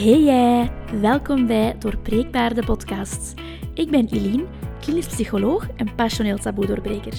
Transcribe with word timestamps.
Hey 0.00 0.22
jij, 0.22 0.70
welkom 1.00 1.46
bij 1.46 1.78
Doorbreekbaar 1.78 2.54
de 2.54 2.64
podcast. 2.64 3.34
Ik 3.74 3.90
ben 3.90 4.08
Eline, 4.08 4.44
klinisch 4.80 5.06
psycholoog 5.06 5.66
en 5.76 5.94
passioneel 5.94 6.38
taboe-doorbreker. 6.38 7.14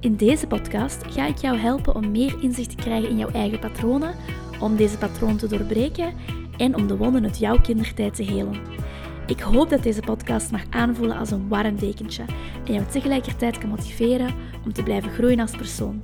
In 0.00 0.16
deze 0.16 0.46
podcast 0.46 1.04
ga 1.06 1.26
ik 1.26 1.36
jou 1.36 1.56
helpen 1.56 1.94
om 1.94 2.10
meer 2.10 2.42
inzicht 2.42 2.70
te 2.70 2.76
krijgen 2.76 3.08
in 3.08 3.16
jouw 3.16 3.30
eigen 3.30 3.58
patronen, 3.58 4.14
om 4.60 4.76
deze 4.76 4.98
patronen 4.98 5.36
te 5.36 5.46
doorbreken 5.46 6.14
en 6.56 6.74
om 6.74 6.86
de 6.86 6.96
wonden 6.96 7.24
uit 7.24 7.38
jouw 7.38 7.60
kindertijd 7.60 8.14
te 8.14 8.22
helen. 8.22 8.60
Ik 9.26 9.40
hoop 9.40 9.70
dat 9.70 9.82
deze 9.82 10.00
podcast 10.00 10.50
mag 10.50 10.62
aanvoelen 10.70 11.16
als 11.16 11.30
een 11.30 11.48
warm 11.48 11.78
dekentje 11.78 12.24
en 12.66 12.72
jou 12.72 12.86
tegelijkertijd 12.86 13.58
kan 13.58 13.68
motiveren 13.68 14.34
om 14.64 14.72
te 14.72 14.82
blijven 14.82 15.10
groeien 15.10 15.40
als 15.40 15.56
persoon. 15.56 16.02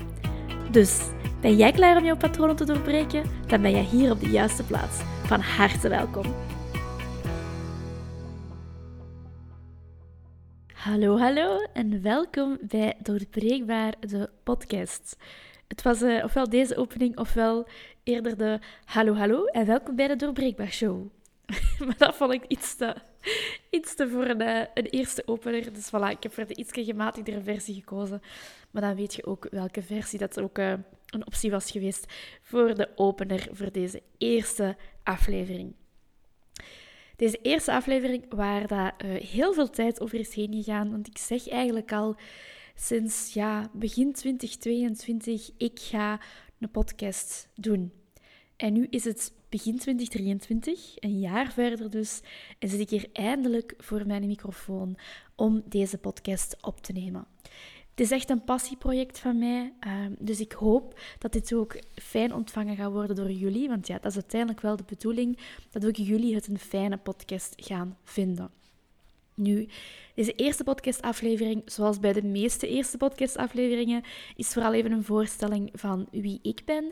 Dus, 0.70 1.00
ben 1.40 1.56
jij 1.56 1.72
klaar 1.72 1.96
om 1.96 2.04
jouw 2.04 2.16
patronen 2.16 2.56
te 2.56 2.64
doorbreken? 2.64 3.22
Dan 3.46 3.62
ben 3.62 3.70
jij 3.70 3.86
hier 3.90 4.10
op 4.10 4.20
de 4.20 4.30
juiste 4.30 4.62
plaats. 4.62 5.11
Van 5.32 5.40
harte 5.40 5.88
welkom. 5.88 6.34
Hallo, 10.74 11.18
hallo 11.18 11.58
en 11.72 12.02
welkom 12.02 12.58
bij 12.60 12.94
Doorbreekbaar, 13.02 13.94
de 14.00 14.30
podcast. 14.42 15.16
Het 15.68 15.82
was 15.82 16.02
uh, 16.02 16.24
ofwel 16.24 16.48
deze 16.48 16.76
opening 16.76 17.18
ofwel 17.18 17.68
eerder 18.02 18.36
de 18.36 18.58
hallo, 18.84 19.14
hallo 19.14 19.44
en 19.44 19.66
welkom 19.66 19.96
bij 19.96 20.08
de 20.08 20.16
Doorbreekbaar 20.16 20.72
Show. 20.72 21.06
maar 21.86 21.96
dat 21.96 22.14
vond 22.14 22.32
ik 22.32 22.44
iets 22.48 22.76
te, 22.76 22.94
iets 23.70 23.94
te 23.94 24.08
voor 24.08 24.26
een, 24.26 24.40
eh, 24.40 24.66
een 24.74 24.86
eerste 24.86 25.22
opener. 25.26 25.72
Dus 25.72 25.88
voilà, 25.88 26.10
ik 26.10 26.22
heb 26.22 26.32
voor 26.32 26.46
de 26.46 26.56
iets 26.56 26.72
gematigdere 26.72 27.42
versie 27.42 27.74
gekozen. 27.74 28.22
Maar 28.70 28.82
dan 28.82 28.96
weet 28.96 29.14
je 29.14 29.26
ook 29.26 29.46
welke 29.50 29.82
versie 29.82 30.18
dat 30.18 30.40
ook 30.40 30.58
uh, 30.58 30.72
een 31.06 31.26
optie 31.26 31.50
was 31.50 31.70
geweest 31.70 32.12
voor 32.42 32.74
de 32.74 32.88
opener 32.96 33.48
voor 33.52 33.72
deze 33.72 34.02
eerste 34.18 34.76
aflevering. 35.02 35.74
Deze 37.16 37.38
eerste 37.42 37.72
aflevering 37.72 38.24
waar 38.28 38.66
dat, 38.66 38.92
uh, 39.04 39.20
heel 39.20 39.52
veel 39.52 39.70
tijd 39.70 40.00
over 40.00 40.18
is 40.18 40.34
heen 40.34 40.54
gegaan. 40.54 40.90
Want 40.90 41.06
ik 41.06 41.18
zeg 41.18 41.48
eigenlijk 41.48 41.92
al 41.92 42.16
sinds 42.74 43.32
ja, 43.34 43.70
begin 43.72 44.12
2022, 44.12 45.50
ik 45.56 45.78
ga 45.80 46.20
een 46.58 46.70
podcast 46.70 47.48
doen. 47.54 47.92
En 48.56 48.72
nu 48.72 48.86
is 48.90 49.04
het 49.04 49.32
begin 49.52 49.78
2023, 49.78 50.94
een 50.94 51.18
jaar 51.18 51.52
verder 51.52 51.90
dus, 51.90 52.20
en 52.58 52.68
zit 52.68 52.80
ik 52.80 52.90
hier 52.90 53.08
eindelijk 53.12 53.74
voor 53.78 54.06
mijn 54.06 54.26
microfoon 54.26 54.96
om 55.36 55.62
deze 55.64 55.98
podcast 55.98 56.56
op 56.60 56.80
te 56.80 56.92
nemen. 56.92 57.26
Het 57.90 58.00
is 58.00 58.10
echt 58.10 58.30
een 58.30 58.44
passieproject 58.44 59.18
van 59.18 59.38
mij, 59.38 59.72
ehm, 59.80 60.12
dus 60.18 60.40
ik 60.40 60.52
hoop 60.52 61.00
dat 61.18 61.32
dit 61.32 61.54
ook 61.54 61.78
fijn 61.94 62.34
ontvangen 62.34 62.76
gaat 62.76 62.92
worden 62.92 63.16
door 63.16 63.30
jullie, 63.30 63.68
want 63.68 63.86
ja, 63.86 63.98
dat 63.98 64.10
is 64.10 64.16
uiteindelijk 64.16 64.60
wel 64.60 64.76
de 64.76 64.84
bedoeling, 64.86 65.38
dat 65.70 65.86
ook 65.86 65.96
jullie 65.96 66.34
het 66.34 66.48
een 66.48 66.58
fijne 66.58 66.96
podcast 66.96 67.52
gaan 67.56 67.96
vinden. 68.04 68.61
Nu, 69.34 69.68
deze 70.14 70.32
eerste 70.32 70.64
podcastaflevering, 70.64 71.62
zoals 71.64 71.98
bij 71.98 72.12
de 72.12 72.22
meeste 72.22 72.68
eerste 72.68 72.96
podcastafleveringen, 72.96 74.02
is 74.36 74.48
vooral 74.48 74.72
even 74.72 74.92
een 74.92 75.04
voorstelling 75.04 75.70
van 75.72 76.08
wie 76.10 76.38
ik 76.42 76.62
ben 76.64 76.90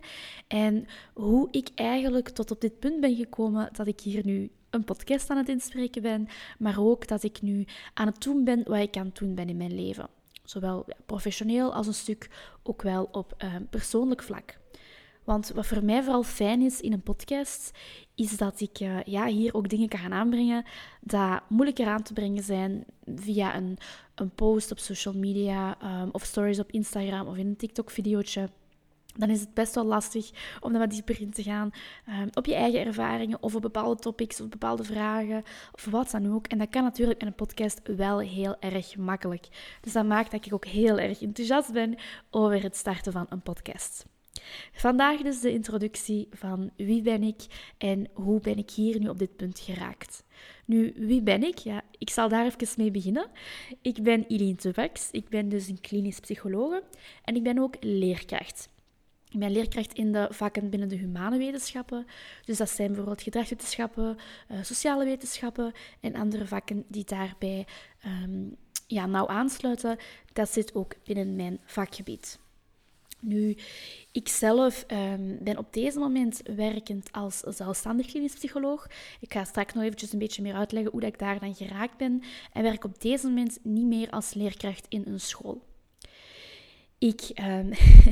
en 0.48 0.86
hoe 1.14 1.48
ik 1.50 1.68
eigenlijk 1.74 2.28
tot 2.28 2.50
op 2.50 2.60
dit 2.60 2.78
punt 2.78 3.00
ben 3.00 3.16
gekomen 3.16 3.68
dat 3.72 3.86
ik 3.86 4.00
hier 4.00 4.24
nu 4.24 4.50
een 4.70 4.84
podcast 4.84 5.30
aan 5.30 5.36
het 5.36 5.48
inspreken 5.48 6.02
ben, 6.02 6.28
maar 6.58 6.78
ook 6.78 7.06
dat 7.06 7.22
ik 7.22 7.42
nu 7.42 7.64
aan 7.94 8.06
het 8.06 8.22
doen 8.22 8.44
ben 8.44 8.62
wat 8.64 8.78
ik 8.78 8.96
aan 8.96 9.06
het 9.06 9.18
doen 9.18 9.34
ben 9.34 9.48
in 9.48 9.56
mijn 9.56 9.74
leven. 9.74 10.08
Zowel 10.44 10.86
professioneel 11.06 11.74
als 11.74 11.86
een 11.86 11.94
stuk 11.94 12.28
ook 12.62 12.82
wel 12.82 13.08
op 13.12 13.34
uh, 13.44 13.54
persoonlijk 13.70 14.22
vlak. 14.22 14.59
Want 15.24 15.50
wat 15.54 15.66
voor 15.66 15.84
mij 15.84 16.02
vooral 16.02 16.22
fijn 16.22 16.62
is 16.62 16.80
in 16.80 16.92
een 16.92 17.02
podcast, 17.02 17.70
is 18.14 18.36
dat 18.36 18.60
ik 18.60 18.80
uh, 18.80 19.02
ja, 19.02 19.26
hier 19.26 19.54
ook 19.54 19.68
dingen 19.68 19.88
kan 19.88 19.98
gaan 19.98 20.12
aanbrengen 20.12 20.64
dat 21.00 21.40
moeilijker 21.48 21.86
aan 21.86 22.02
te 22.02 22.12
brengen 22.12 22.42
zijn 22.42 22.84
via 23.14 23.56
een, 23.56 23.78
een 24.14 24.30
post 24.30 24.70
op 24.70 24.78
social 24.78 25.14
media 25.14 25.76
um, 26.02 26.08
of 26.12 26.24
stories 26.24 26.58
op 26.58 26.70
Instagram 26.70 27.26
of 27.26 27.36
in 27.36 27.46
een 27.46 27.56
TikTok-videootje. 27.56 28.48
Dan 29.16 29.30
is 29.30 29.40
het 29.40 29.54
best 29.54 29.74
wel 29.74 29.84
lastig 29.84 30.30
om 30.60 30.72
daar 30.72 30.80
wat 30.80 30.90
dieper 30.90 31.20
in 31.20 31.30
te 31.30 31.42
gaan 31.42 31.70
um, 32.08 32.28
op 32.34 32.46
je 32.46 32.54
eigen 32.54 32.84
ervaringen 32.84 33.42
of 33.42 33.54
op 33.54 33.62
bepaalde 33.62 34.00
topics 34.00 34.40
of 34.40 34.48
bepaalde 34.48 34.84
vragen 34.84 35.42
of 35.72 35.84
wat 35.84 36.10
dan 36.10 36.34
ook. 36.34 36.46
En 36.46 36.58
dat 36.58 36.68
kan 36.68 36.82
natuurlijk 36.82 37.20
in 37.20 37.26
een 37.26 37.34
podcast 37.34 37.80
wel 37.96 38.18
heel 38.18 38.56
erg 38.60 38.96
makkelijk. 38.96 39.48
Dus 39.80 39.92
dat 39.92 40.06
maakt 40.06 40.30
dat 40.30 40.46
ik 40.46 40.54
ook 40.54 40.66
heel 40.66 40.98
erg 40.98 41.22
enthousiast 41.22 41.72
ben 41.72 41.96
over 42.30 42.62
het 42.62 42.76
starten 42.76 43.12
van 43.12 43.26
een 43.28 43.42
podcast. 43.42 44.06
Vandaag 44.72 45.20
dus 45.20 45.40
de 45.40 45.52
introductie 45.52 46.28
van 46.30 46.70
wie 46.76 47.02
ben 47.02 47.22
ik 47.22 47.72
en 47.78 48.08
hoe 48.12 48.40
ben 48.40 48.58
ik 48.58 48.70
hier 48.70 48.98
nu 49.00 49.08
op 49.08 49.18
dit 49.18 49.36
punt 49.36 49.58
geraakt. 49.58 50.24
Nu, 50.64 50.92
wie 50.96 51.22
ben 51.22 51.42
ik? 51.42 51.58
Ja, 51.58 51.82
ik 51.98 52.10
zal 52.10 52.28
daar 52.28 52.44
even 52.44 52.68
mee 52.76 52.90
beginnen. 52.90 53.26
Ik 53.82 54.02
ben 54.02 54.24
Eline 54.26 54.54
Tubax, 54.54 55.08
ik 55.10 55.28
ben 55.28 55.48
dus 55.48 55.68
een 55.68 55.80
klinisch 55.80 56.20
psychologe 56.20 56.82
en 57.24 57.36
ik 57.36 57.42
ben 57.42 57.58
ook 57.58 57.76
leerkracht. 57.80 58.68
Ik 59.30 59.38
ben 59.38 59.50
leerkracht 59.50 59.92
in 59.92 60.12
de 60.12 60.28
vakken 60.30 60.70
binnen 60.70 60.88
de 60.88 60.96
humane 60.96 61.38
wetenschappen. 61.38 62.06
Dus 62.44 62.56
dat 62.56 62.70
zijn 62.70 62.88
bijvoorbeeld 62.88 63.22
gedragswetenschappen, 63.22 64.16
uh, 64.50 64.62
sociale 64.62 65.04
wetenschappen 65.04 65.72
en 66.00 66.14
andere 66.14 66.46
vakken 66.46 66.84
die 66.88 67.04
daarbij 67.04 67.66
um, 68.24 68.56
ja, 68.86 69.06
nauw 69.06 69.26
aansluiten. 69.26 69.96
Dat 70.32 70.50
zit 70.50 70.74
ook 70.74 70.94
binnen 71.04 71.36
mijn 71.36 71.60
vakgebied. 71.64 72.38
Nu, 73.20 73.56
ik 74.12 74.28
zelf 74.28 74.84
um, 74.88 75.38
ben 75.40 75.58
op 75.58 75.72
deze 75.72 75.98
moment 75.98 76.40
werkend 76.56 77.12
als 77.12 77.38
zelfstandig 77.38 78.06
klinisch 78.06 78.34
psycholoog. 78.34 78.86
Ik 79.20 79.32
ga 79.32 79.44
straks 79.44 79.74
nog 79.74 79.84
eventjes 79.84 80.12
een 80.12 80.18
beetje 80.18 80.42
meer 80.42 80.54
uitleggen 80.54 80.92
hoe 80.92 81.02
ik 81.02 81.18
daar 81.18 81.40
dan 81.40 81.54
geraakt 81.54 81.96
ben. 81.96 82.22
En 82.52 82.62
werk 82.62 82.84
op 82.84 83.00
deze 83.00 83.26
moment 83.26 83.58
niet 83.62 83.86
meer 83.86 84.10
als 84.10 84.34
leerkracht 84.34 84.86
in 84.88 85.02
een 85.06 85.20
school. 85.20 85.62
Ik, 86.98 87.20
um, 87.42 87.70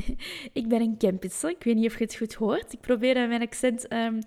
ik 0.60 0.68
ben 0.68 0.80
een 0.80 0.98
campusser. 0.98 1.50
Ik 1.50 1.64
weet 1.64 1.74
niet 1.74 1.86
of 1.86 1.98
je 1.98 2.04
het 2.04 2.16
goed 2.16 2.34
hoort. 2.34 2.72
Ik 2.72 2.80
probeer 2.80 3.28
mijn 3.28 3.42
accent 3.42 3.92
um, 3.92 4.20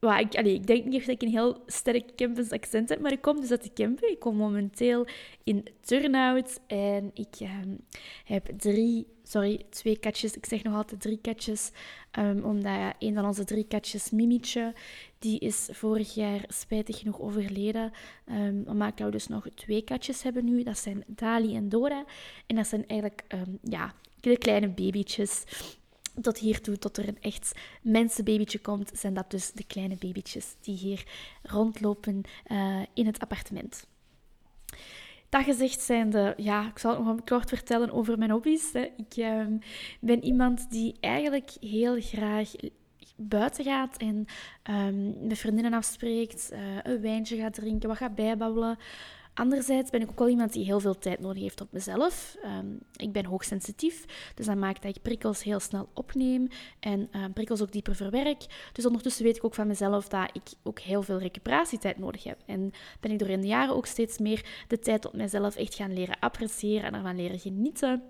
ik, 0.00 0.34
allee, 0.34 0.54
ik 0.54 0.66
denk 0.66 0.84
niet 0.84 1.00
dat 1.00 1.14
ik 1.14 1.22
een 1.22 1.28
heel 1.28 1.62
sterk 1.66 2.16
Kempens 2.16 2.50
accent 2.50 2.88
heb, 2.88 3.00
maar 3.00 3.12
ik 3.12 3.20
kom 3.20 3.40
dus 3.40 3.50
uit 3.50 3.62
de 3.62 3.70
Kempen. 3.70 4.10
Ik 4.10 4.18
kom 4.18 4.36
momenteel 4.36 5.06
in 5.44 5.66
Turnhout 5.80 6.60
en 6.66 7.10
ik 7.14 7.48
heb 8.24 8.50
drie, 8.56 9.06
sorry, 9.30 9.66
twee 9.70 9.98
katjes. 9.98 10.34
Ik 10.36 10.46
zeg 10.46 10.62
nog 10.62 10.74
altijd 10.74 11.00
drie 11.00 11.18
katjes, 11.22 11.70
um, 12.18 12.44
omdat 12.44 12.94
een 12.98 13.14
van 13.14 13.24
onze 13.24 13.44
drie 13.44 13.64
katjes, 13.64 14.10
Mimietje, 14.10 14.74
die 15.18 15.38
is 15.38 15.68
vorig 15.72 16.14
jaar 16.14 16.44
spijtig 16.48 16.98
genoeg 16.98 17.20
overleden. 17.20 17.92
Um, 18.26 18.64
we 18.64 18.72
maken 18.72 19.10
dus 19.10 19.26
nog 19.26 19.46
twee 19.54 19.82
katjes 19.82 20.22
hebben 20.22 20.44
nu. 20.44 20.62
Dat 20.62 20.78
zijn 20.78 21.04
Dali 21.06 21.56
en 21.56 21.68
Dora. 21.68 22.04
En 22.46 22.56
dat 22.56 22.66
zijn 22.66 22.86
eigenlijk, 22.86 23.24
ja, 23.62 23.94
de 24.20 24.38
kleine 24.38 24.68
babytjes 24.68 25.44
tot 26.20 26.38
hiertoe, 26.38 26.78
tot 26.78 26.96
er 26.96 27.08
een 27.08 27.20
echt 27.20 27.52
mensenbabytje 27.82 28.58
komt, 28.58 28.90
zijn 28.94 29.14
dat 29.14 29.30
dus 29.30 29.52
de 29.52 29.64
kleine 29.64 29.96
babytjes 29.96 30.54
die 30.60 30.76
hier 30.76 31.04
rondlopen 31.42 32.22
uh, 32.46 32.82
in 32.94 33.06
het 33.06 33.18
appartement. 33.20 33.86
Dat 35.30 35.44
gezegd 35.44 35.80
zijnde, 35.80 36.34
ja, 36.36 36.66
ik 36.66 36.78
zal 36.78 37.02
nog 37.02 37.24
kort 37.24 37.48
vertellen 37.48 37.90
over 37.90 38.18
mijn 38.18 38.30
hobby's. 38.30 38.72
Hè. 38.72 38.88
Ik 38.96 39.16
uh, 39.16 39.46
ben 40.00 40.24
iemand 40.24 40.70
die 40.70 40.96
eigenlijk 41.00 41.50
heel 41.60 42.00
graag 42.00 42.50
buiten 43.16 43.64
gaat 43.64 43.96
en 43.96 44.26
um, 44.70 45.26
met 45.26 45.38
vriendinnen 45.38 45.72
afspreekt, 45.72 46.50
uh, 46.52 46.58
een 46.82 47.00
wijntje 47.00 47.36
gaat 47.36 47.54
drinken, 47.54 47.88
wat 47.88 47.98
gaat 47.98 48.14
bijbabbelen. 48.14 48.78
Anderzijds 49.34 49.90
ben 49.90 50.00
ik 50.00 50.10
ook 50.10 50.18
wel 50.18 50.28
iemand 50.28 50.52
die 50.52 50.64
heel 50.64 50.80
veel 50.80 50.98
tijd 50.98 51.20
nodig 51.20 51.42
heeft 51.42 51.60
op 51.60 51.72
mezelf. 51.72 52.36
Um, 52.44 52.78
ik 52.96 53.12
ben 53.12 53.24
hoogsensitief, 53.24 54.04
dus 54.34 54.46
dat 54.46 54.56
maakt 54.56 54.82
dat 54.82 54.96
ik 54.96 55.02
prikkels 55.02 55.42
heel 55.42 55.60
snel 55.60 55.88
opneem 55.94 56.48
en 56.80 57.08
uh, 57.12 57.24
prikkels 57.34 57.62
ook 57.62 57.72
dieper 57.72 57.94
verwerk. 57.94 58.70
Dus 58.72 58.86
ondertussen 58.86 59.24
weet 59.24 59.36
ik 59.36 59.44
ook 59.44 59.54
van 59.54 59.66
mezelf 59.66 60.08
dat 60.08 60.30
ik 60.32 60.42
ook 60.62 60.80
heel 60.80 61.02
veel 61.02 61.18
recuperatietijd 61.18 61.98
nodig 61.98 62.24
heb. 62.24 62.38
En 62.46 62.72
ben 63.00 63.10
ik 63.10 63.18
door 63.18 63.28
in 63.28 63.40
de 63.40 63.46
jaren 63.46 63.74
ook 63.74 63.86
steeds 63.86 64.18
meer 64.18 64.64
de 64.68 64.78
tijd 64.78 65.06
op 65.06 65.12
mezelf 65.12 65.56
echt 65.56 65.74
gaan 65.74 65.92
leren 65.92 66.18
appreciëren 66.18 66.84
en 66.84 66.94
ervan 66.94 67.16
leren 67.16 67.38
genieten. 67.38 68.02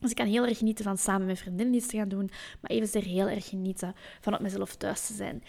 Dus 0.00 0.10
ik 0.10 0.16
kan 0.16 0.26
heel 0.26 0.46
erg 0.46 0.58
genieten 0.58 0.84
van 0.84 0.98
samen 0.98 1.26
met 1.26 1.38
vriendinnen 1.38 1.74
iets 1.74 1.86
te 1.86 1.96
gaan 1.96 2.08
doen, 2.08 2.30
maar 2.60 2.70
evenzeer 2.70 3.02
heel 3.02 3.28
erg 3.28 3.48
genieten 3.48 3.94
van 4.20 4.34
op 4.34 4.40
mezelf 4.40 4.76
thuis 4.76 5.06
te 5.06 5.12
zijn. 5.12 5.42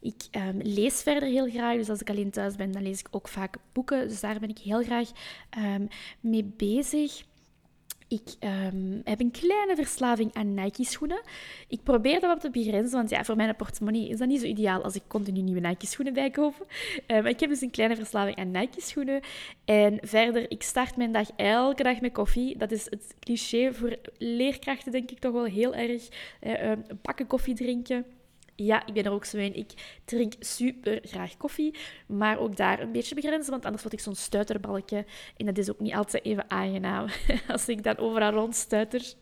Ik 0.00 0.22
um, 0.36 0.60
lees 0.62 1.02
verder 1.02 1.28
heel 1.28 1.50
graag, 1.50 1.76
dus 1.76 1.88
als 1.88 2.00
ik 2.00 2.10
alleen 2.10 2.30
thuis 2.30 2.56
ben, 2.56 2.72
dan 2.72 2.82
lees 2.82 3.00
ik 3.00 3.08
ook 3.10 3.28
vaak 3.28 3.56
boeken. 3.72 4.08
Dus 4.08 4.20
daar 4.20 4.40
ben 4.40 4.48
ik 4.48 4.58
heel 4.58 4.82
graag 4.82 5.10
um, 5.58 5.88
mee 6.20 6.44
bezig. 6.56 7.26
Ik 8.08 8.34
um, 8.40 9.00
heb 9.04 9.20
een 9.20 9.30
kleine 9.30 9.76
verslaving 9.76 10.34
aan 10.34 10.54
Nike-schoenen. 10.54 11.20
Ik 11.68 11.82
probeer 11.82 12.20
dat 12.20 12.30
wat 12.30 12.40
te 12.40 12.50
begrenzen, 12.50 12.96
want 12.96 13.10
ja, 13.10 13.24
voor 13.24 13.36
mijn 13.36 13.56
portemonnee 13.56 14.08
is 14.08 14.18
dat 14.18 14.28
niet 14.28 14.40
zo 14.40 14.46
ideaal 14.46 14.82
als 14.82 14.94
ik 14.94 15.02
continu 15.06 15.40
nieuwe 15.40 15.60
Nike-schoenen 15.60 16.14
bijkoop. 16.14 16.66
Um, 17.06 17.26
ik 17.26 17.40
heb 17.40 17.50
dus 17.50 17.60
een 17.60 17.70
kleine 17.70 17.96
verslaving 17.96 18.36
aan 18.36 18.50
Nike-schoenen. 18.50 19.20
En 19.64 19.98
verder, 20.02 20.50
ik 20.50 20.62
start 20.62 20.96
mijn 20.96 21.12
dag 21.12 21.30
elke 21.36 21.82
dag 21.82 22.00
met 22.00 22.12
koffie. 22.12 22.56
Dat 22.56 22.70
is 22.70 22.84
het 22.84 23.14
cliché 23.20 23.72
voor 23.74 23.96
leerkrachten, 24.18 24.92
denk 24.92 25.10
ik 25.10 25.18
toch 25.18 25.32
wel 25.32 25.44
heel 25.44 25.74
erg. 25.74 26.08
Uh, 26.42 26.70
um, 26.70 26.84
een 26.86 27.00
pakken 27.00 27.26
koffie 27.26 27.54
drinken 27.54 28.04
ja, 28.64 28.86
ik 28.86 28.94
ben 28.94 29.04
er 29.04 29.12
ook 29.12 29.24
zo 29.24 29.36
in. 29.36 29.54
Ik 29.54 30.00
drink 30.04 30.32
super 30.38 31.00
graag 31.02 31.36
koffie, 31.36 31.74
maar 32.06 32.38
ook 32.38 32.56
daar 32.56 32.80
een 32.80 32.92
beetje 32.92 33.14
begrenzen, 33.14 33.50
want 33.50 33.64
anders 33.64 33.82
word 33.82 33.94
ik 33.94 34.00
zo'n 34.00 34.14
stuiterbalkje. 34.14 35.04
En 35.36 35.46
dat 35.46 35.58
is 35.58 35.70
ook 35.70 35.80
niet 35.80 35.94
altijd 35.94 36.24
even 36.24 36.50
aangenaam 36.50 37.06
als 37.48 37.68
ik 37.68 37.82
dan 37.82 37.96
overal 37.96 38.32
rondstuiter. 38.32 39.14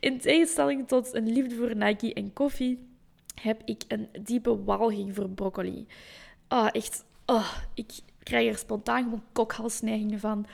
In 0.00 0.18
tegenstelling 0.18 0.88
tot 0.88 1.14
een 1.14 1.32
liefde 1.32 1.54
voor 1.54 1.76
Nike 1.76 2.14
en 2.14 2.32
koffie, 2.32 2.78
heb 3.40 3.62
ik 3.64 3.82
een 3.88 4.08
diepe 4.22 4.64
walging 4.64 5.14
voor 5.14 5.28
broccoli. 5.28 5.86
Oh, 6.48 6.68
echt. 6.72 7.04
Oh, 7.26 7.52
ik 7.74 7.92
krijg 8.22 8.48
er 8.48 8.58
spontaan 8.58 9.02
gewoon 9.02 9.24
kokhalsneigingen 9.32 10.20
van. 10.20 10.46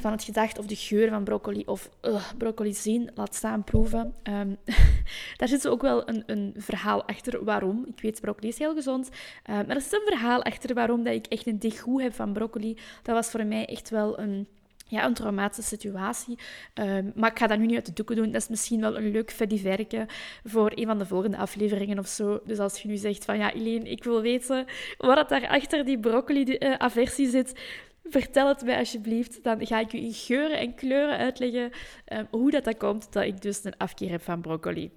Van 0.00 0.12
het 0.12 0.24
gedacht 0.24 0.58
of 0.58 0.66
de 0.66 0.76
geur 0.76 1.08
van 1.08 1.24
broccoli 1.24 1.62
of 1.66 1.90
uh, 2.02 2.30
broccoli 2.38 2.74
zien, 2.74 3.10
laat 3.14 3.34
staan 3.34 3.64
proeven. 3.64 4.14
Um, 4.22 4.56
daar 5.36 5.48
zit 5.48 5.68
ook 5.68 5.82
wel 5.82 6.08
een, 6.08 6.22
een, 6.26 6.54
verhaal 6.56 7.04
achter 7.04 7.44
waarom. 7.44 7.84
Ik 7.88 8.00
weet, 8.00 8.20
broccoli 8.20 8.48
is 8.48 8.58
heel 8.58 8.74
gezond. 8.74 9.08
Uh, 9.08 9.56
maar 9.56 9.76
er 9.76 9.80
zit 9.80 9.92
een 9.92 10.06
verhaal 10.06 10.42
achter 10.42 10.74
waarom 10.74 11.04
dat 11.04 11.14
ik 11.14 11.26
echt 11.26 11.46
een 11.46 11.58
degoe 11.58 12.02
heb 12.02 12.14
van 12.14 12.32
broccoli. 12.32 12.78
Dat 13.02 13.14
was 13.14 13.30
voor 13.30 13.46
mij 13.46 13.66
echt 13.66 13.90
wel 13.90 14.18
een 14.18 14.46
ja, 14.88 15.04
een 15.04 15.14
traumatische 15.14 15.76
situatie. 15.76 16.38
Um, 16.74 17.12
maar 17.14 17.30
ik 17.30 17.38
ga 17.38 17.46
dat 17.46 17.58
nu 17.58 17.66
niet 17.66 17.74
uit 17.74 17.86
de 17.86 17.92
doeken 17.92 18.16
doen. 18.16 18.30
Dat 18.30 18.42
is 18.42 18.48
misschien 18.48 18.80
wel 18.80 18.96
een 18.96 19.10
leuk 19.10 19.30
verke 19.30 20.06
voor 20.44 20.72
een 20.74 20.86
van 20.86 20.98
de 20.98 21.06
volgende 21.06 21.36
afleveringen 21.36 21.98
of 21.98 22.06
zo. 22.06 22.40
Dus 22.44 22.58
als 22.58 22.82
je 22.82 22.88
nu 22.88 22.96
zegt 22.96 23.24
van 23.24 23.38
ja, 23.38 23.52
Eileen, 23.52 23.86
ik 23.86 24.04
wil 24.04 24.20
weten 24.20 24.66
wat 24.98 25.28
daar 25.28 25.48
achter 25.48 25.84
die 25.84 25.98
broccoli-aversie 25.98 27.28
zit, 27.28 27.60
vertel 28.08 28.48
het 28.48 28.64
mij 28.64 28.78
alsjeblieft. 28.78 29.42
Dan 29.42 29.66
ga 29.66 29.80
ik 29.80 29.92
u 29.92 29.98
in 29.98 30.12
geuren 30.12 30.58
en 30.58 30.74
kleuren 30.74 31.16
uitleggen 31.16 31.70
um, 32.12 32.26
hoe 32.30 32.50
dat, 32.50 32.64
dat 32.64 32.76
komt 32.76 33.12
dat 33.12 33.24
ik 33.24 33.42
dus 33.42 33.64
een 33.64 33.76
afkeer 33.76 34.10
heb 34.10 34.22
van 34.22 34.40
broccoli. 34.40 34.90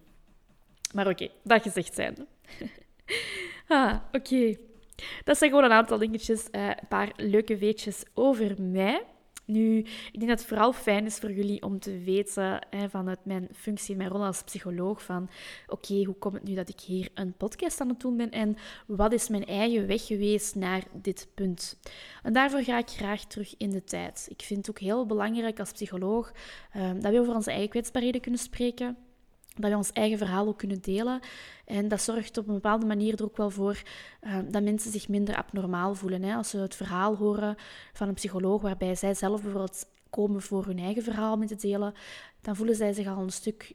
Maar 0.94 1.08
oké, 1.08 1.30
dat 1.44 1.62
gezegd 1.62 1.94
zijn. 1.94 2.28
ah, 3.68 3.96
oké. 4.12 4.56
Dat 5.24 5.38
zijn 5.38 5.50
gewoon 5.50 5.66
een 5.66 5.72
aantal 5.72 5.98
dingetjes, 5.98 6.48
uh, 6.52 6.68
een 6.68 6.88
paar 6.90 7.12
leuke 7.16 7.58
weetjes 7.58 8.04
over 8.14 8.62
mij. 8.62 9.04
Nu, 9.50 9.78
ik 10.12 10.19
denk 10.19 10.28
dat 10.28 10.40
het 10.40 10.48
vooral 10.48 10.74
fijn 10.74 11.06
is 11.06 11.18
voor 11.18 11.31
jullie 11.31 11.62
om 11.62 11.80
te 11.80 12.00
weten 12.00 12.68
hè, 12.69 12.90
vanuit 12.90 13.25
mijn 13.25 13.48
functie, 13.54 13.96
mijn 13.96 14.10
rol 14.10 14.25
als 14.25 14.44
psycholoog, 14.44 15.04
van 15.04 15.30
oké, 15.68 16.04
hoe 16.04 16.16
komt 16.16 16.34
het 16.34 16.44
nu 16.44 16.54
dat 16.56 16.69
ik 16.69 16.80
hier 16.80 17.10
een 17.13 17.34
podcast 17.34 17.81
aan 17.81 17.90
het 17.90 18.00
doen 18.00 18.18
ben 18.18 18.31
en 18.31 18.56
wat 18.88 19.13
is 19.13 19.30
mijn 19.30 19.46
eigen 19.46 19.88
weg 19.88 20.06
geweest 20.06 20.56
naar 20.56 20.84
dit 21.01 21.28
punt? 21.36 21.80
En 22.24 22.34
daarvoor 22.34 22.63
ga 22.63 22.78
ik 22.78 22.90
graag 22.90 23.25
terug 23.25 23.57
in 23.57 23.69
de 23.69 23.84
tijd. 23.84 24.25
Ik 24.30 24.42
vind 24.42 24.60
het 24.60 24.69
ook 24.69 24.80
heel 24.80 25.06
belangrijk 25.06 25.60
als 25.60 25.72
psycholoog 25.72 26.31
um, 26.75 27.02
dat 27.02 27.12
we 27.12 27.19
over 27.19 27.36
onze 27.36 27.52
eigen 27.52 27.69
kwetsbaarheden 27.69 28.22
kunnen 28.22 28.40
spreken 28.40 28.98
dat 29.62 29.72
we 29.72 29.78
ons 29.78 29.92
eigen 29.92 30.18
verhaal 30.18 30.48
ook 30.48 30.58
kunnen 30.58 30.82
delen. 30.82 31.20
En 31.66 31.88
dat 31.88 32.02
zorgt 32.02 32.38
op 32.38 32.48
een 32.48 32.54
bepaalde 32.54 32.86
manier 32.86 33.14
er 33.14 33.24
ook 33.24 33.38
wel 33.38 33.50
voor 33.50 33.82
uh, 34.22 34.38
dat 34.50 34.64
mensen 34.64 34.92
zich 34.92 35.08
minder 35.08 35.36
abnormaal 35.36 35.96
voelen. 35.96 36.24
Hè? 36.24 36.36
Als 36.36 36.50
ze 36.50 36.58
het 36.58 36.76
verhaal 36.76 37.16
horen 37.16 37.56
van 37.94 38.08
een 38.08 38.14
psycholoog 38.14 38.62
waarbij 38.62 38.96
zij 38.96 39.14
zelf 39.14 39.42
bijvoorbeeld 39.42 39.86
komen 40.10 40.42
voor 40.42 40.66
hun 40.66 40.80
eigen 40.80 41.04
verhaal 41.04 41.38
mee 41.38 41.48
te 41.48 41.56
delen, 41.56 41.94
dan 42.42 42.56
voelen 42.56 42.76
zij 42.76 42.94
zich 42.94 43.08
al 43.08 43.22
een 43.22 43.30
stuk 43.30 43.74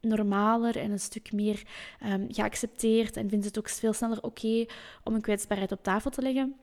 normaler 0.00 0.76
en 0.76 0.90
een 0.90 1.00
stuk 1.00 1.32
meer 1.32 1.62
um, 2.04 2.26
geaccepteerd 2.28 3.16
en 3.16 3.28
vinden 3.28 3.42
ze 3.42 3.48
het 3.48 3.58
ook 3.58 3.68
veel 3.68 3.92
sneller 3.92 4.22
oké 4.22 4.66
om 5.04 5.14
een 5.14 5.20
kwetsbaarheid 5.20 5.72
op 5.72 5.82
tafel 5.82 6.10
te 6.10 6.22
leggen. 6.22 6.56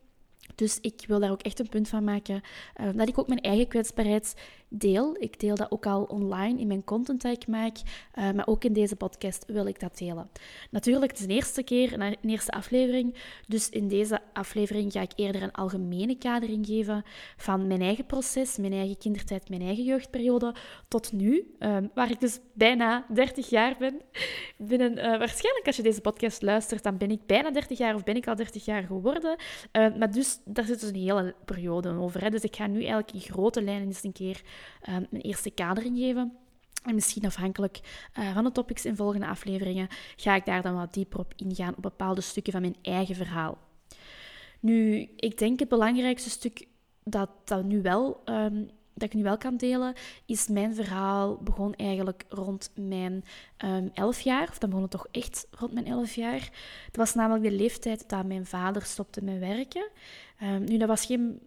Dus 0.55 0.79
ik 0.81 1.03
wil 1.07 1.19
daar 1.19 1.31
ook 1.31 1.41
echt 1.41 1.59
een 1.59 1.69
punt 1.69 1.87
van 1.87 2.03
maken 2.03 2.41
uh, 2.81 2.89
dat 2.95 3.07
ik 3.07 3.17
ook 3.17 3.27
mijn 3.27 3.41
eigen 3.41 3.67
kwetsbaarheid 3.67 4.35
deel. 4.73 5.15
Ik 5.19 5.39
deel 5.39 5.55
dat 5.55 5.71
ook 5.71 5.85
al 5.85 6.03
online 6.03 6.59
in 6.59 6.67
mijn 6.67 6.83
content 6.83 7.21
die 7.21 7.31
ik 7.31 7.47
maak, 7.47 7.77
uh, 7.77 8.31
maar 8.31 8.47
ook 8.47 8.63
in 8.63 8.73
deze 8.73 8.95
podcast 8.95 9.43
wil 9.47 9.65
ik 9.65 9.79
dat 9.79 9.97
delen. 9.97 10.29
Natuurlijk, 10.69 11.11
het 11.11 11.19
is 11.19 11.27
de 11.27 11.33
eerste 11.33 11.63
keer, 11.63 12.01
een 12.01 12.17
eerste 12.21 12.51
aflevering, 12.51 13.15
dus 13.47 13.69
in 13.69 13.87
deze 13.87 14.19
aflevering 14.33 14.91
ga 14.91 15.01
ik 15.01 15.11
eerder 15.15 15.43
een 15.43 15.51
algemene 15.51 16.17
kadering 16.17 16.65
geven 16.65 17.03
van 17.37 17.67
mijn 17.67 17.81
eigen 17.81 18.05
proces, 18.05 18.57
mijn 18.57 18.73
eigen 18.73 18.97
kindertijd, 18.97 19.49
mijn 19.49 19.61
eigen 19.61 19.83
jeugdperiode 19.83 20.55
tot 20.87 21.11
nu, 21.11 21.55
um, 21.59 21.91
waar 21.93 22.11
ik 22.11 22.19
dus 22.19 22.39
bijna 22.53 23.05
30 23.13 23.49
jaar 23.49 23.75
ben. 23.79 24.01
Uh, 24.57 24.97
waarschijnlijk 24.97 25.65
als 25.65 25.75
je 25.75 25.83
deze 25.83 26.01
podcast 26.01 26.41
luistert, 26.41 26.83
dan 26.83 26.97
ben 26.97 27.11
ik 27.11 27.25
bijna 27.25 27.51
30 27.51 27.77
jaar 27.77 27.95
of 27.95 28.03
ben 28.03 28.15
ik 28.15 28.27
al 28.27 28.35
30 28.35 28.65
jaar 28.65 28.83
geworden. 28.83 29.35
Uh, 29.71 29.95
maar 29.95 30.11
dus 30.11 30.39
daar 30.45 30.65
zit 30.65 30.79
dus 30.79 30.89
een 30.89 30.95
hele 30.95 31.35
periode 31.45 31.89
over. 31.89 32.21
Hè. 32.21 32.29
Dus 32.29 32.43
ik 32.43 32.55
ga 32.55 32.67
nu 32.67 32.77
eigenlijk 32.77 33.11
in 33.11 33.19
grote 33.19 33.61
lijnen 33.61 33.87
eens 33.87 34.03
een 34.03 34.11
keer 34.11 34.41
um, 34.89 35.07
een 35.11 35.21
eerste 35.21 35.49
kadering 35.49 35.97
geven. 35.97 36.37
En 36.83 36.95
misschien 36.95 37.25
afhankelijk 37.25 37.79
uh, 38.19 38.33
van 38.33 38.43
de 38.43 38.51
topics 38.51 38.85
in 38.85 38.95
volgende 38.95 39.27
afleveringen 39.27 39.87
ga 40.15 40.35
ik 40.35 40.45
daar 40.45 40.61
dan 40.61 40.75
wat 40.75 40.93
dieper 40.93 41.19
op 41.19 41.33
ingaan 41.35 41.75
op 41.75 41.81
bepaalde 41.81 42.21
stukken 42.21 42.51
van 42.53 42.61
mijn 42.61 42.75
eigen 42.81 43.15
verhaal. 43.15 43.57
Nu, 44.59 45.09
ik 45.15 45.37
denk 45.37 45.59
het 45.59 45.69
belangrijkste 45.69 46.29
stuk 46.29 46.67
dat, 47.03 47.29
dat, 47.43 47.63
nu 47.63 47.81
wel, 47.81 48.21
um, 48.25 48.69
dat 48.93 49.03
ik 49.03 49.13
nu 49.13 49.23
wel 49.23 49.37
kan 49.37 49.57
delen, 49.57 49.93
is 50.25 50.47
mijn 50.47 50.75
verhaal 50.75 51.37
begon 51.37 51.73
eigenlijk 51.73 52.25
rond 52.29 52.71
mijn 52.75 53.23
um, 53.65 53.91
elf 53.93 54.19
jaar. 54.19 54.49
Of 54.49 54.57
dan 54.57 54.69
begon 54.69 54.83
het 54.83 54.91
toch 54.91 55.07
echt 55.11 55.47
rond 55.51 55.73
mijn 55.73 55.85
elf 55.85 56.15
jaar. 56.15 56.49
Het 56.85 56.95
was 56.95 57.13
namelijk 57.13 57.43
de 57.43 57.51
leeftijd 57.51 58.09
dat 58.09 58.25
mijn 58.25 58.45
vader 58.45 58.81
stopte 58.81 59.23
met 59.23 59.39
werken. 59.39 59.89
nu, 60.59 60.77
dat 60.77 60.87
was 60.87 61.05
geen 61.05 61.41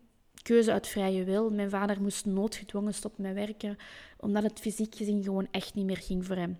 keuze 0.46 0.72
uit 0.72 0.86
vrije 0.86 1.24
wil. 1.24 1.50
Mijn 1.50 1.70
vader 1.70 2.02
moest 2.02 2.26
noodgedwongen 2.26 2.94
stoppen 2.94 3.22
met 3.22 3.34
werken, 3.34 3.76
omdat 4.18 4.42
het 4.42 4.60
fysiek 4.60 4.94
gezien 4.94 5.22
gewoon 5.22 5.48
echt 5.50 5.74
niet 5.74 5.86
meer 5.86 5.96
ging 5.96 6.26
voor 6.26 6.36
hem. 6.36 6.58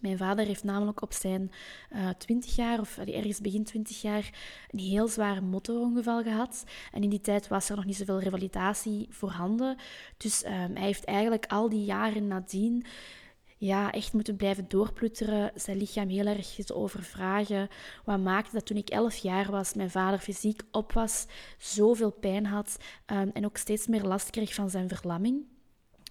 Mijn 0.00 0.16
vader 0.16 0.46
heeft 0.46 0.64
namelijk 0.64 1.02
op 1.02 1.12
zijn 1.12 1.50
uh, 1.92 2.08
eh, 2.08 2.16
20 2.16 2.56
jaar, 2.56 2.80
of 2.80 2.98
ergens 2.98 3.40
begin 3.40 3.64
20 3.64 4.02
jaar, 4.02 4.30
een 4.70 4.78
heel 4.78 5.08
zwaar 5.08 5.42
motorongeval 5.42 6.22
gehad. 6.22 6.64
En 6.92 7.02
in 7.02 7.10
die 7.10 7.20
tijd 7.20 7.48
was 7.48 7.68
er 7.68 7.76
nog 7.76 7.84
niet 7.84 7.96
zoveel 7.96 8.20
revalidatie 8.20 9.06
voorhanden. 9.10 9.76
Dus 10.16 10.44
um, 10.44 10.50
hij 10.50 10.84
heeft 10.84 11.04
eigenlijk 11.04 11.46
al 11.46 11.68
die 11.68 11.84
jaren 11.84 12.26
nadien 12.26 12.84
ja, 13.64 13.92
echt 13.92 14.12
moeten 14.12 14.36
blijven 14.36 14.68
doorplutteren, 14.68 15.52
zijn 15.54 15.76
lichaam 15.76 16.08
heel 16.08 16.26
erg 16.26 16.54
te 16.54 16.74
overvragen. 16.74 17.68
Wat 18.04 18.18
maakte 18.18 18.52
dat 18.52 18.66
toen 18.66 18.76
ik 18.76 18.90
11 18.90 19.16
jaar 19.16 19.50
was, 19.50 19.74
mijn 19.74 19.90
vader 19.90 20.18
fysiek 20.18 20.62
op 20.70 20.92
was, 20.92 21.26
zoveel 21.58 22.10
pijn 22.10 22.46
had 22.46 22.76
um, 23.06 23.30
en 23.32 23.44
ook 23.44 23.56
steeds 23.56 23.86
meer 23.86 24.02
last 24.02 24.30
kreeg 24.30 24.54
van 24.54 24.70
zijn 24.70 24.88
verlamming. 24.88 25.44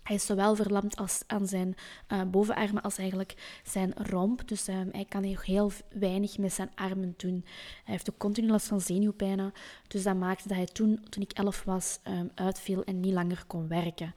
Hij 0.04 0.16
is 0.16 0.26
zowel 0.26 0.56
verlamd 0.56 0.96
als 0.96 1.24
aan 1.28 1.48
zijn 1.48 1.76
uh, 2.08 2.22
bovenarmen 2.24 2.82
als 2.82 2.98
eigenlijk 2.98 3.62
zijn 3.64 3.94
romp. 3.96 4.48
Dus 4.48 4.68
um, 4.68 4.90
hij 4.92 5.06
kan 5.06 5.24
heel 5.24 5.72
weinig 5.90 6.38
met 6.38 6.54
zijn 6.54 6.72
armen 6.76 7.14
doen. 7.18 7.46
Hij 7.84 7.94
heeft 7.94 8.10
ook 8.12 8.18
continu 8.18 8.48
last 8.48 8.68
van 8.68 8.82
zenuwpijnen. 8.82 9.52
Dus 9.88 10.04
dat 10.04 10.16
maakte 10.16 10.48
dat 10.48 10.58
hij 10.58 10.66
toen, 10.66 11.00
toen 11.10 11.24
ik 11.24 11.32
11 11.32 11.64
was, 11.64 12.00
um, 12.08 12.32
uitviel 12.36 12.84
en 12.84 13.00
niet 13.00 13.14
langer 13.14 13.44
kon 13.48 13.68
werken. 13.68 14.14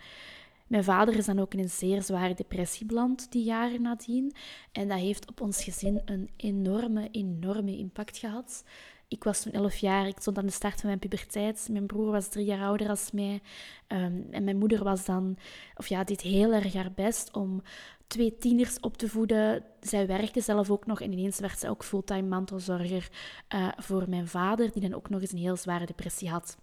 Mijn 0.74 0.86
vader 0.86 1.16
is 1.16 1.26
dan 1.26 1.38
ook 1.38 1.54
in 1.54 1.58
een 1.58 1.70
zeer 1.70 2.02
zware 2.02 2.34
depressie 2.34 2.86
beland 2.86 3.32
die 3.32 3.44
jaren 3.44 3.82
nadien. 3.82 4.34
En 4.72 4.88
dat 4.88 4.98
heeft 4.98 5.28
op 5.28 5.40
ons 5.40 5.64
gezin 5.64 6.02
een 6.04 6.30
enorme, 6.36 7.08
enorme 7.10 7.76
impact 7.76 8.18
gehad. 8.18 8.64
Ik 9.08 9.24
was 9.24 9.42
toen 9.42 9.52
11 9.52 9.76
jaar, 9.76 10.06
ik 10.06 10.20
stond 10.20 10.38
aan 10.38 10.46
de 10.46 10.52
start 10.52 10.80
van 10.80 10.86
mijn 10.86 10.98
puberteit. 10.98 11.68
Mijn 11.70 11.86
broer 11.86 12.10
was 12.10 12.28
drie 12.28 12.44
jaar 12.44 12.64
ouder 12.64 12.88
als 12.88 13.10
mij. 13.10 13.42
Um, 13.88 14.26
en 14.30 14.44
mijn 14.44 14.58
moeder 14.58 14.84
was 14.84 15.04
dan, 15.04 15.36
of 15.76 15.86
ja, 15.86 16.04
deed 16.04 16.20
heel 16.20 16.52
erg 16.52 16.72
haar 16.72 16.92
best 16.92 17.32
om 17.32 17.62
twee 18.06 18.36
tieners 18.36 18.80
op 18.80 18.96
te 18.96 19.08
voeden. 19.08 19.64
Zij 19.80 20.06
werkte 20.06 20.40
zelf 20.40 20.70
ook 20.70 20.86
nog 20.86 21.00
en 21.00 21.12
ineens 21.12 21.38
werd 21.38 21.58
ze 21.58 21.68
ook 21.68 21.84
fulltime 21.84 22.28
mantelzorger 22.28 23.08
uh, 23.54 23.68
voor 23.76 24.08
mijn 24.08 24.28
vader, 24.28 24.72
die 24.72 24.82
dan 24.82 24.94
ook 24.94 25.08
nog 25.08 25.20
eens 25.20 25.32
een 25.32 25.38
heel 25.38 25.56
zware 25.56 25.86
depressie 25.86 26.30
had. 26.30 26.56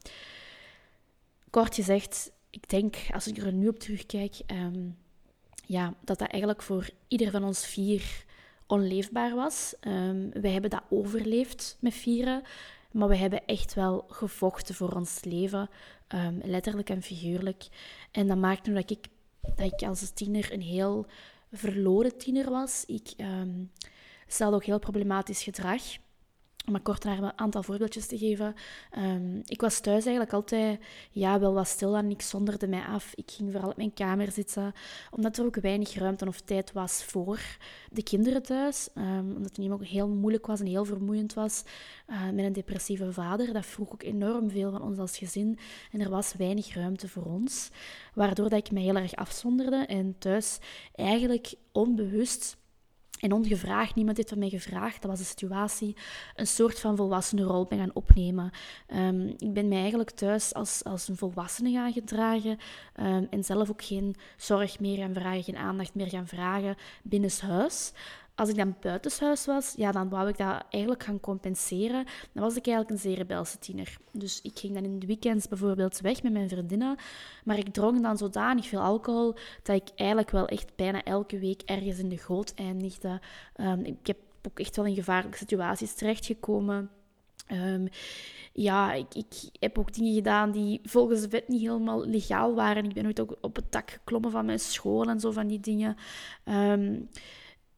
Kort 1.49 1.75
gezegd, 1.75 2.31
ik 2.51 2.69
denk, 2.69 2.95
als 3.13 3.27
ik 3.27 3.37
er 3.37 3.53
nu 3.53 3.67
op 3.67 3.79
terugkijk, 3.79 4.35
um, 4.47 4.97
ja, 5.65 5.93
dat 6.03 6.19
dat 6.19 6.29
eigenlijk 6.29 6.61
voor 6.61 6.89
ieder 7.07 7.31
van 7.31 7.43
ons 7.43 7.65
vier 7.65 8.25
onleefbaar 8.67 9.35
was. 9.35 9.75
Um, 9.81 10.31
wij 10.41 10.51
hebben 10.51 10.69
dat 10.69 10.83
overleefd 10.89 11.77
met 11.79 11.93
vieren, 11.93 12.41
maar 12.91 13.07
we 13.07 13.15
hebben 13.15 13.45
echt 13.45 13.73
wel 13.73 14.05
gevochten 14.07 14.75
voor 14.75 14.91
ons 14.91 15.23
leven, 15.23 15.69
um, 16.07 16.39
letterlijk 16.43 16.89
en 16.89 17.01
figuurlijk. 17.01 17.67
En 18.11 18.27
dat 18.27 18.37
maakte 18.37 18.73
dat 18.73 18.89
ik, 18.89 19.07
dat 19.41 19.73
ik 19.73 19.87
als 19.87 20.09
tiener 20.09 20.53
een 20.53 20.61
heel 20.61 21.05
verloren 21.51 22.17
tiener 22.17 22.49
was. 22.49 22.83
Ik 22.85 23.15
stelde 24.27 24.55
ook 24.55 24.65
heel 24.65 24.79
problematisch 24.79 25.43
gedrag. 25.43 25.81
Om 26.65 26.71
maar 26.71 26.81
kort 26.81 27.03
naar 27.03 27.17
een 27.17 27.37
aantal 27.37 27.63
voorbeeldjes 27.63 28.05
te 28.05 28.17
geven. 28.17 28.55
Um, 28.97 29.41
ik 29.45 29.61
was 29.61 29.79
thuis 29.79 30.05
eigenlijk 30.05 30.33
altijd 30.33 30.79
ja, 31.11 31.39
wel 31.39 31.53
wat 31.53 31.67
stil 31.67 31.95
en 31.95 32.09
ik 32.09 32.21
zonderde 32.21 32.67
mij 32.67 32.83
af. 32.83 33.13
Ik 33.15 33.31
ging 33.31 33.51
vooral 33.51 33.69
op 33.69 33.77
mijn 33.77 33.93
kamer 33.93 34.31
zitten, 34.31 34.73
omdat 35.11 35.37
er 35.37 35.45
ook 35.45 35.55
weinig 35.55 35.93
ruimte 35.93 36.27
of 36.27 36.41
tijd 36.41 36.71
was 36.71 37.03
voor 37.03 37.39
de 37.91 38.03
kinderen 38.03 38.43
thuis. 38.43 38.89
Um, 38.95 39.27
omdat 39.35 39.49
het 39.49 39.57
niet 39.57 39.71
ook 39.71 39.85
heel 39.85 40.07
moeilijk 40.07 40.45
was 40.45 40.59
en 40.59 40.65
heel 40.65 40.85
vermoeiend 40.85 41.33
was 41.33 41.63
uh, 42.09 42.29
met 42.29 42.45
een 42.45 42.53
depressieve 42.53 43.13
vader. 43.13 43.53
Dat 43.53 43.65
vroeg 43.65 43.91
ook 43.91 44.03
enorm 44.03 44.49
veel 44.49 44.71
van 44.71 44.81
ons 44.81 44.97
als 44.97 45.17
gezin 45.17 45.59
en 45.91 46.01
er 46.01 46.09
was 46.09 46.33
weinig 46.33 46.73
ruimte 46.73 47.07
voor 47.07 47.25
ons. 47.25 47.69
Waardoor 48.13 48.49
dat 48.49 48.59
ik 48.59 48.71
mij 48.71 48.81
heel 48.81 48.95
erg 48.95 49.15
afzonderde 49.15 49.85
en 49.85 50.15
thuis 50.17 50.59
eigenlijk 50.95 51.53
onbewust 51.71 52.59
En 53.21 53.31
ongevraagd, 53.31 53.95
niemand 53.95 54.17
heeft 54.17 54.29
van 54.29 54.39
mij 54.39 54.49
gevraagd. 54.49 55.01
Dat 55.01 55.11
was 55.11 55.19
de 55.19 55.25
situatie. 55.25 55.95
Een 56.35 56.47
soort 56.47 56.79
van 56.79 56.95
volwassene 56.95 57.43
rol 57.43 57.65
ben 57.65 57.77
gaan 57.77 57.93
opnemen. 57.93 58.51
Ehm, 58.87 59.27
ik 59.27 59.53
ben 59.53 59.67
mij 59.67 59.79
eigenlijk 59.79 60.09
thuis 60.09 60.53
als, 60.53 60.83
als 60.83 61.07
een 61.07 61.17
volwassene 61.17 61.71
gaan 61.71 61.93
gedragen. 61.93 62.57
Um, 62.99 63.27
en 63.29 63.43
zelf 63.43 63.69
ook 63.69 63.83
geen 63.83 64.15
zorg 64.37 64.79
meer 64.79 64.97
gaan 64.97 65.13
vragen, 65.13 65.43
geen 65.43 65.57
aandacht 65.57 65.95
meer 65.95 66.07
gaan 66.07 66.27
vragen 66.27 66.75
binnenshuis. 67.03 67.91
Als 68.41 68.49
ik 68.49 68.55
dan 68.55 68.75
buitenshuis 68.81 69.45
was, 69.45 69.73
ja, 69.77 69.91
dan 69.91 70.09
wou 70.09 70.29
ik 70.29 70.37
dat 70.37 70.63
eigenlijk 70.69 71.03
gaan 71.03 71.19
compenseren. 71.19 72.05
Dan 72.33 72.43
was 72.43 72.55
ik 72.55 72.67
eigenlijk 72.67 72.89
een 72.89 73.09
zeer 73.09 73.17
rebelse 73.17 73.59
tiener. 73.59 73.97
Dus 74.11 74.41
ik 74.41 74.59
ging 74.59 74.73
dan 74.73 74.83
in 74.83 74.99
de 74.99 75.07
weekends 75.07 75.47
bijvoorbeeld 75.47 75.99
weg 75.99 76.23
met 76.23 76.33
mijn 76.33 76.49
vriendinnen. 76.49 76.95
Maar 77.43 77.57
ik 77.57 77.73
dronk 77.73 78.01
dan 78.01 78.17
zodanig 78.17 78.67
veel 78.67 78.79
alcohol 78.79 79.35
dat 79.63 79.75
ik 79.75 79.89
eigenlijk 79.95 80.29
wel 80.29 80.47
echt 80.47 80.75
bijna 80.75 81.03
elke 81.03 81.39
week 81.39 81.61
ergens 81.65 81.99
in 81.99 82.09
de 82.09 82.17
goot 82.17 82.53
eindigde. 82.55 83.19
Um, 83.55 83.79
ik 83.83 84.07
heb 84.07 84.17
ook 84.47 84.59
echt 84.59 84.75
wel 84.75 84.85
in 84.85 84.95
gevaarlijke 84.95 85.37
situaties 85.37 85.93
terechtgekomen. 85.93 86.89
Um, 87.51 87.87
ja, 88.53 88.93
ik, 88.93 89.49
heb 89.59 89.77
ook 89.77 89.93
dingen 89.93 90.13
gedaan 90.13 90.51
die 90.51 90.79
volgens 90.83 91.21
de 91.21 91.29
wet 91.29 91.47
niet 91.47 91.61
helemaal 91.61 92.05
legaal 92.05 92.55
waren. 92.55 92.85
Ik 92.85 92.93
ben 92.93 93.05
ooit 93.05 93.19
ook 93.19 93.37
op 93.41 93.55
het 93.55 93.71
dak 93.71 93.91
geklommen 93.91 94.31
van 94.31 94.45
mijn 94.45 94.59
school 94.59 95.09
en 95.09 95.19
zo 95.19 95.31
van 95.31 95.47
die 95.47 95.59
dingen. 95.59 95.95
Um, 96.45 97.09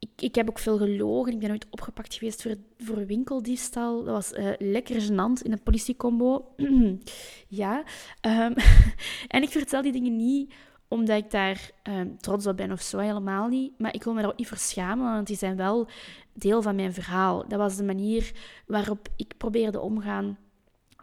ik, 0.04 0.22
ik 0.22 0.36
heb 0.36 0.50
ook 0.50 0.60
veel 0.60 0.78
gelogen. 0.78 1.34
Ik 1.34 1.40
ben 1.40 1.52
ooit 1.52 1.68
opgepakt 1.70 2.14
geweest 2.14 2.42
voor, 2.42 2.56
voor 2.78 3.06
winkeldiefstal. 3.06 4.04
Dat 4.04 4.14
was 4.14 4.32
uh, 4.32 4.54
lekker 4.58 5.02
gênant 5.02 5.42
in 5.42 5.52
een 5.52 5.64
politiecombo. 5.64 6.54
ja. 7.48 7.84
Um, 8.22 8.54
en 9.36 9.42
ik 9.42 9.50
vertel 9.50 9.82
die 9.82 9.92
dingen 9.92 10.16
niet 10.16 10.54
omdat 10.88 11.18
ik 11.18 11.32
daar 11.32 11.72
um, 11.84 12.18
trots 12.18 12.48
op 12.48 12.58
ben 12.58 12.72
of 12.72 12.82
zo, 12.82 12.98
helemaal 12.98 13.48
niet. 13.48 13.80
Maar 13.80 13.94
ik 13.94 14.04
wil 14.04 14.14
me 14.14 14.22
daar 14.22 14.32
ook 14.32 14.38
niet 14.38 14.48
voor 14.48 14.58
schamen, 14.58 15.14
want 15.14 15.28
die 15.28 15.38
zijn 15.38 15.56
wel 15.56 15.88
deel 16.34 16.62
van 16.62 16.76
mijn 16.76 16.94
verhaal. 16.94 17.48
Dat 17.48 17.60
was 17.60 17.76
de 17.76 17.84
manier 17.84 18.32
waarop 18.66 19.08
ik 19.16 19.34
probeerde 19.38 19.80
omgaan 19.80 20.38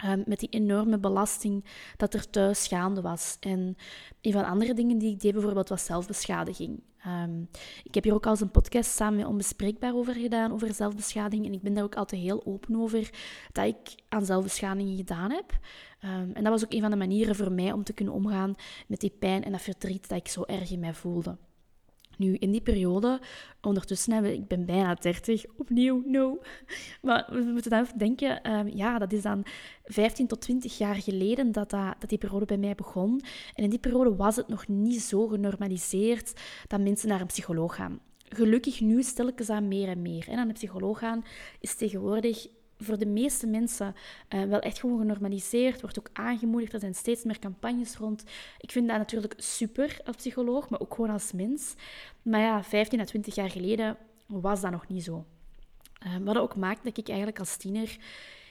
um, 0.04 0.22
met 0.26 0.38
die 0.38 0.48
enorme 0.48 0.98
belasting 0.98 1.64
dat 1.96 2.14
er 2.14 2.30
thuis 2.30 2.66
gaande 2.66 3.00
was. 3.00 3.36
En 3.40 3.76
een 4.20 4.32
van 4.32 4.42
de 4.42 4.48
andere 4.48 4.74
dingen 4.74 4.98
die 4.98 5.12
ik 5.12 5.20
deed 5.20 5.32
bijvoorbeeld 5.32 5.68
was 5.68 5.84
zelfbeschadiging. 5.84 6.82
Um, 7.06 7.48
ik 7.82 7.94
heb 7.94 8.04
hier 8.04 8.14
ook 8.14 8.24
al 8.24 8.30
eens 8.30 8.40
een 8.40 8.50
podcast 8.50 8.90
samen 8.90 9.16
met 9.16 9.26
Onbespreekbaar 9.26 9.94
over 9.94 10.14
gedaan, 10.14 10.52
over 10.52 10.74
zelfbeschadiging. 10.74 11.46
En 11.46 11.52
ik 11.52 11.62
ben 11.62 11.74
daar 11.74 11.84
ook 11.84 11.96
altijd 11.96 12.22
heel 12.22 12.46
open 12.46 12.76
over 12.76 13.10
dat 13.52 13.66
ik 13.66 13.94
aan 14.08 14.24
zelfbeschadiging 14.24 14.96
gedaan 14.96 15.30
heb. 15.30 15.58
Um, 16.04 16.32
en 16.32 16.42
dat 16.42 16.52
was 16.52 16.64
ook 16.64 16.72
een 16.72 16.80
van 16.80 16.90
de 16.90 16.96
manieren 16.96 17.36
voor 17.36 17.52
mij 17.52 17.72
om 17.72 17.84
te 17.84 17.92
kunnen 17.92 18.14
omgaan 18.14 18.54
met 18.86 19.00
die 19.00 19.14
pijn 19.18 19.44
en 19.44 19.52
dat 19.52 19.62
verdriet 19.62 20.08
dat 20.08 20.18
ik 20.18 20.28
zo 20.28 20.42
erg 20.42 20.70
in 20.70 20.80
mij 20.80 20.94
voelde. 20.94 21.36
Nu, 22.20 22.34
in 22.34 22.50
die 22.50 22.60
periode, 22.60 23.20
ondertussen 23.60 24.12
hebben 24.12 24.32
ik 24.32 24.48
ben 24.48 24.64
bijna 24.64 24.94
30, 24.94 25.44
opnieuw, 25.56 26.02
no. 26.06 26.42
Maar 27.02 27.26
we 27.30 27.40
moeten 27.40 27.70
dan 27.70 27.80
even 27.80 27.98
denken, 27.98 28.52
um, 28.52 28.68
ja, 28.68 28.98
dat 28.98 29.12
is 29.12 29.22
dan 29.22 29.44
15 29.84 30.26
tot 30.26 30.40
20 30.40 30.78
jaar 30.78 30.94
geleden 30.94 31.52
dat, 31.52 31.70
dat, 31.70 31.96
die 32.06 32.18
periode 32.18 32.44
bij 32.44 32.58
mij 32.58 32.74
begon. 32.74 33.20
En 33.54 33.64
in 33.64 33.70
die 33.70 33.78
periode 33.78 34.16
was 34.16 34.36
het 34.36 34.48
nog 34.48 34.68
niet 34.68 35.00
zo 35.00 35.26
genormaliseerd 35.26 36.40
dat 36.66 36.80
mensen 36.80 37.08
naar 37.08 37.20
een 37.20 37.26
psycholoog 37.26 37.74
gaan. 37.74 38.00
Gelukkig 38.28 38.80
nu 38.80 39.02
stel 39.02 39.28
ik 39.28 39.40
ze 39.44 39.52
aan 39.52 39.68
meer 39.68 39.88
en 39.88 40.02
meer. 40.02 40.28
En 40.28 40.38
aan 40.38 40.48
een 40.48 40.54
psycholoog 40.54 40.98
gaan 40.98 41.24
is 41.60 41.74
tegenwoordig 41.74 42.46
voor 42.80 42.98
de 42.98 43.06
meeste 43.06 43.46
mensen 43.46 43.94
uh, 44.28 44.42
wel 44.42 44.60
echt 44.60 44.80
gewoon 44.80 44.98
genormaliseerd, 44.98 45.80
wordt 45.80 45.98
ook 45.98 46.10
aangemoedigd. 46.12 46.72
Er 46.72 46.80
zijn 46.80 46.94
steeds 46.94 47.24
meer 47.24 47.38
campagnes 47.38 47.96
rond. 47.96 48.24
Ik 48.58 48.70
vind 48.70 48.88
dat 48.88 48.96
natuurlijk 48.96 49.34
super 49.36 50.00
als 50.04 50.16
psycholoog, 50.16 50.68
maar 50.68 50.80
ook 50.80 50.94
gewoon 50.94 51.10
als 51.10 51.32
mens. 51.32 51.74
Maar 52.22 52.40
ja, 52.40 52.62
15 52.62 53.00
à 53.00 53.04
20 53.04 53.34
jaar 53.34 53.50
geleden 53.50 53.96
was 54.26 54.60
dat 54.60 54.70
nog 54.70 54.88
niet 54.88 55.04
zo. 55.04 55.24
Uh, 56.06 56.16
wat 56.24 56.38
ook 56.38 56.56
maakt 56.56 56.84
dat 56.84 56.98
ik 56.98 57.08
eigenlijk 57.08 57.38
als 57.38 57.56
tiener 57.56 57.98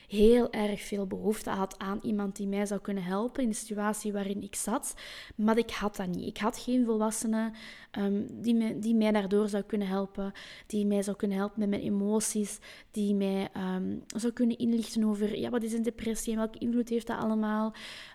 heel 0.10 0.52
erg 0.52 0.82
veel 0.82 1.08
behoefte 1.08 1.50
had 1.50 1.80
aan 1.80 2.00
iemand 2.02 2.36
die 2.36 2.48
mij 2.48 2.66
zou 2.66 2.82
kunnen 2.82 3.04
helpen 3.04 3.44
in 3.44 3.50
de 3.50 3.56
situatie 3.56 4.14
waarin 4.14 4.44
ik 4.44 4.56
zat. 4.56 4.94
Maar 5.36 5.58
ik 5.58 5.72
had 5.72 5.96
dat 5.96 6.08
niet. 6.08 6.28
Ik 6.28 6.38
had 6.38 6.58
geen 6.58 6.86
volwassene 6.86 7.52
um, 7.98 8.42
die, 8.42 8.56
me, 8.56 8.80
die 8.80 8.96
mij 8.96 9.12
daardoor 9.12 9.50
zou 9.50 9.64
kunnen 9.64 9.88
helpen, 9.88 10.32
die 10.68 10.86
mij 10.86 11.02
zou 11.02 11.18
kunnen 11.18 11.38
helpen 11.38 11.60
met 11.60 11.70
mijn 11.70 11.82
emoties, 11.82 12.60
die 12.92 13.16
mij 13.16 13.50
um, 13.76 14.04
zou 14.08 14.34
kunnen 14.34 14.58
inlichten 14.58 15.04
over 15.04 15.38
ja, 15.38 15.50
wat 15.50 15.64
is 15.64 15.74
een 15.74 15.84
depressie 15.84 16.34
en 16.34 16.40
welke 16.40 16.60
invloed 16.60 16.90
heeft 16.90 17.08
dat 17.08 17.20
allemaal 17.20 17.74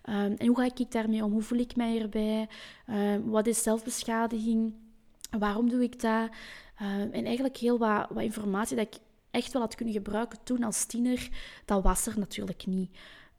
um, 0.08 0.34
en 0.36 0.46
hoe 0.46 0.56
ga 0.56 0.64
ik 0.64 0.90
daarmee 0.90 1.24
om, 1.24 1.32
hoe 1.32 1.42
voel 1.42 1.58
ik 1.58 1.76
mij 1.76 2.00
erbij, 2.00 2.48
wat 3.24 3.46
is 3.46 3.62
zelfbeschadiging, 3.62 4.74
waarom 5.38 5.68
doe 5.68 5.82
ik 5.82 6.00
dat. 6.00 6.28
en 7.10 7.24
eigenlijk 7.24 7.56
heel 7.56 7.78
wat, 7.78 8.06
wat 8.10 8.22
informatie 8.22 8.76
dat 8.76 8.86
ik 8.86 9.00
echt 9.35 9.53
wel 9.53 9.62
had 9.62 9.75
kunnen 9.75 9.95
gebruiken 9.95 10.38
toen 10.45 10.62
als 10.62 10.85
tiener, 10.85 11.29
dat 11.64 11.83
was 11.83 12.07
er 12.07 12.19
natuurlijk 12.19 12.67
niet. 12.67 12.97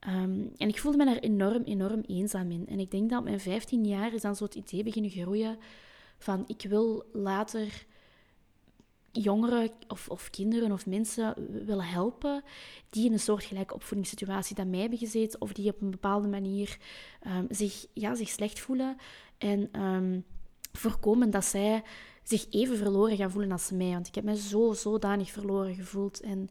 Um, 0.07 0.51
en 0.57 0.67
ik 0.67 0.79
voelde 0.79 0.97
me 0.97 1.05
daar 1.05 1.17
enorm, 1.17 1.63
enorm 1.63 2.01
eenzaam 2.07 2.51
in. 2.51 2.67
En 2.67 2.79
ik 2.79 2.91
denk 2.91 3.09
dat 3.09 3.19
op 3.19 3.25
mijn 3.25 3.39
15 3.39 3.85
jaar 3.85 4.13
is 4.13 4.21
dan 4.21 4.35
zo 4.35 4.43
het 4.43 4.55
idee 4.55 4.83
beginnen 4.83 5.11
groeien 5.11 5.57
van 6.17 6.43
ik 6.47 6.65
wil 6.69 7.05
later 7.13 7.85
jongeren 9.11 9.71
of, 9.87 10.09
of 10.09 10.29
kinderen 10.29 10.71
of 10.71 10.85
mensen 10.85 11.33
willen 11.65 11.85
helpen 11.85 12.43
die 12.89 13.05
in 13.05 13.13
een 13.13 13.19
soortgelijke 13.19 13.73
opvoedingssituatie 13.73 14.55
dan 14.55 14.69
mij 14.69 14.79
hebben 14.79 14.97
gezeten 14.97 15.41
of 15.41 15.53
die 15.53 15.69
op 15.69 15.81
een 15.81 15.91
bepaalde 15.91 16.27
manier 16.27 16.77
um, 17.27 17.47
zich, 17.49 17.85
ja, 17.93 18.15
zich 18.15 18.29
slecht 18.29 18.59
voelen 18.59 18.97
en 19.37 19.81
um, 19.81 20.25
voorkomen 20.71 21.29
dat 21.29 21.45
zij 21.45 21.83
zich 22.27 22.45
even 22.49 22.77
verloren 22.77 23.17
gaan 23.17 23.31
voelen 23.31 23.51
als 23.51 23.71
mij. 23.71 23.91
Want 23.91 24.07
ik 24.07 24.15
heb 24.15 24.23
me 24.23 24.37
zo 24.37 24.73
zodanig 24.73 25.31
verloren 25.31 25.75
gevoeld. 25.75 26.21
En 26.21 26.49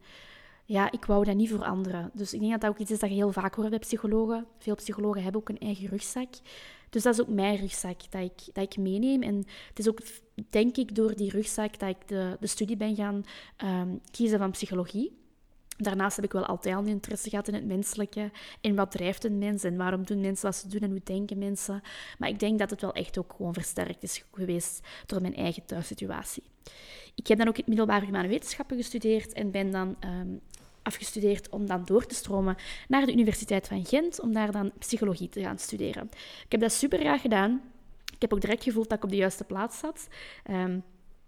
ja, 0.65 0.93
ik 0.93 1.05
wou 1.05 1.25
dat 1.25 1.37
niet 1.37 1.51
voor 1.51 1.65
anderen. 1.65 2.11
Dus 2.15 2.35
ik 2.35 2.41
denk 2.41 2.53
dat 2.53 2.61
dat 2.61 2.71
ook 2.71 2.79
iets 2.79 2.91
is 2.91 2.99
dat 2.99 3.09
je 3.09 3.15
heel 3.15 3.33
vaak 3.33 3.55
hoort 3.55 3.71
bij 3.71 3.79
psychologen. 3.79 4.47
Veel 4.59 4.75
psychologen 4.75 5.23
hebben 5.23 5.41
ook 5.41 5.49
een 5.49 5.59
eigen 5.59 5.89
rugzak. 5.89 6.35
Dus 6.91 7.03
dat 7.03 7.15
is 7.15 7.21
ook 7.21 7.29
mijn 7.29 7.57
rugzak 7.57 8.11
dat 8.11 8.23
ik, 8.23 8.55
dat 8.55 8.65
ik 8.65 8.77
meeneem. 8.77 9.23
En 9.23 9.37
het 9.69 9.79
is 9.79 9.89
ook, 9.89 10.01
denk 10.51 10.77
ik, 10.77 10.95
door 10.95 11.15
die 11.17 11.31
rugzak 11.31 11.79
dat 11.79 11.89
ik 11.89 12.09
de, 12.09 12.37
de 12.41 12.47
studie 12.47 12.77
ben 12.77 12.95
gaan 12.95 13.25
um, 13.65 14.01
kiezen 14.11 14.39
van 14.39 14.51
psychologie. 14.51 15.24
Daarnaast 15.77 16.17
heb 16.17 16.25
ik 16.25 16.33
wel 16.33 16.47
altijd 16.47 16.75
al 16.75 16.85
interesse 16.85 17.31
gehad 17.31 17.49
in 17.49 17.55
het 17.55 17.67
menselijke. 17.67 18.31
En 18.61 18.75
wat 18.75 18.91
drijft 18.91 19.25
een 19.25 19.39
mens 19.39 19.65
en 19.65 19.77
waarom 19.77 20.05
doen 20.05 20.21
mensen 20.21 20.47
wat 20.47 20.57
ze 20.57 20.69
doen 20.69 20.81
en 20.81 20.91
hoe 20.91 21.01
denken 21.05 21.39
mensen. 21.39 21.83
Maar 22.19 22.29
ik 22.29 22.39
denk 22.39 22.59
dat 22.59 22.71
het 22.71 22.81
wel 22.81 22.93
echt 22.93 23.19
ook 23.19 23.35
gewoon 23.37 23.55
versterkt 23.55 24.03
is 24.03 24.25
geweest 24.33 24.87
door 25.07 25.21
mijn 25.21 25.35
eigen 25.35 25.65
thuissituatie. 25.65 26.43
Ik 27.15 27.27
heb 27.27 27.39
dan 27.39 27.49
ook 27.49 27.57
het 27.57 27.67
middelbare 27.67 28.05
humane 28.05 28.29
wetenschappen 28.29 28.77
gestudeerd 28.77 29.33
en 29.33 29.51
ben 29.51 29.71
dan 29.71 29.97
um, 30.05 30.41
afgestudeerd 30.83 31.49
om 31.49 31.67
dan 31.67 31.85
door 31.85 32.07
te 32.07 32.15
stromen 32.15 32.57
naar 32.89 33.07
de 33.07 33.13
Universiteit 33.13 33.69
van 33.69 33.87
Gent, 33.87 34.21
om 34.21 34.33
daar 34.33 34.53
dan 34.53 34.73
psychologie 34.79 35.29
te 35.29 35.41
gaan 35.41 35.59
studeren. 35.59 36.11
Ik 36.45 36.53
heb 36.53 36.61
dat 36.61 36.73
super 36.73 36.99
graag 36.99 37.21
gedaan. 37.21 37.63
Ik 38.15 38.21
heb 38.21 38.33
ook 38.33 38.41
direct 38.41 38.63
gevoeld 38.63 38.89
dat 38.89 38.99
ik 38.99 39.05
op 39.05 39.11
de 39.11 39.17
juiste 39.17 39.45
plaats 39.45 39.79
zat. 39.79 40.09
Um, 40.51 40.83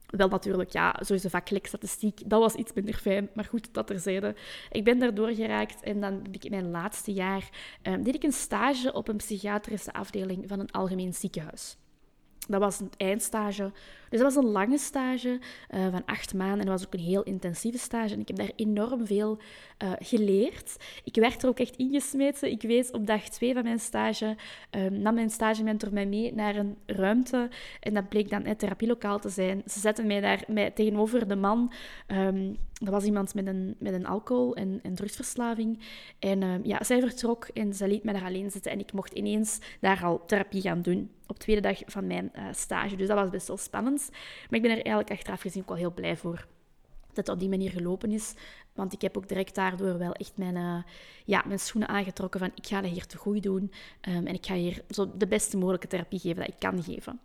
wel 0.06 0.28
natuurlijk, 0.28 0.70
ja, 0.70 0.96
sowieso 1.00 1.28
statistiek, 1.62 2.20
dat 2.26 2.40
was 2.40 2.54
iets 2.54 2.72
minder 2.72 2.94
fijn, 2.94 3.28
maar 3.34 3.44
goed, 3.44 3.68
dat 3.74 3.86
terzijde. 3.86 4.34
Ik 4.70 4.84
ben 4.84 4.98
daardoor 4.98 5.34
geraakt 5.34 5.82
en 5.82 6.00
dan 6.00 6.12
heb 6.12 6.34
ik 6.34 6.44
in 6.44 6.50
mijn 6.50 6.70
laatste 6.70 7.12
jaar 7.12 7.48
um, 7.82 8.02
deed 8.02 8.14
ik 8.14 8.22
een 8.22 8.32
stage 8.32 8.92
op 8.92 9.08
een 9.08 9.16
psychiatrische 9.16 9.92
afdeling 9.92 10.48
van 10.48 10.60
een 10.60 10.70
algemeen 10.70 11.14
ziekenhuis. 11.14 11.76
Dat 12.46 12.60
was 12.60 12.80
een 12.80 12.90
eindstage. 12.96 13.72
Dus 14.10 14.20
dat 14.20 14.34
was 14.34 14.44
een 14.44 14.50
lange 14.50 14.78
stage 14.78 15.38
uh, 15.74 15.90
van 15.90 16.04
acht 16.04 16.34
maanden. 16.34 16.58
En 16.58 16.66
dat 16.66 16.78
was 16.78 16.86
ook 16.86 16.94
een 16.94 17.00
heel 17.00 17.22
intensieve 17.22 17.78
stage. 17.78 18.14
En 18.14 18.20
ik 18.20 18.28
heb 18.28 18.36
daar 18.36 18.52
enorm 18.56 19.06
veel 19.06 19.38
uh, 19.84 19.92
geleerd. 19.98 20.76
Ik 21.04 21.14
werd 21.14 21.42
er 21.42 21.48
ook 21.48 21.58
echt 21.58 21.76
ingesmeten. 21.76 22.50
Ik 22.50 22.62
weet 22.62 22.92
op 22.92 23.06
dag 23.06 23.28
twee 23.28 23.54
van 23.54 23.62
mijn 23.62 23.78
stage, 23.78 24.36
um, 24.70 24.98
nam 24.98 25.14
mijn 25.14 25.30
stagementor 25.30 25.92
mij 25.92 26.06
mee 26.06 26.34
naar 26.34 26.56
een 26.56 26.76
ruimte. 26.86 27.48
En 27.80 27.94
dat 27.94 28.08
bleek 28.08 28.30
dan 28.30 28.44
het 28.44 28.58
therapielokaal 28.58 29.18
te 29.18 29.28
zijn. 29.28 29.62
Ze 29.66 29.80
zetten 29.80 30.06
mij 30.06 30.20
daar 30.20 30.44
tegenover 30.74 31.28
de 31.28 31.36
man. 31.36 31.72
Um, 32.06 32.56
dat 32.72 32.88
was 32.88 33.04
iemand 33.04 33.34
met 33.34 33.46
een, 33.46 33.76
met 33.78 33.92
een 33.92 34.06
alcohol- 34.06 34.54
en, 34.56 34.80
en 34.82 34.94
drugsverslaving. 34.94 35.78
En 36.18 36.42
uh, 36.42 36.54
ja, 36.62 36.84
zij 36.84 37.00
vertrok 37.00 37.44
en 37.44 37.74
ze 37.74 37.88
liet 37.88 38.04
mij 38.04 38.12
daar 38.12 38.24
alleen 38.24 38.50
zitten. 38.50 38.72
En 38.72 38.78
ik 38.78 38.92
mocht 38.92 39.12
ineens 39.12 39.58
daar 39.80 40.04
al 40.04 40.24
therapie 40.26 40.60
gaan 40.60 40.82
doen. 40.82 41.10
Op 41.26 41.36
de 41.36 41.42
tweede 41.42 41.62
dag 41.62 41.82
van 41.86 42.06
mijn 42.06 42.32
uh, 42.36 42.44
stage. 42.52 42.96
Dus 42.96 43.08
dat 43.08 43.16
was 43.16 43.30
best 43.30 43.48
wel 43.48 43.56
spannend. 43.56 44.08
Maar 44.10 44.58
ik 44.58 44.62
ben 44.62 44.70
er 44.70 44.76
eigenlijk 44.76 45.10
achteraf 45.10 45.40
gezien 45.40 45.62
ook 45.62 45.68
wel 45.68 45.76
heel 45.76 45.92
blij 45.92 46.16
voor 46.16 46.46
dat 47.16 47.26
het 47.26 47.28
op 47.28 47.38
die 47.38 47.48
manier 47.48 47.70
gelopen 47.70 48.10
is. 48.10 48.34
Want 48.72 48.92
ik 48.92 49.00
heb 49.00 49.16
ook 49.16 49.28
direct 49.28 49.54
daardoor 49.54 49.98
wel 49.98 50.12
echt 50.12 50.32
mijn, 50.36 50.56
uh, 50.56 50.82
ja, 51.24 51.42
mijn 51.46 51.58
schoenen 51.58 51.88
aangetrokken 51.88 52.40
van 52.40 52.50
ik 52.54 52.66
ga 52.66 52.80
dat 52.80 52.90
hier 52.90 53.06
te 53.06 53.16
goed 53.16 53.42
doen. 53.42 53.72
Um, 54.08 54.26
en 54.26 54.34
ik 54.34 54.46
ga 54.46 54.54
hier 54.54 54.82
zo 54.90 55.16
de 55.16 55.26
beste 55.26 55.56
mogelijke 55.56 55.86
therapie 55.86 56.18
geven 56.18 56.36
dat 56.36 56.48
ik 56.48 56.58
kan 56.58 56.82
geven. 56.82 57.20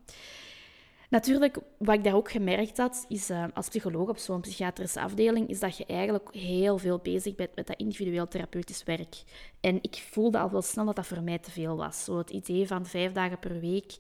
Natuurlijk, 1.12 1.58
wat 1.78 1.96
ik 1.96 2.04
daar 2.04 2.16
ook 2.16 2.32
gemerkt 2.32 2.78
had, 2.78 3.06
is 3.08 3.30
uh, 3.30 3.46
als 3.54 3.68
psycholoog 3.68 4.10
op 4.10 4.18
zo'n 4.18 4.42
psychiatrische 4.42 5.02
afdeling, 5.02 5.50
is 5.50 5.60
dat 5.60 5.78
je 5.78 5.86
eigenlijk 5.86 6.34
heel 6.34 6.78
veel 6.78 7.00
bezig 7.00 7.36
bent 7.36 7.56
met 7.56 7.68
dat 7.68 7.78
individueel 7.78 8.28
therapeutisch 8.28 8.84
werk. 8.84 9.24
En 9.62 9.80
ik 9.82 10.06
voelde 10.10 10.40
al 10.40 10.52
wel 10.52 10.62
snel 10.62 10.86
dat 10.86 10.96
dat 10.96 11.08
voor 11.08 11.22
mij 11.22 11.40
te 11.40 11.52
veel 11.52 11.78
was. 11.78 12.04
Zo 12.04 12.18
het 12.18 12.30
idee 12.30 12.68
van 12.68 12.86
vijf 12.86 13.12
dagen 13.12 13.40
per 13.40 13.60
week 13.60 13.96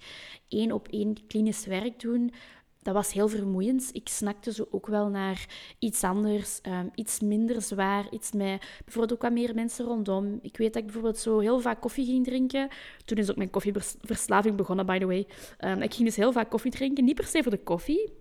één 0.48 0.72
op 0.72 0.88
één 0.88 1.28
klinisch 1.28 1.66
werk 1.66 2.00
doen, 2.00 2.34
dat 2.82 2.94
was 2.94 3.14
heel 3.14 3.28
vermoeiend. 3.28 3.90
Ik 3.92 4.10
snakte 4.10 4.54
zo 4.54 4.68
ook 4.72 4.88
wel 4.88 5.08
naar 5.08 5.46
iets 5.80 6.04
anders, 6.04 6.62
ehm, 6.62 6.88
iets 6.96 7.20
minder 7.20 7.62
zwaar, 7.62 8.08
iets 8.12 8.32
met 8.32 8.62
bijvoorbeeld 8.84 9.14
ook 9.14 9.22
wat 9.22 9.32
meer 9.32 9.56
mensen 9.56 9.86
rondom. 9.86 10.40
Ik 10.42 10.58
weet 10.58 10.74
dat 10.74 10.82
ik 10.82 10.84
bijvoorbeeld 10.84 11.18
zo 11.18 11.40
heel 11.40 11.60
vaak 11.60 11.82
koffie 11.82 12.06
ging 12.06 12.26
drinken. 12.26 12.70
Toen 13.06 13.18
is 13.18 13.30
ook 13.30 13.36
mijn 13.36 13.50
koffieverslaving 13.50 14.56
begonnen, 14.56 14.86
by 14.86 15.00
the 15.00 15.06
way. 15.06 15.28
Um, 15.60 15.82
ik 15.82 15.94
ging 15.94 16.08
dus 16.08 16.16
heel 16.16 16.32
vaak 16.32 16.50
koffie 16.50 16.72
drinken, 16.72 17.04
niet 17.04 17.16
per 17.16 17.26
se 17.26 17.44
voor 17.44 17.52
de 17.52 17.64
koffie, 17.64 18.12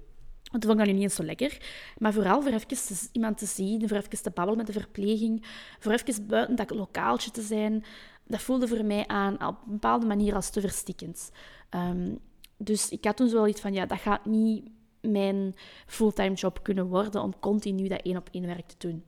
want 0.51 0.63
toen 0.63 0.71
vond 0.71 0.73
ik 0.73 0.79
dat 0.79 0.87
nu 0.87 0.93
niet 0.93 1.03
eens 1.03 1.15
zo 1.15 1.23
lekker. 1.23 1.57
Maar 1.99 2.13
vooral 2.13 2.43
voor 2.43 2.53
even 2.53 2.97
iemand 3.13 3.39
te 3.39 3.47
zien, 3.47 3.89
voor 3.89 3.97
even 3.97 4.23
te 4.23 4.31
babbelen 4.31 4.57
met 4.57 4.67
de 4.67 4.73
verpleging, 4.73 5.47
voor 5.79 5.93
even 5.93 6.27
buiten 6.27 6.57
dat 6.57 6.71
lokaaltje 6.71 7.31
te 7.31 7.43
zijn. 7.43 7.85
Dat 8.27 8.43
voelde 8.43 8.69
voor 8.69 8.85
mij 8.85 9.07
aan 9.07 9.47
op 9.47 9.57
een 9.67 9.73
bepaalde 9.73 10.07
manier 10.07 10.35
als 10.35 10.51
te 10.51 10.61
verstikkend. 10.61 11.31
Um, 11.75 12.19
dus 12.63 12.89
ik 12.89 13.05
had 13.05 13.17
toen 13.17 13.29
zo 13.29 13.37
wel 13.37 13.49
iets 13.49 13.61
van, 13.61 13.73
ja, 13.73 13.87
dat 13.87 13.99
gaat 13.99 14.25
niet 14.25 14.71
mijn 15.01 15.55
fulltime 15.87 16.35
job 16.35 16.63
kunnen 16.63 16.87
worden 16.87 17.23
om 17.23 17.39
continu 17.39 17.89
dat 17.89 18.03
één 18.03 18.17
op 18.17 18.29
één 18.31 18.47
werk 18.47 18.67
te 18.67 18.89
doen. 18.89 19.05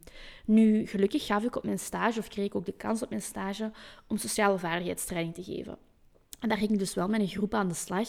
Nu, 0.46 0.86
gelukkig 0.86 1.26
gaf 1.26 1.44
ik 1.44 1.56
op 1.56 1.64
mijn 1.64 1.78
stage, 1.78 2.18
of 2.18 2.28
kreeg 2.28 2.46
ik 2.46 2.54
ook 2.54 2.66
de 2.66 2.72
kans 2.72 3.02
op 3.02 3.08
mijn 3.08 3.22
stage, 3.22 3.70
om 4.06 4.16
sociale 4.16 4.58
vaardigheidstraining 4.58 5.34
te 5.34 5.42
geven. 5.42 5.78
En 6.40 6.48
daar 6.48 6.58
ging 6.58 6.70
ik 6.70 6.78
dus 6.78 6.94
wel 6.94 7.08
met 7.08 7.20
een 7.20 7.28
groep 7.28 7.54
aan 7.54 7.68
de 7.68 7.74
slag. 7.74 8.08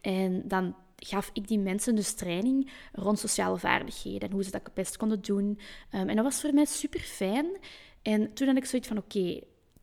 En 0.00 0.48
dan 0.48 0.74
gaf 0.96 1.30
ik 1.32 1.48
die 1.48 1.58
mensen 1.58 1.94
dus 1.94 2.14
training 2.14 2.70
rond 2.92 3.18
sociale 3.18 3.58
vaardigheden 3.58 4.28
en 4.28 4.34
hoe 4.34 4.44
ze 4.44 4.50
dat 4.50 4.60
het 4.64 4.74
best 4.74 4.96
konden 4.96 5.22
doen. 5.22 5.58
Ehm, 5.90 6.08
en 6.08 6.16
dat 6.16 6.24
was 6.24 6.40
voor 6.40 6.54
mij 6.54 6.64
super 6.64 7.00
fijn. 7.00 7.46
En 8.02 8.32
toen 8.32 8.46
had 8.46 8.56
ik 8.56 8.64
zoiets 8.64 8.88
van: 8.88 8.98
oké, 8.98 9.40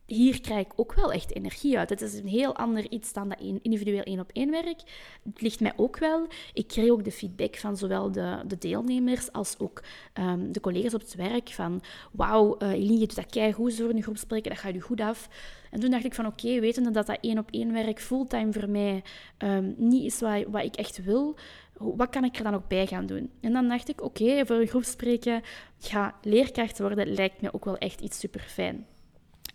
hier 0.08 0.40
krijg 0.40 0.66
ik 0.66 0.72
ook 0.76 0.94
wel 0.94 1.12
echt 1.12 1.34
energie 1.34 1.78
uit. 1.78 1.90
Het 1.90 2.00
is 2.00 2.14
een 2.14 2.26
heel 2.26 2.56
ander 2.56 2.90
iets 2.90 3.12
dan 3.12 3.28
dat 3.28 3.40
individueel 3.40 4.02
één 4.02 4.20
op 4.20 4.30
één 4.32 4.50
werk. 4.50 4.80
Het 5.22 5.40
ligt 5.40 5.60
mij 5.60 5.72
ook 5.76 5.98
wel. 5.98 6.26
Ik 6.54 6.68
kreeg 6.68 6.90
ook 6.90 7.04
de 7.04 7.12
feedback 7.12 7.56
van 7.56 7.76
zowel 7.76 8.12
de, 8.12 8.42
de 8.46 8.58
deelnemers 8.58 9.32
als 9.32 9.54
ook 9.58 9.82
ehm, 10.12 10.52
de 10.52 10.60
collega's 10.60 10.94
op 10.94 11.00
het 11.00 11.14
werk 11.14 11.48
van 11.48 11.82
wauw, 12.12 12.56
uh, 12.58 12.70
Eline, 12.70 12.92
je 12.92 12.98
doet 12.98 13.14
dat 13.14 13.26
kei 13.26 13.52
goed 13.52 13.74
voor 13.74 13.90
een 13.90 14.02
groep 14.02 14.16
spreken, 14.16 14.50
dat 14.50 14.60
gaat 14.60 14.74
je 14.74 14.80
goed 14.80 15.00
af. 15.00 15.28
En 15.70 15.80
toen 15.80 15.90
dacht 15.90 16.04
ik 16.04 16.14
van 16.14 16.26
oké, 16.26 16.60
wetende 16.60 16.90
dat 16.90 17.06
dat 17.06 17.18
één 17.20 17.38
op 17.38 17.50
één 17.50 17.72
werk 17.72 18.00
fulltime 18.00 18.52
voor 18.52 18.68
mij 18.68 19.02
um, 19.38 19.74
niet 19.76 20.04
is 20.04 20.20
wat, 20.50 20.64
ik 20.64 20.76
echt 20.76 21.04
wil, 21.04 21.36
wat 21.78 22.10
kan 22.10 22.24
ik 22.24 22.36
er 22.36 22.44
dan 22.44 22.54
ook 22.54 22.68
bij 22.68 22.86
gaan 22.86 23.06
doen? 23.06 23.30
En 23.40 23.52
dan 23.52 23.68
dacht 23.68 23.88
ik 23.88 24.02
oké, 24.02 24.46
voor 24.46 24.56
een 24.56 24.66
groep 24.66 24.84
spreken, 24.84 25.42
ja, 25.78 26.14
leerkracht 26.22 26.78
worden 26.78 27.14
lijkt 27.14 27.40
me 27.40 27.54
ook 27.54 27.64
wel 27.64 27.78
echt 27.78 28.00
iets 28.00 28.18
super 28.18 28.40
fijn. 28.40 28.86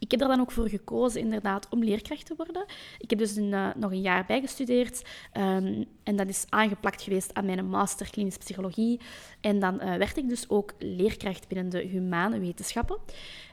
Ik 0.03 0.12
heb 0.12 0.22
er 0.22 0.27
dan 0.27 0.39
ook 0.39 0.51
voor 0.51 0.69
gekozen, 0.69 1.22
inderdaad, 1.22 1.67
om 1.69 1.83
leerkracht 1.83 2.25
te 2.25 2.33
worden. 2.38 2.65
Ik 2.98 3.10
heb 3.10 3.19
dus 3.19 3.36
een, 3.36 3.51
uh, 3.51 3.69
nog 3.75 3.91
een 3.91 4.01
jaar 4.01 4.25
bijgestudeerd. 4.25 5.01
Um, 5.38 5.86
en 6.03 6.15
dat 6.15 6.27
is 6.27 6.45
aangeplakt 6.50 7.01
geweest 7.01 7.33
aan 7.33 7.45
mijn 7.45 7.65
master 7.65 8.10
klinische 8.10 8.39
psychologie. 8.39 9.00
En 9.43 9.59
dan 9.59 9.75
uh, 9.75 9.95
werd 9.95 10.17
ik 10.17 10.29
dus 10.29 10.50
ook 10.50 10.73
leerkracht 10.79 11.47
binnen 11.47 11.69
de 11.69 11.81
humane 11.81 12.39
wetenschappen. 12.39 12.97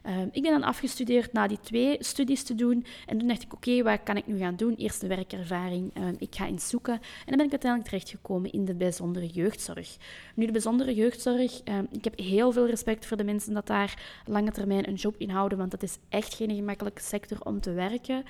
Um, 0.06 0.28
ik 0.32 0.42
ben 0.42 0.50
dan 0.50 0.62
afgestudeerd 0.62 1.32
na 1.32 1.46
die 1.46 1.60
twee 1.60 1.96
studies 1.98 2.42
te 2.42 2.54
doen. 2.54 2.84
En 3.06 3.18
toen 3.18 3.28
dacht 3.28 3.42
ik, 3.42 3.52
oké, 3.52 3.70
okay, 3.70 3.82
wat 3.82 4.02
kan 4.02 4.16
ik 4.16 4.26
nu 4.26 4.38
gaan 4.38 4.56
doen? 4.56 4.74
Eerst 4.74 5.00
de 5.00 5.06
werkervaring. 5.06 5.96
Um, 5.96 6.16
ik 6.18 6.34
ga 6.34 6.46
eens 6.46 6.68
zoeken. 6.68 6.92
En 6.94 7.26
dan 7.26 7.36
ben 7.36 7.44
ik 7.44 7.50
uiteindelijk 7.50 7.90
terechtgekomen 7.90 8.52
in 8.52 8.64
de 8.64 8.74
bijzondere 8.74 9.26
jeugdzorg. 9.26 9.96
Nu, 10.34 10.46
de 10.46 10.52
bijzondere 10.52 10.94
jeugdzorg, 10.94 11.62
ik 11.90 12.04
heb 12.04 12.18
heel 12.18 12.52
veel 12.52 12.66
respect 12.66 13.06
voor 13.06 13.16
de 13.16 13.24
mensen 13.24 13.54
dat 13.54 13.66
daar 13.66 14.22
lange 14.26 14.50
termijn 14.50 14.88
een 14.88 14.94
job 14.94 15.14
in 15.18 15.30
houden, 15.30 15.58
want 15.58 15.70
dat 15.70 15.82
is 15.82 15.98
echt 16.08 16.34
geen 16.34 16.54
gemakkelijke 16.54 17.02
sector 17.02 17.40
om 17.40 17.60
te 17.60 17.72
werken. 17.72 18.24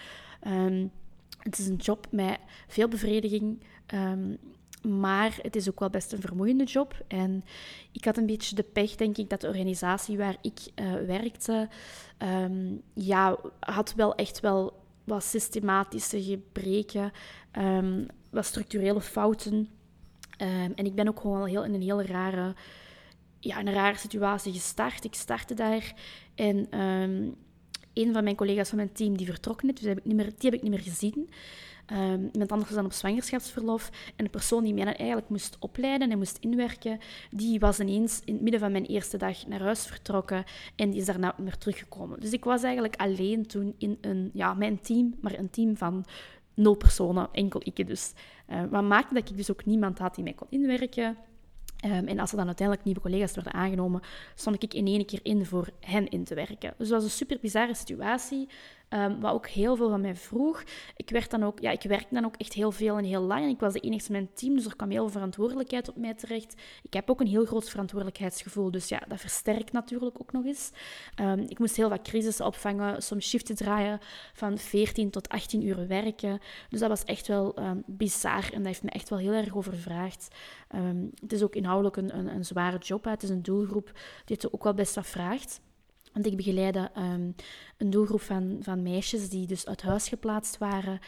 Het 1.38 1.59
is 1.59 1.67
een 1.67 1.76
job 1.76 2.07
met 2.11 2.38
veel 2.67 2.88
bevrediging, 2.88 3.62
maar 4.83 5.39
het 5.43 5.57
is 5.57 5.69
ook 5.69 5.79
wel 5.79 5.91
best 5.91 6.13
een 6.13 6.21
vermoeiende 6.21 6.65
job. 6.65 7.05
En 7.09 7.45
ik 7.93 8.05
had 8.05 8.17
een 8.17 8.27
beetje 8.27 8.55
de 8.55 8.63
pech, 8.63 8.97
denk 8.97 9.17
ik, 9.17 9.31
dat 9.31 9.41
de 9.41 9.49
organisatie 9.49 10.17
waar 10.17 10.37
ik 10.43 10.61
uh, 10.75 10.93
werkte, 11.07 11.69
um, 12.19 12.83
ja, 12.95 13.38
had 13.61 13.95
wel 13.95 14.14
echt 14.14 14.40
wel 14.40 14.79
wat 15.05 15.25
systematische 15.25 16.23
gebreken, 16.23 17.12
wat 18.31 18.45
structurele 18.45 19.01
fouten. 19.01 19.69
en 20.37 20.85
ik 20.85 20.95
ben 20.95 21.09
ook 21.09 21.21
gewoon 21.21 21.47
heel 21.47 21.64
in 21.64 21.75
een 21.75 21.83
heel 21.83 22.03
rare, 22.03 22.55
ja, 23.40 23.59
een 23.59 23.73
rare 23.73 23.97
situatie 23.97 24.53
gestart. 24.53 25.05
Ik 25.05 25.14
startte 25.14 25.55
daar 25.55 25.95
en 26.35 26.69
een 27.93 28.12
van 28.12 28.25
mijn 28.25 28.37
collega's 28.37 28.69
van 28.69 28.79
mijn 28.79 28.93
team 28.93 29.16
die 29.16 29.27
vertrokken 29.27 29.69
is, 29.69 29.81
dus 29.81 29.95
die 30.05 30.16
heb 30.51 30.55
ik 30.55 30.62
niet 30.62 30.71
meer 30.71 30.81
gezien. 30.81 31.29
Um, 31.92 32.29
iemand 32.33 32.53
anders 32.53 32.70
dan 32.70 32.85
op 32.85 32.92
zwangerschapsverlof. 32.92 33.90
En 34.16 34.24
de 34.24 34.31
persoon 34.31 34.64
die 34.64 34.74
mij 34.74 34.85
dan 34.85 34.94
eigenlijk 34.94 35.29
moest 35.29 35.57
opleiden 35.59 36.11
en 36.11 36.18
moest 36.18 36.38
inwerken, 36.40 36.98
die 37.31 37.61
was 37.61 37.81
ineens 37.81 38.20
in 38.24 38.33
het 38.33 38.42
midden 38.42 38.61
van 38.61 38.72
mijn 38.72 38.87
eerste 38.87 39.16
dag 39.16 39.46
naar 39.46 39.61
huis 39.61 39.87
vertrokken 39.87 40.44
en 40.76 40.90
die 40.90 41.00
is 41.00 41.07
daarna 41.07 41.35
meer 41.38 41.59
teruggekomen. 41.59 42.20
Dus 42.20 42.33
ik 42.33 42.44
was 42.44 42.62
eigenlijk 42.62 42.96
alleen 42.96 43.46
toen 43.46 43.74
in 43.79 43.98
een, 44.00 44.31
ja, 44.35 44.55
mijn 44.55 44.81
team, 44.81 45.14
maar 45.20 45.38
een 45.38 45.50
team 45.50 45.76
van 45.76 46.05
nul 46.55 46.74
personen, 46.74 47.29
enkel 47.33 47.61
ik 47.64 47.87
dus. 47.87 48.12
Uh, 48.48 48.62
wat 48.70 48.83
maakte 48.83 49.14
dat 49.14 49.31
ik 49.31 49.37
dus 49.37 49.50
ook 49.50 49.64
niemand 49.64 49.98
had 49.98 50.14
die 50.14 50.24
mij 50.24 50.33
kon 50.33 50.46
inwerken. 50.50 51.16
Um, 51.85 52.07
en 52.07 52.18
als 52.18 52.31
er 52.31 52.37
dan 52.37 52.46
uiteindelijk 52.46 52.87
nieuwe 52.87 53.00
collega's 53.00 53.35
werden 53.35 53.53
aangenomen, 53.53 54.00
stond 54.35 54.62
ik 54.62 54.74
in 54.74 54.87
één 54.87 55.07
keer 55.07 55.20
in 55.22 55.46
voor 55.46 55.68
hen 55.81 56.09
in 56.09 56.24
te 56.24 56.35
werken. 56.35 56.74
Dus 56.79 56.88
dat 56.88 57.03
was 57.03 57.05
een 57.05 57.16
super 57.16 57.38
bizarre 57.40 57.74
situatie. 57.74 58.48
Um, 58.94 59.20
wat 59.20 59.33
ook 59.33 59.48
heel 59.48 59.76
veel 59.76 59.90
van 59.90 60.00
mij 60.00 60.14
vroeg. 60.14 60.62
Ik, 60.96 61.11
werd 61.11 61.31
dan 61.31 61.42
ook, 61.42 61.61
ja, 61.61 61.70
ik 61.70 61.83
werkte 61.83 62.14
dan 62.14 62.24
ook 62.24 62.37
echt 62.37 62.53
heel 62.53 62.72
veel 62.72 62.98
en 62.98 63.05
heel 63.05 63.20
lang. 63.20 63.42
En 63.42 63.48
ik 63.48 63.61
was 63.61 63.72
de 63.72 63.81
enigste 63.81 64.12
in 64.12 64.18
mijn 64.18 64.35
team, 64.35 64.55
dus 64.55 64.64
er 64.64 64.76
kwam 64.76 64.90
heel 64.90 65.03
veel 65.03 65.11
verantwoordelijkheid 65.11 65.88
op 65.88 65.96
mij 65.96 66.14
terecht. 66.14 66.55
Ik 66.83 66.92
heb 66.92 67.11
ook 67.11 67.20
een 67.20 67.26
heel 67.26 67.44
groot 67.44 67.70
verantwoordelijkheidsgevoel, 67.70 68.70
dus 68.70 68.88
ja, 68.88 69.03
dat 69.09 69.20
versterkt 69.20 69.72
natuurlijk 69.72 70.20
ook 70.20 70.33
nog 70.33 70.44
eens. 70.44 70.70
Um, 71.20 71.40
ik 71.48 71.59
moest 71.59 71.76
heel 71.76 71.88
wat 71.88 72.03
crisissen 72.03 72.46
opvangen, 72.46 73.03
soms 73.03 73.29
shiften 73.29 73.57
draaien 73.57 73.98
van 74.33 74.59
14 74.59 75.11
tot 75.11 75.29
18 75.29 75.66
uur 75.66 75.87
werken. 75.87 76.40
Dus 76.68 76.81
dat 76.81 76.88
was 76.88 77.05
echt 77.05 77.26
wel 77.26 77.59
um, 77.59 77.83
bizar 77.87 78.44
en 78.53 78.57
dat 78.57 78.66
heeft 78.66 78.83
me 78.83 78.90
echt 78.90 79.09
wel 79.09 79.18
heel 79.18 79.33
erg 79.33 79.57
overvraagd. 79.57 80.29
het 81.20 81.33
is 81.33 81.42
ook 81.42 81.55
inhoudelijk 81.55 81.96
een, 81.96 82.18
een, 82.18 82.26
een 82.26 82.44
zware 82.44 82.79
job. 82.79 83.05
Hè. 83.05 83.11
Het 83.11 83.22
is 83.22 83.31
een 83.31 83.42
doelgroep 83.42 83.92
die 84.24 84.37
het 84.37 84.53
ook 84.53 84.64
wel 84.64 84.74
best 84.74 84.94
wat 84.94 85.07
vraagt. 85.07 85.61
Want 86.12 86.27
ik 86.27 86.37
begeleide 86.37 86.90
um, 86.96 87.35
een 87.77 87.90
doelgroep 87.90 88.20
van, 88.20 88.59
van 88.61 88.83
meisjes 88.83 89.29
die 89.29 89.46
dus 89.46 89.66
uit 89.66 89.83
huis 89.83 90.09
geplaatst 90.09 90.59
waren. 90.59 90.99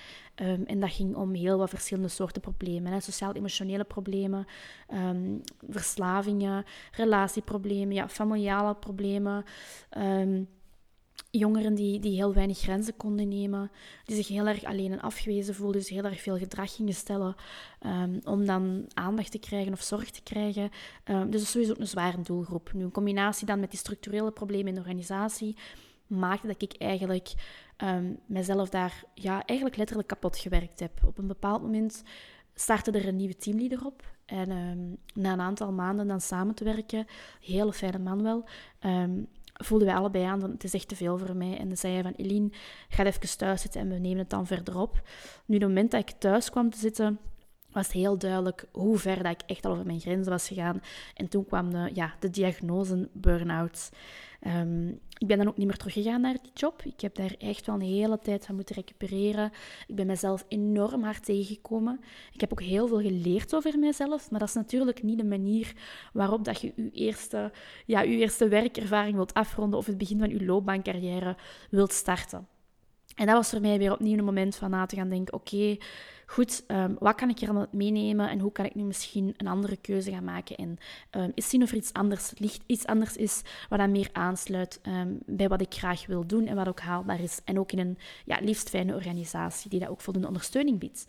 Um, 0.43 0.65
en 0.65 0.81
dat 0.81 0.91
ging 0.91 1.17
om 1.17 1.35
heel 1.35 1.59
wat 1.59 1.71
verschillende 1.71 2.09
soorten 2.09 2.41
problemen. 2.41 3.03
Sociaal-emotionele 3.03 3.85
problemen, 3.85 4.47
um, 4.95 5.41
verslavingen, 5.69 6.65
relatieproblemen, 6.93 7.95
ja, 7.95 8.09
familiale 8.09 8.75
problemen 8.75 9.45
jongeren 11.31 11.75
die, 11.75 12.01
die 12.01 12.15
heel 12.15 12.35
weinig 12.35 12.59
grenzen 12.59 12.97
konden 12.97 13.29
nemen, 13.29 13.71
die 14.05 14.17
zich 14.17 14.29
heel 14.29 14.47
erg 14.47 14.65
alleen 14.65 14.93
en 14.93 15.01
afgewezen 15.01 15.55
voelden, 15.55 15.81
dus 15.81 15.89
heel 15.89 16.05
erg 16.05 16.21
veel 16.21 16.39
gedrag 16.39 16.75
gingen 16.75 16.95
stellen 16.95 17.35
um, 17.87 18.21
om 18.25 18.47
dan 18.47 18.85
aandacht 18.95 19.31
te 19.31 19.39
krijgen 19.39 19.73
of 19.73 19.83
zorg 19.83 20.11
te 20.11 20.23
krijgen. 20.23 20.71
Um, 21.05 21.31
dus 21.31 21.31
dat 21.31 21.41
is 21.41 21.51
sowieso 21.51 21.73
ook 21.73 21.79
een 21.79 21.87
zware 21.87 22.21
doelgroep. 22.23 22.73
Nu, 22.73 22.83
een 22.83 22.91
combinatie 22.91 23.47
dan 23.47 23.61
met 23.61 23.71
die 23.71 23.79
structurele 23.79 24.31
problemen 24.31 24.69
in 24.69 24.75
de 24.75 24.81
organisatie 24.81 25.57
maakte 26.07 26.47
dat 26.47 26.63
ik 26.63 26.75
eigenlijk 26.79 27.33
um, 27.77 28.19
mezelf 28.27 28.69
daar 28.69 29.05
ja, 29.15 29.45
eigenlijk 29.45 29.79
letterlijk 29.79 30.09
kapot 30.09 30.39
gewerkt 30.39 30.81
heb. 30.81 31.01
Op 31.05 31.19
een 31.19 31.27
bepaald 31.27 31.63
moment 31.63 32.03
startte 32.55 32.91
er 32.91 33.09
een 33.09 33.17
nieuwe 33.17 33.37
teamleader 33.37 33.87
op. 33.87 34.11
En 34.27 34.99
na 35.15 35.33
een 35.33 35.41
aantal 35.41 35.73
maanden 35.73 36.07
dan 36.07 36.21
samen 36.21 36.55
te 36.55 36.65
werken, 36.65 37.07
hele 37.41 37.73
fijne 37.73 37.99
man 37.99 38.23
wel, 38.23 38.49
voelden 39.65 39.89
wij 39.89 39.97
allebei 39.97 40.25
aan 40.25 40.41
dat 40.41 40.51
het 40.51 40.65
is 40.65 40.75
echt 40.75 40.89
te 40.89 40.97
veel 40.97 41.19
voor 41.19 41.37
mij. 41.37 41.59
En 41.59 41.69
dan 41.69 41.77
zei 41.77 42.03
van, 42.03 42.13
Eline, 42.17 42.51
ga 42.89 43.05
even 43.05 43.37
thuis 43.37 43.61
zitten 43.61 43.81
en 43.81 43.89
we 43.89 43.99
nemen 43.99 44.19
het 44.19 44.31
dan 44.31 44.47
verder 44.47 44.79
op. 44.79 45.03
Nu, 45.47 45.55
op 45.55 45.61
het 45.61 45.71
moment 45.71 45.91
dat 45.91 46.01
ik 46.01 46.11
thuis 46.11 46.51
kwam 46.51 46.71
te 46.71 46.79
zitten, 46.79 47.19
was 47.73 47.93
heel 47.93 48.19
duidelijk 48.19 48.65
hoe 48.73 48.99
ver 48.99 49.23
dat 49.23 49.33
ik 49.33 49.43
echt 49.47 49.65
al 49.65 49.73
over 49.73 49.87
mijn 49.87 50.01
grenzen 50.01 50.33
was 50.33 50.49
gegaan. 50.49 50.83
En 51.15 51.29
toen 51.29 51.47
kwam 51.47 51.71
de, 51.71 51.91
ja, 51.95 52.15
de 52.19 52.31
diagnose 52.31 53.09
burn-out. 53.13 53.91
Ehm, 54.41 54.89
ik 55.19 55.27
ben 55.27 55.39
dan 55.39 55.49
ook 55.49 55.57
niet 55.57 55.67
meer 55.67 55.77
teruggegaan 55.77 56.21
naar 56.21 56.37
die 56.43 56.51
job. 56.55 56.83
Ik 56.83 57.01
heb 57.01 57.15
daar 57.15 57.35
echt 57.39 57.67
wel 57.67 57.75
een 57.75 57.81
hele 57.81 58.19
tijd 58.19 58.47
van 58.47 58.55
moeten 58.55 58.75
recupereren. 58.75 59.53
Ik 59.87 59.95
ben 59.95 60.07
mezelf 60.07 60.45
enorm 60.49 61.03
hard 61.03 61.25
tegengekomen. 61.25 62.01
Ik 62.33 62.41
heb 62.41 62.53
ook 62.53 62.63
heel 62.63 62.89
veel 62.89 63.01
geleerd 63.01 63.55
over 63.55 63.79
mezelf, 63.79 64.31
maar 64.31 64.41
dat 64.41 64.49
is 64.49 64.55
natuurlijk 64.55 65.03
niet 65.03 65.19
de 65.19 65.25
manier 65.25 65.73
waarop 66.13 66.45
dat 66.45 66.61
je 66.61 66.73
je 66.77 66.91
eerste, 66.91 67.53
ja, 67.87 68.01
je 68.01 68.17
eerste 68.17 68.49
werkervaring 68.49 69.15
wilt 69.15 69.35
afronden 69.35 69.79
of 69.79 69.87
het 69.87 69.99
begin 69.99 70.19
van 70.19 70.31
je 70.31 70.45
loopbaancarrière 70.45 71.37
wilt 71.71 71.93
starten. 71.93 72.47
En 73.15 73.27
dat 73.27 73.35
was 73.35 73.51
voor 73.51 73.61
mij 73.61 73.79
weer 73.79 73.93
opnieuw 73.93 74.19
een 74.19 74.25
moment 74.25 74.57
van 74.57 74.71
na 74.71 74.87
te 74.87 74.97
gaan 74.97 75.09
denken: 75.09 75.35
oké, 75.35 75.77
goed, 76.33 76.65
um, 76.69 76.97
wat 76.99 77.15
kan 77.15 77.29
ik 77.29 77.41
er 77.41 77.49
aan 77.49 77.67
meenemen 77.71 78.29
en 78.29 78.39
hoe 78.39 78.53
kan 78.53 78.65
ik 78.65 78.75
nu 78.75 78.83
misschien 78.83 79.35
een 79.37 79.47
andere 79.47 79.77
keuze 79.77 80.11
gaan 80.11 80.25
maken 80.25 80.57
en 80.57 80.79
um, 81.11 81.33
eens 81.35 81.49
zien 81.49 81.63
of 81.63 81.71
er 81.71 81.77
iets 81.77 81.93
anders, 81.93 82.33
ligt, 82.37 82.63
iets 82.67 82.87
anders 82.87 83.17
is 83.17 83.43
wat 83.69 83.79
dan 83.79 83.91
meer 83.91 84.09
aansluit 84.13 84.81
um, 84.83 85.19
bij 85.27 85.49
wat 85.49 85.61
ik 85.61 85.75
graag 85.75 86.07
wil 86.07 86.27
doen 86.27 86.47
en 86.47 86.57
wat 86.57 86.69
ook 86.69 86.81
haalbaar 86.81 87.21
is. 87.21 87.41
En 87.45 87.59
ook 87.59 87.73
in 87.73 87.79
een 87.79 87.99
ja, 88.25 88.39
liefst 88.41 88.69
fijne 88.69 88.95
organisatie 88.95 89.71
die 89.71 89.81
dat 89.81 89.89
ook 89.89 90.01
voldoende 90.01 90.29
ondersteuning 90.29 90.79
biedt. 90.79 91.07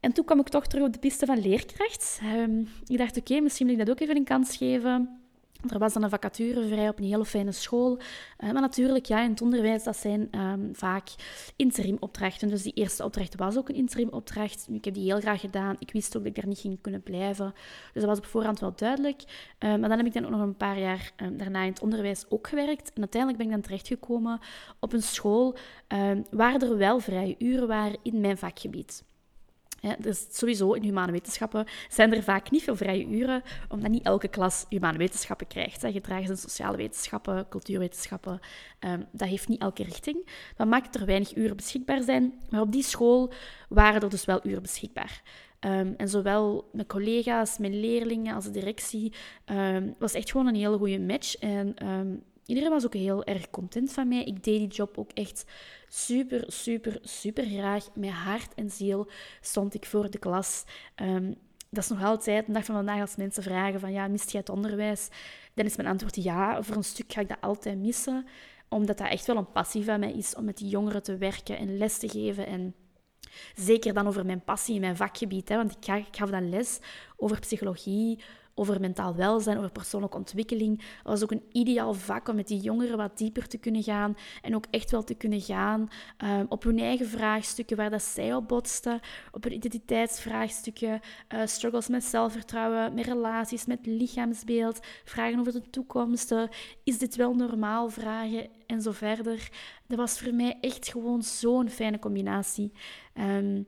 En 0.00 0.12
toen 0.12 0.24
kwam 0.24 0.40
ik 0.40 0.48
toch 0.48 0.66
terug 0.66 0.86
op 0.86 0.92
de 0.92 0.98
piste 0.98 1.26
van 1.26 1.40
leerkracht. 1.40 2.20
Ehm, 2.22 2.58
ik 2.86 2.98
dacht, 2.98 3.16
oké, 3.16 3.40
misschien 3.40 3.66
wil 3.66 3.78
ik 3.78 3.86
dat 3.86 3.94
ook 3.94 4.00
even 4.00 4.16
een 4.16 4.24
kans 4.24 4.56
geven. 4.56 5.25
Er 5.68 5.78
was 5.78 5.92
dan 5.92 6.02
een 6.02 6.10
vacature 6.10 6.66
vrij 6.66 6.88
op 6.88 6.98
een 6.98 7.04
hele 7.04 7.24
fijne 7.24 7.52
school. 7.52 7.98
Uh, 8.44 8.52
maar 8.52 8.60
natuurlijk, 8.60 9.06
ja, 9.06 9.22
in 9.22 9.30
het 9.30 9.42
onderwijs, 9.42 9.84
dat 9.84 9.96
zijn 9.96 10.40
um, 10.40 10.68
vaak 10.72 11.08
interimopdrachten. 11.56 12.48
Dus 12.48 12.62
die 12.62 12.72
eerste 12.72 13.04
opdracht 13.04 13.34
was 13.36 13.56
ook 13.56 13.68
een 13.68 13.74
interimopdracht. 13.74 14.66
Ik 14.72 14.84
heb 14.84 14.94
die 14.94 15.04
heel 15.04 15.20
graag 15.20 15.40
gedaan. 15.40 15.76
Ik 15.78 15.92
wist 15.92 16.16
ook 16.16 16.22
dat 16.22 16.30
ik 16.30 16.40
daar 16.40 16.46
niet 16.46 16.58
ging 16.58 16.80
kunnen 16.80 17.02
blijven. 17.02 17.52
Dus 17.92 18.02
dat 18.02 18.04
was 18.04 18.18
op 18.18 18.26
voorhand 18.26 18.60
wel 18.60 18.72
duidelijk. 18.76 19.22
Uh, 19.24 19.70
maar 19.70 19.88
dan 19.88 19.98
heb 19.98 20.06
ik 20.06 20.12
dan 20.12 20.24
ook 20.24 20.30
nog 20.30 20.40
een 20.40 20.56
paar 20.56 20.78
jaar 20.78 21.12
um, 21.22 21.36
daarna 21.36 21.62
in 21.62 21.70
het 21.70 21.82
onderwijs 21.82 22.24
ook 22.28 22.48
gewerkt. 22.48 22.92
En 22.92 23.00
uiteindelijk 23.00 23.42
ben 23.42 23.50
ik 23.50 23.52
dan 23.52 23.62
terechtgekomen 23.62 24.40
op 24.80 24.92
een 24.92 25.02
school 25.02 25.56
um, 25.88 26.24
waar 26.30 26.62
er 26.62 26.76
wel 26.76 26.98
vrije 26.98 27.34
uren 27.38 27.68
waren 27.68 27.98
in 28.02 28.20
mijn 28.20 28.38
vakgebied. 28.38 29.04
Dus 29.98 30.26
sowieso 30.30 30.72
in 30.72 30.82
humane 30.82 31.12
wetenschappen 31.12 31.66
zijn 31.88 32.14
er 32.14 32.22
vaak 32.22 32.50
niet 32.50 32.62
veel 32.62 32.76
vrije 32.76 33.06
uren, 33.06 33.42
omdat 33.68 33.90
niet 33.90 34.04
elke 34.04 34.28
klas 34.28 34.64
humane 34.68 34.98
wetenschappen 34.98 35.46
krijgt. 35.46 35.92
Je 35.92 36.00
draagt 36.00 36.28
in 36.28 36.36
sociale 36.36 36.76
wetenschappen, 36.76 37.48
cultuurwetenschappen. 37.48 38.40
Um, 38.80 39.06
dat 39.12 39.28
heeft 39.28 39.48
niet 39.48 39.60
elke 39.60 39.82
richting. 39.82 40.28
Dat 40.56 40.66
maakt 40.66 40.94
er 40.94 41.06
weinig 41.06 41.36
uren 41.36 41.56
beschikbaar 41.56 42.02
zijn. 42.02 42.32
Maar 42.50 42.60
op 42.60 42.72
die 42.72 42.82
school 42.82 43.32
waren 43.68 44.00
er 44.00 44.10
dus 44.10 44.24
wel 44.24 44.40
uren 44.46 44.62
beschikbaar. 44.62 45.22
Um, 45.60 45.94
en 45.96 46.08
zowel 46.08 46.68
mijn 46.72 46.86
collega's, 46.86 47.58
mijn 47.58 47.80
leerlingen 47.80 48.34
als 48.34 48.44
de 48.44 48.50
directie 48.50 49.12
um, 49.46 49.94
was 49.98 50.14
echt 50.14 50.30
gewoon 50.30 50.46
een 50.46 50.54
hele 50.54 50.78
goede 50.78 51.00
match. 51.00 51.36
En 51.36 51.74
iedereen 52.46 52.70
was 52.70 52.84
ook 52.84 52.94
heel 52.94 53.24
erg 53.24 53.50
content 53.50 53.92
van 53.92 54.08
mij. 54.08 54.24
Ik 54.24 54.44
deed 54.44 54.58
die 54.58 54.68
job 54.68 54.98
ook 54.98 55.10
echt 55.12 55.44
super, 55.88 56.44
super, 56.46 56.98
super 57.02 57.44
graag. 57.44 57.88
Met 57.94 58.10
hart 58.10 58.54
en 58.54 58.70
ziel 58.70 59.10
stond 59.40 59.74
ik 59.74 59.86
voor 59.86 60.10
de 60.10 60.18
klas. 60.18 60.64
Um, 61.02 61.34
dat 61.70 61.84
is 61.84 61.90
nog 61.90 62.02
altijd 62.02 62.48
een 62.48 62.54
dag 62.54 62.64
van 62.64 62.74
vandaag 62.74 63.00
als 63.00 63.16
mensen 63.16 63.42
vragen 63.42 63.80
van 63.80 63.92
ja, 63.92 64.08
mist 64.08 64.30
jij 64.30 64.40
het 64.40 64.48
onderwijs? 64.48 65.08
Dan 65.54 65.64
is 65.66 65.76
mijn 65.76 65.88
antwoord 65.88 66.22
ja. 66.22 66.62
Voor 66.62 66.76
een 66.76 66.84
stuk 66.84 67.12
ga 67.12 67.20
ik 67.20 67.28
dat 67.28 67.40
altijd 67.40 67.78
missen. 67.78 68.26
Omdat 68.68 68.98
dat 68.98 69.08
echt 69.08 69.26
wel 69.26 69.36
een 69.36 69.52
passie 69.52 69.84
van 69.84 70.00
mij 70.00 70.12
is 70.12 70.34
om 70.34 70.44
met 70.44 70.56
die 70.56 70.68
jongeren 70.68 71.02
te 71.02 71.16
werken 71.16 71.58
en 71.58 71.76
les 71.76 71.98
te 71.98 72.08
geven 72.08 72.46
en... 72.46 72.74
Zeker 73.54 73.94
dan 73.94 74.06
over 74.06 74.26
mijn 74.26 74.44
passie 74.44 74.74
in 74.74 74.80
mijn 74.80 74.96
vakgebied. 74.96 75.48
Hè, 75.48 75.56
want 75.56 75.72
ik 75.72 76.04
gaf 76.10 76.30
dan 76.30 76.48
les 76.48 76.78
over 77.16 77.40
psychologie, 77.40 78.20
over 78.58 78.80
mentaal 78.80 79.14
welzijn, 79.14 79.58
over 79.58 79.70
persoonlijke 79.70 80.16
ontwikkeling. 80.16 80.78
Dat 80.78 81.12
was 81.12 81.22
ook 81.22 81.30
een 81.30 81.44
ideaal 81.52 81.94
vak 81.94 82.28
om 82.28 82.36
met 82.36 82.48
die 82.48 82.60
jongeren 82.60 82.96
wat 82.96 83.18
dieper 83.18 83.48
te 83.48 83.58
kunnen 83.58 83.82
gaan 83.82 84.16
en 84.42 84.54
ook 84.54 84.64
echt 84.70 84.90
wel 84.90 85.04
te 85.04 85.14
kunnen 85.14 85.40
gaan 85.40 85.88
um, 86.24 86.46
op 86.48 86.62
hun 86.62 86.78
eigen 86.78 87.06
vraagstukken 87.06 87.76
waar 87.76 87.90
dat 87.90 88.02
zij 88.02 88.34
op 88.34 88.48
botsten, 88.48 89.00
op 89.32 89.42
hun 89.42 89.52
identiteitsvraagstukken, 89.52 91.00
uh, 91.34 91.40
struggles 91.44 91.88
met 91.88 92.04
zelfvertrouwen, 92.04 92.94
met 92.94 93.06
relaties, 93.06 93.66
met 93.66 93.86
lichaamsbeeld, 93.86 94.80
vragen 95.04 95.38
over 95.38 95.52
de 95.52 95.70
toekomst, 95.70 96.34
is 96.84 96.98
dit 96.98 97.16
wel 97.16 97.34
normaal 97.34 97.88
vragen 97.88 98.48
en 98.66 98.82
zo 98.82 98.90
verder. 98.92 99.50
Dat 99.86 99.98
was 99.98 100.18
voor 100.20 100.34
mij 100.34 100.58
echt 100.60 100.88
gewoon 100.88 101.22
zo'n 101.22 101.68
fijne 101.68 101.98
combinatie. 101.98 102.72
Um, 103.14 103.66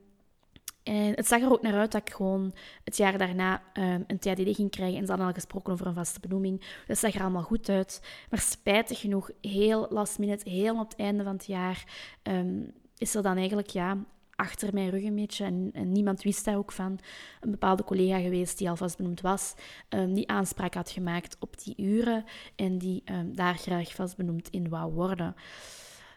en 0.89 1.13
het 1.15 1.27
zag 1.27 1.41
er 1.41 1.53
ook 1.53 1.63
naar 1.63 1.79
uit 1.79 1.93
dat 1.93 2.01
ik 2.01 2.15
gewoon 2.15 2.53
het 2.85 2.97
jaar 2.97 3.19
daarna 3.19 3.63
um, 3.75 4.05
een 4.07 4.19
THDD 4.19 4.57
ging 4.57 4.71
krijgen. 4.71 4.99
En 4.99 5.05
ze 5.05 5.09
hadden 5.09 5.27
al 5.27 5.33
gesproken 5.33 5.73
over 5.73 5.87
een 5.87 5.95
vaste 5.95 6.21
benoeming. 6.21 6.83
Dat 6.87 6.99
zag 6.99 7.15
er 7.15 7.21
allemaal 7.21 7.43
goed 7.43 7.69
uit. 7.69 8.03
Maar 8.31 8.41
spijtig 8.41 9.01
genoeg, 9.01 9.31
heel 9.41 9.87
last 9.91 10.19
minute, 10.19 10.51
heel 10.51 10.81
op 10.81 10.89
het 10.91 10.99
einde 10.99 11.25
van 11.25 11.33
het 11.33 11.47
jaar, 11.47 11.85
um, 12.23 12.73
is 12.99 13.15
er 13.15 13.23
dan 13.23 13.37
eigenlijk 13.37 13.69
ja, 13.69 13.97
achter 14.35 14.75
mijn 14.75 14.91
rug 14.91 15.03
een 15.03 15.15
beetje, 15.15 15.45
en, 15.45 15.93
niemand 15.93 16.23
wist 16.23 16.45
daar 16.45 16.57
ook 16.57 16.73
van, 16.73 16.99
een 17.41 17.51
bepaalde 17.51 17.85
collega 17.85 18.21
geweest 18.21 18.59
die 18.59 18.71
al 18.71 18.77
benoemd 18.97 19.21
was, 19.21 19.55
um, 19.89 20.15
die 20.15 20.29
aanspraak 20.29 20.75
had 20.75 20.91
gemaakt 20.91 21.37
op 21.41 21.63
die 21.65 21.75
uren 21.77 22.25
en 22.57 22.79
die 22.79 23.03
daar 23.25 23.57
graag 23.57 23.95
vast 23.95 24.17
benoemd 24.17 24.49
in 24.49 24.69
wou 24.69 24.93
worden. 24.93 25.35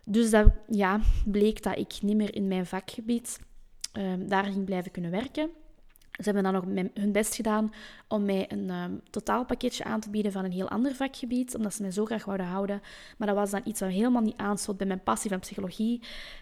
Dus 0.05 0.29
dat 0.29 0.47
ja, 0.67 0.99
bleek 1.25 1.63
dat 1.63 1.77
ik 1.77 2.01
niet 2.01 2.15
meer 2.15 2.35
in 2.35 2.47
mijn 2.47 2.65
vakgebied 2.65 3.39
um, 3.93 4.27
daar 4.29 4.43
ging 4.43 4.65
blijven 4.65 4.91
kunnen 4.91 5.11
werken. 5.11 5.49
Ze 6.11 6.31
hebben 6.31 6.43
dan 6.43 6.53
nog 6.53 6.89
hun 6.93 7.11
best 7.11 7.35
gedaan 7.35 7.73
om 8.07 8.25
mij 8.25 8.51
een 8.51 8.69
um, 8.69 9.01
totaalpakketje 9.09 9.83
aan 9.83 9.99
te 9.99 10.09
bieden 10.09 10.31
van 10.31 10.45
een 10.45 10.51
heel 10.51 10.69
ander 10.69 10.95
vakgebied, 10.95 11.55
omdat 11.55 11.73
ze 11.73 11.81
mij 11.81 11.91
zo 11.91 12.05
graag 12.05 12.25
wouden 12.25 12.45
houden. 12.45 12.81
Maar 13.17 13.27
dat 13.27 13.37
was 13.37 13.51
dan 13.51 13.61
iets 13.63 13.79
wat 13.79 13.89
helemaal 13.89 14.21
niet 14.21 14.37
aansloot 14.37 14.77
bij 14.77 14.87
mijn 14.87 15.03
passie 15.03 15.29
van 15.29 15.39
psychologie. 15.39 16.01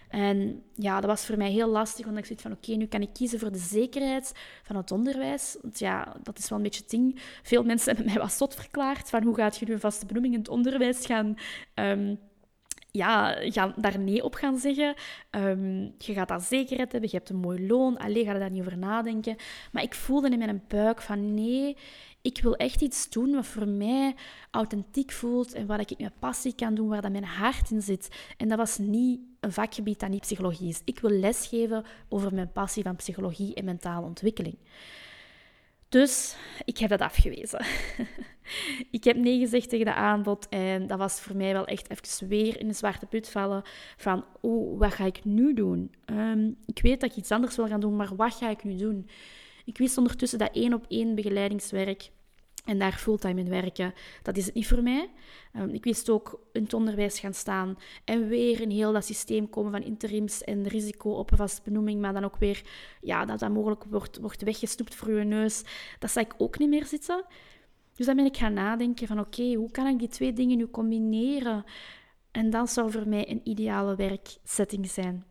En 0.10 0.64
ja, 0.74 1.00
dat 1.00 1.10
was 1.10 1.26
voor 1.26 1.38
mij 1.38 1.52
heel 1.52 1.68
lastig, 1.68 2.06
want 2.06 2.18
ik 2.18 2.26
zoiets 2.26 2.44
van, 2.44 2.52
oké, 2.52 2.72
nu 2.72 2.86
kan 2.86 3.02
ik 3.02 3.14
kiezen 3.14 3.40
voor 3.40 3.52
de 3.52 3.58
zekerheid 3.58 4.34
van 4.64 4.76
het 4.76 4.92
onderwijs. 4.92 5.58
Want 5.62 5.80
ja, 5.80 6.16
dat 6.24 6.38
is 6.38 6.50
wel 6.50 6.58
een 6.58 6.64
beetje 6.64 6.82
het 6.82 6.90
ding. 6.90 7.20
Veel 7.44 7.64
mensen 7.64 7.96
hebben 7.96 8.14
mij 8.14 8.22
wat 8.22 8.34
zot 8.34 8.56
verklaard, 8.56 9.10
van 9.10 9.24
hoe 9.24 9.36
gaat 9.36 9.58
je 9.58 9.66
nu 9.66 9.74
een 9.74 9.80
vaste 9.80 10.06
benoeming 10.06 10.34
in 10.34 10.40
het 10.40 10.50
onderwijs 10.50 11.06
gaan... 11.06 11.36
Um, 11.76 12.20
ja, 12.92 13.38
daar 13.76 14.00
nee 14.00 14.24
op 14.24 14.34
gaan 14.34 14.58
zeggen. 14.58 14.96
Um, 15.32 15.94
je 15.98 16.14
gaat 16.14 16.28
dat 16.28 16.44
zekerheid 16.44 16.92
hebben, 16.92 17.10
je 17.12 17.18
hebt 17.18 17.30
een 17.30 17.36
mooi 17.36 17.68
loon. 17.68 17.98
Alleen 17.98 18.26
ga 18.26 18.34
je 18.34 18.40
daar 18.40 18.52
niet 18.52 18.62
over 18.62 18.78
nadenken. 18.78 19.36
Maar 19.72 19.84
ik 19.84 19.94
voelde 19.94 20.30
in 20.30 20.38
mijn 20.38 20.64
buik 20.68 21.02
van 21.02 21.34
nee, 21.34 21.78
ik 22.22 22.40
wil 22.42 22.56
echt 22.56 22.82
iets 22.82 23.10
doen 23.10 23.32
wat 23.32 23.46
voor 23.46 23.68
mij 23.68 24.16
authentiek 24.52 25.12
voelt 25.12 25.54
en 25.54 25.66
waar 25.66 25.80
ik 25.80 26.00
met 26.00 26.20
passie 26.20 26.56
kan 26.56 26.76
doen, 26.76 26.88
waar 26.88 27.02
dat 27.02 27.12
mijn 27.12 27.24
hart 27.24 27.72
in 27.72 27.82
zit. 27.82 28.10
En 28.38 28.48
dat 28.48 28.58
was 28.58 28.78
niet 28.78 29.20
een 29.40 29.52
vakgebied 29.52 30.00
dat 30.00 30.10
niet 30.10 30.22
psychologie 30.22 30.70
is. 30.70 30.82
Ik 30.86 31.00
wil 31.00 31.12
lesgeven 31.12 31.86
over 32.10 32.34
mijn 32.34 32.52
passie 32.52 32.84
van 32.84 32.96
psychologie 32.96 33.54
en 33.54 33.66
mentale 33.66 34.06
ontwikkeling. 34.06 34.58
Dus 35.90 36.36
ik 36.66 36.78
heb 36.78 36.90
dat 36.90 37.02
afgewezen. 37.02 37.66
ik 38.92 39.04
heb 39.04 39.16
nee 39.16 39.40
gezegd 39.40 39.70
tegen 39.70 39.86
de 39.86 39.94
aanbod 39.94 40.50
en 40.50 40.88
dat 40.88 40.98
was 40.98 41.20
voor 41.20 41.36
mij 41.36 41.54
wel 41.54 41.66
echt 41.66 41.90
even 41.90 42.28
weer 42.28 42.60
in 42.60 42.68
de 42.68 42.74
zwarte 42.74 43.06
put 43.06 43.30
vallen 43.30 43.62
van, 43.98 44.26
oh, 44.42 44.80
wat 44.80 44.94
ga 44.94 45.06
ik 45.06 45.26
nu 45.26 45.54
doen? 45.54 45.92
Um, 46.06 46.58
ik 46.66 46.82
weet 46.82 47.02
dat 47.02 47.12
ik 47.12 47.18
iets 47.18 47.32
anders 47.32 47.56
wil 47.56 47.68
gaan 47.68 47.80
doen, 47.80 47.96
maar 47.96 48.16
wat 48.16 48.34
ga 48.34 48.50
ik 48.50 48.64
nu 48.64 48.76
doen? 48.76 49.10
Ik 49.66 49.78
wist 49.78 49.98
ondertussen 49.98 50.40
dat 50.40 50.56
één 50.56 50.74
op 50.74 50.86
één 50.88 51.16
begeleidingswerk 51.16 52.12
en 52.66 52.80
daar 52.80 52.94
fulltime 52.94 53.40
in 53.40 53.50
werken, 53.50 53.94
dat 54.22 54.38
is 54.38 54.46
het 54.46 54.54
niet 54.54 54.68
voor 54.68 54.84
mij. 54.84 55.10
Um, 55.54 55.70
ik 55.70 55.84
wist 55.84 56.10
ook 56.10 56.42
in 56.52 56.64
het 56.64 56.74
onderwijs 56.74 57.20
gaan 57.20 57.34
staan 57.34 57.78
en 58.06 58.28
weer 58.28 58.62
in 58.62 58.70
heel 58.70 58.94
dat 58.94 59.06
systeem 59.06 59.50
komen 59.50 59.72
van 59.72 59.84
interims 59.84 60.44
en 60.44 60.68
risico 60.68 61.10
op 61.12 61.32
een 61.32 61.38
vaste 61.38 61.62
benoeming, 61.64 62.02
maar 62.02 62.14
dan 62.14 62.24
ook 62.24 62.38
weer 62.38 62.62
ja, 63.02 63.26
dat 63.26 63.40
dat 63.40 63.52
mogelijk 63.52 63.84
wordt, 63.84 64.18
wordt 64.20 64.44
weggesnoept 64.44 64.96
voor 64.96 65.12
je 65.12 65.24
neus. 65.24 65.64
Dat 66.00 66.12
zag 66.12 66.24
ik 66.24 66.34
ook 66.38 66.60
niet 66.60 66.70
meer 66.70 66.86
zitten. 66.86 67.26
Dus 67.96 68.06
dan 68.06 68.16
ben 68.16 68.26
ik 68.26 68.38
gaan 68.38 68.54
nadenken 68.54 69.08
van 69.08 69.20
oké, 69.20 69.54
hoe 69.54 69.72
kan 69.72 69.88
ik 69.88 70.00
die 70.00 70.08
twee 70.08 70.34
dingen 70.34 70.58
nu 70.58 70.68
combineren? 70.68 71.64
En 72.32 72.50
dat 72.50 72.70
zou 72.70 72.92
voor 72.92 73.08
mij 73.08 73.30
een 73.30 73.42
ideale 73.44 73.96
werksetting 73.96 74.90
zijn. 74.90 75.26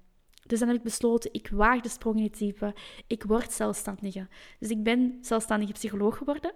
Dus 0.46 0.58
dan 0.58 0.68
heb 0.68 0.76
ik 0.76 0.82
besloten, 0.82 1.32
ik 1.32 1.48
waag 1.48 1.80
de 1.80 1.88
sprong 1.88 2.16
in 2.16 2.22
het 2.22 2.38
diepe. 2.38 2.74
Ik 3.06 3.24
word 3.24 3.52
zelfstandige. 3.52 4.28
Dus 4.58 4.68
ik 4.68 4.82
ben 4.82 5.18
zelfstandige 5.20 5.72
psycholoog 5.72 6.16
geworden. 6.16 6.52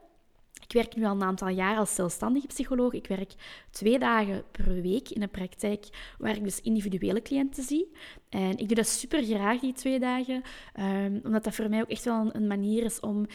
Ik 0.61 0.73
werk 0.73 0.97
nu 0.97 1.05
al 1.05 1.15
een 1.15 1.23
aantal 1.23 1.49
jaar 1.49 1.77
als 1.77 1.95
zelfstandige 1.95 2.47
psycholoog. 2.47 2.93
Ik 2.93 3.07
werk 3.07 3.33
twee 3.71 3.99
dagen 3.99 4.45
per 4.51 4.83
week 4.83 5.09
in 5.09 5.23
een 5.23 5.31
praktijk 5.31 6.15
waar 6.19 6.37
ik 6.37 6.45
dus 6.45 6.61
individuele 6.61 7.23
cliënten 7.23 7.63
zie. 7.63 7.93
En 8.29 8.51
ik 8.51 8.67
doe 8.67 8.77
dat 8.77 8.87
super 8.87 9.25
graag, 9.25 9.61
die 9.61 9.73
twee 9.73 9.99
dagen, 9.99 10.43
um, 10.81 11.21
omdat 11.25 11.45
dat 11.45 11.55
voor 11.55 11.69
mij 11.69 11.81
ook 11.81 11.91
echt 11.91 12.05
wel 12.05 12.35
een, 12.35 12.47
manier 12.47 12.85
is 12.85 13.01
om 13.01 13.27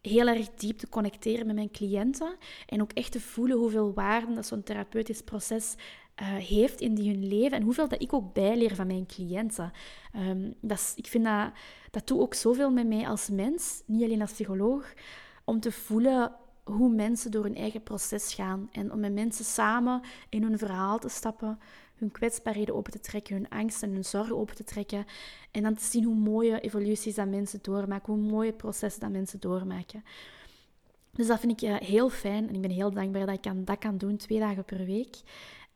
heel 0.00 0.26
erg 0.26 0.48
diep 0.54 0.78
te 0.78 0.88
connecteren 0.88 1.46
met 1.46 1.54
mijn 1.54 1.70
cliënten 1.70 2.36
en 2.66 2.82
ook 2.82 2.92
echt 2.92 3.12
te 3.12 3.20
voelen 3.20 3.56
hoeveel 3.56 3.94
waarde 3.94 4.34
dat 4.34 4.46
zo'n 4.46 4.62
therapeutisch 4.62 5.22
proces 5.22 5.74
uh, 6.20 6.34
heeft 6.34 6.80
in 6.80 6.94
die 6.94 7.10
hun 7.10 7.28
leven 7.28 7.56
en 7.56 7.62
hoeveel 7.62 7.88
dat 7.88 8.02
ik 8.02 8.12
ook 8.12 8.32
bijleer 8.32 8.74
van 8.74 8.86
mijn 8.86 9.06
cliënten. 9.06 9.72
Um, 10.16 10.54
dat 10.60 10.78
is, 10.78 10.92
ik 10.96 11.06
vind 11.06 11.24
dat, 11.24 11.50
dat 11.90 12.06
doet 12.06 12.20
ook 12.20 12.34
zoveel 12.34 12.70
met 12.70 12.86
mij 12.86 13.08
als 13.08 13.28
mens, 13.28 13.82
niet 13.86 14.02
alleen 14.02 14.20
als 14.20 14.32
psycholoog, 14.32 14.92
om 15.44 15.60
te 15.60 15.72
voelen 15.72 16.32
hoe 16.68 16.88
mensen 16.88 17.30
door 17.30 17.44
hun 17.44 17.56
eigen 17.56 17.82
proces 17.82 18.34
gaan 18.34 18.68
en 18.72 18.92
om 18.92 19.00
met 19.00 19.12
mensen 19.12 19.44
samen 19.44 20.00
in 20.28 20.42
hun 20.42 20.58
verhaal 20.58 20.98
te 20.98 21.08
stappen, 21.08 21.58
hun 21.94 22.10
kwetsbaarheden 22.10 22.74
open 22.74 22.92
te 22.92 23.00
trekken, 23.00 23.34
hun 23.34 23.48
angst 23.48 23.82
en 23.82 23.92
hun 23.92 24.04
zorgen 24.04 24.36
open 24.36 24.56
te 24.56 24.64
trekken 24.64 25.06
en 25.50 25.62
dan 25.62 25.74
te 25.74 25.84
zien 25.84 26.04
hoe 26.04 26.14
mooie 26.14 26.60
evoluties 26.60 27.14
dat 27.14 27.28
mensen 27.28 27.58
doormaken, 27.62 28.12
hoe 28.12 28.22
mooie 28.22 28.52
processen 28.52 29.00
dat 29.00 29.10
mensen 29.10 29.40
doormaken. 29.40 30.04
Dus 31.10 31.26
dat 31.26 31.40
vind 31.40 31.62
ik 31.62 31.82
heel 31.82 32.10
fijn 32.10 32.48
en 32.48 32.54
ik 32.54 32.60
ben 32.60 32.70
heel 32.70 32.92
dankbaar 32.92 33.26
dat 33.26 33.46
ik 33.46 33.66
dat 33.66 33.78
kan 33.78 33.98
doen, 33.98 34.16
twee 34.16 34.38
dagen 34.38 34.64
per 34.64 34.84
week. 34.84 35.16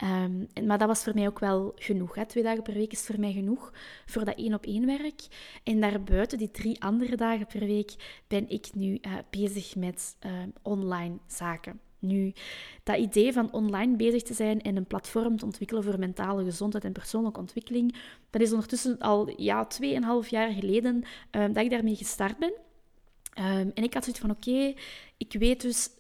Um, 0.02 0.66
maar 0.66 0.78
dat 0.78 0.88
was 0.88 1.02
voor 1.02 1.14
mij 1.14 1.26
ook 1.26 1.38
wel 1.38 1.72
genoeg. 1.74 2.14
Hè. 2.14 2.26
Twee 2.26 2.42
dagen 2.42 2.62
per 2.62 2.74
week 2.74 2.92
is 2.92 3.00
voor 3.00 3.20
mij 3.20 3.32
genoeg 3.32 3.72
voor 4.06 4.24
dat 4.24 4.36
één 4.36 4.54
op 4.54 4.64
één 4.64 4.86
werk. 4.86 5.20
En 5.62 5.80
daarbuiten, 5.80 6.38
die 6.38 6.50
drie 6.50 6.82
andere 6.82 7.16
dagen 7.16 7.46
per 7.46 7.60
week, 7.66 8.22
ben 8.28 8.48
ik 8.48 8.66
nu 8.74 8.98
uh, 9.02 9.12
bezig 9.30 9.76
met 9.76 10.16
uh, 10.26 10.32
online 10.62 11.18
zaken. 11.26 11.80
Nu, 11.98 12.32
dat 12.82 12.96
idee 12.96 13.32
van 13.32 13.52
online 13.52 13.96
bezig 13.96 14.22
te 14.22 14.34
zijn 14.34 14.62
en 14.62 14.76
een 14.76 14.86
platform 14.86 15.36
te 15.36 15.44
ontwikkelen 15.44 15.82
voor 15.82 15.98
mentale 15.98 16.44
gezondheid 16.44 16.84
en 16.84 16.92
persoonlijke 16.92 17.40
ontwikkeling, 17.40 17.96
dat 18.30 18.42
is 18.42 18.52
ondertussen 18.52 18.98
al 18.98 19.40
ja, 19.40 19.68
2,5 20.24 20.28
jaar 20.28 20.52
geleden 20.52 21.04
um, 21.30 21.52
dat 21.52 21.64
ik 21.64 21.70
daarmee 21.70 21.96
gestart 21.96 22.38
ben. 22.38 22.52
En 23.74 23.82
ik 23.82 23.94
had 23.94 24.04
zoiets 24.04 24.22
van, 24.22 24.30
oké, 24.30 24.74
ik 25.16 25.32
weet 25.38 25.60
dus 25.60 25.90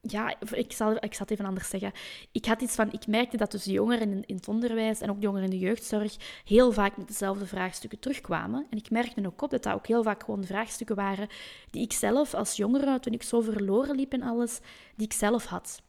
ja, 0.00 0.34
ik 0.50 0.72
zal, 0.72 0.96
ik 0.96 1.14
zal 1.14 1.20
het 1.20 1.30
even 1.30 1.44
anders 1.44 1.68
zeggen. 1.68 1.92
Ik 2.32 2.44
had 2.44 2.60
iets 2.60 2.74
van, 2.74 2.92
ik 2.92 3.06
merkte 3.06 3.36
dat 3.36 3.50
dus 3.50 3.64
jongeren 3.64 4.10
in, 4.10 4.22
in 4.26 4.34
het 4.34 4.48
onderwijs 4.48 5.00
en 5.00 5.10
ook 5.10 5.22
jongeren 5.22 5.44
in 5.44 5.58
de 5.58 5.66
jeugdzorg 5.66 6.16
heel 6.44 6.72
vaak 6.72 6.96
met 6.96 7.08
dezelfde 7.08 7.46
vraagstukken 7.46 7.98
terugkwamen. 7.98 8.66
En 8.70 8.78
ik 8.78 8.90
merkte 8.90 9.26
ook 9.26 9.42
op 9.42 9.50
dat 9.50 9.62
dat 9.62 9.74
ook 9.74 9.86
heel 9.86 10.02
vaak 10.02 10.24
gewoon 10.24 10.44
vraagstukken 10.44 10.96
waren 10.96 11.28
die 11.70 11.82
ik 11.82 11.92
zelf 11.92 12.34
als 12.34 12.56
jongere, 12.56 13.00
toen 13.00 13.12
ik 13.12 13.22
zo 13.22 13.40
verloren 13.40 13.96
liep 13.96 14.12
en 14.12 14.22
alles, 14.22 14.60
die 14.96 15.06
ik 15.06 15.12
zelf 15.12 15.44
had. 15.44 15.82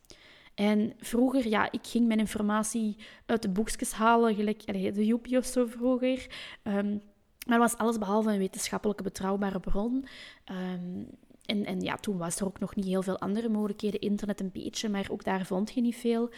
En 0.55 0.93
vroeger, 0.99 1.47
ja, 1.47 1.71
ik 1.71 1.87
ging 1.87 2.07
mijn 2.07 2.19
informatie 2.19 2.97
uit 3.25 3.41
de 3.41 3.49
boekjes 3.49 3.91
halen, 3.91 4.35
gelijk 4.35 4.93
de 4.95 5.05
Joepie 5.05 5.37
of 5.37 5.45
zo 5.45 5.65
vroeger. 5.65 6.27
Um, 6.63 7.01
maar 7.47 7.59
was 7.59 7.77
alles 7.77 7.97
behalve 7.97 8.31
een 8.31 8.37
wetenschappelijke 8.37 9.03
betrouwbare 9.03 9.59
bron. 9.59 10.05
Um, 10.51 11.07
en, 11.45 11.65
en 11.65 11.79
ja, 11.79 11.95
toen 11.95 12.17
was 12.17 12.39
er 12.39 12.45
ook 12.45 12.59
nog 12.59 12.75
niet 12.75 12.85
heel 12.85 13.01
veel 13.01 13.19
andere 13.19 13.49
mogelijkheden. 13.49 13.99
Internet 13.99 14.39
een 14.39 14.51
beetje, 14.51 14.89
maar 14.89 15.07
ook 15.11 15.23
daar 15.23 15.45
vond 15.45 15.71
je 15.71 15.81
niet 15.81 15.95
veel. 15.95 16.29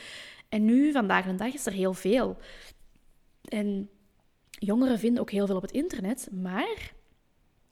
En 0.49 0.65
nu, 0.65 0.91
vandaag 0.91 1.25
de 1.25 1.35
dag, 1.35 1.53
is 1.53 1.65
er 1.65 1.71
heel 1.71 1.93
veel. 1.93 2.37
En 3.41 3.89
jongeren 4.49 4.99
vinden 4.99 5.21
ook 5.21 5.31
heel 5.31 5.45
veel 5.45 5.55
op 5.55 5.61
het 5.61 5.71
internet, 5.71 6.29
maar 6.31 6.93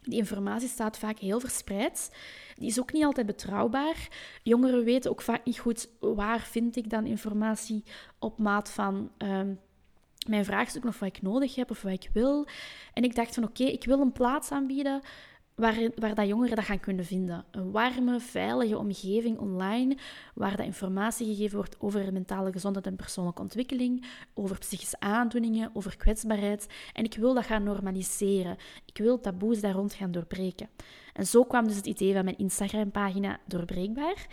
die 0.02 0.18
informatie 0.18 0.70
staat 0.70 0.98
vaak 0.98 1.20
heel 1.20 1.40
verspreid. 1.40 2.16
Die 2.56 2.68
is 2.68 2.80
ook 2.80 2.94
niet 2.94 3.04
altijd 3.04 3.26
betrouwbaar. 3.26 4.08
Jongeren 4.44 4.84
weten 4.84 5.12
ook 5.12 5.22
vaak 5.22 5.46
niet 5.46 5.60
goed 5.60 5.90
waar 6.00 6.42
vind 6.42 6.76
ik 6.76 6.90
dan 6.90 7.06
informatie 7.06 7.84
op 8.20 8.38
maat 8.38 8.72
van 8.72 9.12
um, 9.18 9.60
mijn 10.28 10.46
vraagstuk 10.46 10.86
of 10.86 11.00
wat 11.00 11.10
ik 11.10 11.22
nodig 11.22 11.56
heb 11.56 11.70
of 11.70 11.82
wat 11.82 11.92
ik 11.92 12.10
wil. 12.14 12.48
En 12.94 13.04
ik 13.04 13.16
dacht 13.16 13.34
van 13.34 13.44
oké, 13.44 13.64
ik 13.64 13.84
wil 13.84 14.00
een 14.00 14.12
plaats 14.12 14.52
aanbieden 14.52 15.02
waar, 15.62 15.90
waar 15.96 16.16
dat 16.16 16.28
jongeren 16.28 16.56
dat 16.56 16.66
gaan 16.66 16.80
kunnen 16.80 17.06
vinden. 17.06 17.46
Een 17.52 17.72
warme, 17.72 18.20
veilige 18.20 18.78
omgeving 18.78 19.40
online, 19.40 19.98
waar 20.36 20.56
dat 20.56 20.66
informatie 20.66 21.28
gegeven 21.28 21.58
wordt 21.58 21.76
over 21.80 22.14
mentale 22.14 22.52
gezondheid 22.52 22.86
en 22.86 22.96
persoonlijke 22.96 23.42
ontwikkeling, 23.42 24.06
over 24.34 24.58
psychische 24.58 25.00
aandoeningen, 25.00 25.70
over 25.74 25.98
kwetsbaarheid. 25.98 26.68
En 26.94 27.04
ik 27.04 27.16
wil 27.16 27.34
dat 27.34 27.46
gaan 27.46 27.64
normaliseren. 27.64 28.58
Ik 28.86 28.98
wil 28.98 29.20
taboes 29.20 29.62
daar 29.62 29.74
rond 29.74 29.94
gaan 29.94 30.12
doorbreken. 30.12 30.70
En 31.14 31.28
zo 31.28 31.44
kwam 31.44 31.68
dus 31.68 31.76
het 31.76 31.86
idee 31.86 32.14
van 32.14 32.24
mijn 32.24 32.38
Instagram-pagina 32.38 33.40
Doorbreekbaar. 33.46 34.28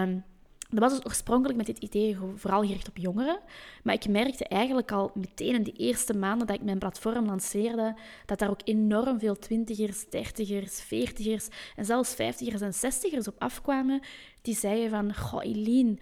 Um, 0.00 0.24
dat 0.70 0.78
was 0.78 0.92
dus 0.92 1.06
oorspronkelijk 1.06 1.56
met 1.56 1.66
dit 1.66 1.78
idee 1.78 2.16
vooral 2.34 2.62
gericht 2.62 2.88
op 2.88 2.96
jongeren. 2.96 3.40
Maar 3.82 3.94
ik 3.94 4.08
merkte 4.08 4.44
eigenlijk 4.44 4.92
al 4.92 5.10
meteen 5.14 5.54
in 5.54 5.62
de 5.62 5.72
eerste 5.72 6.14
maanden 6.14 6.46
dat 6.46 6.56
ik 6.56 6.62
mijn 6.62 6.78
platform 6.78 7.26
lanceerde, 7.26 7.96
dat 8.26 8.38
daar 8.38 8.50
ook 8.50 8.60
enorm 8.64 9.18
veel 9.18 9.38
twintigers, 9.38 10.04
dertigers, 10.10 10.80
veertigers 10.80 11.48
en 11.76 11.84
zelfs 11.84 12.14
vijftigers 12.14 12.60
en 12.60 12.74
zestigers 12.74 13.28
op 13.28 13.34
afkwamen. 13.38 14.00
Die 14.42 14.56
zeiden 14.56 14.90
van, 14.90 15.14
goh 15.14 15.44
Eline, 15.44 15.98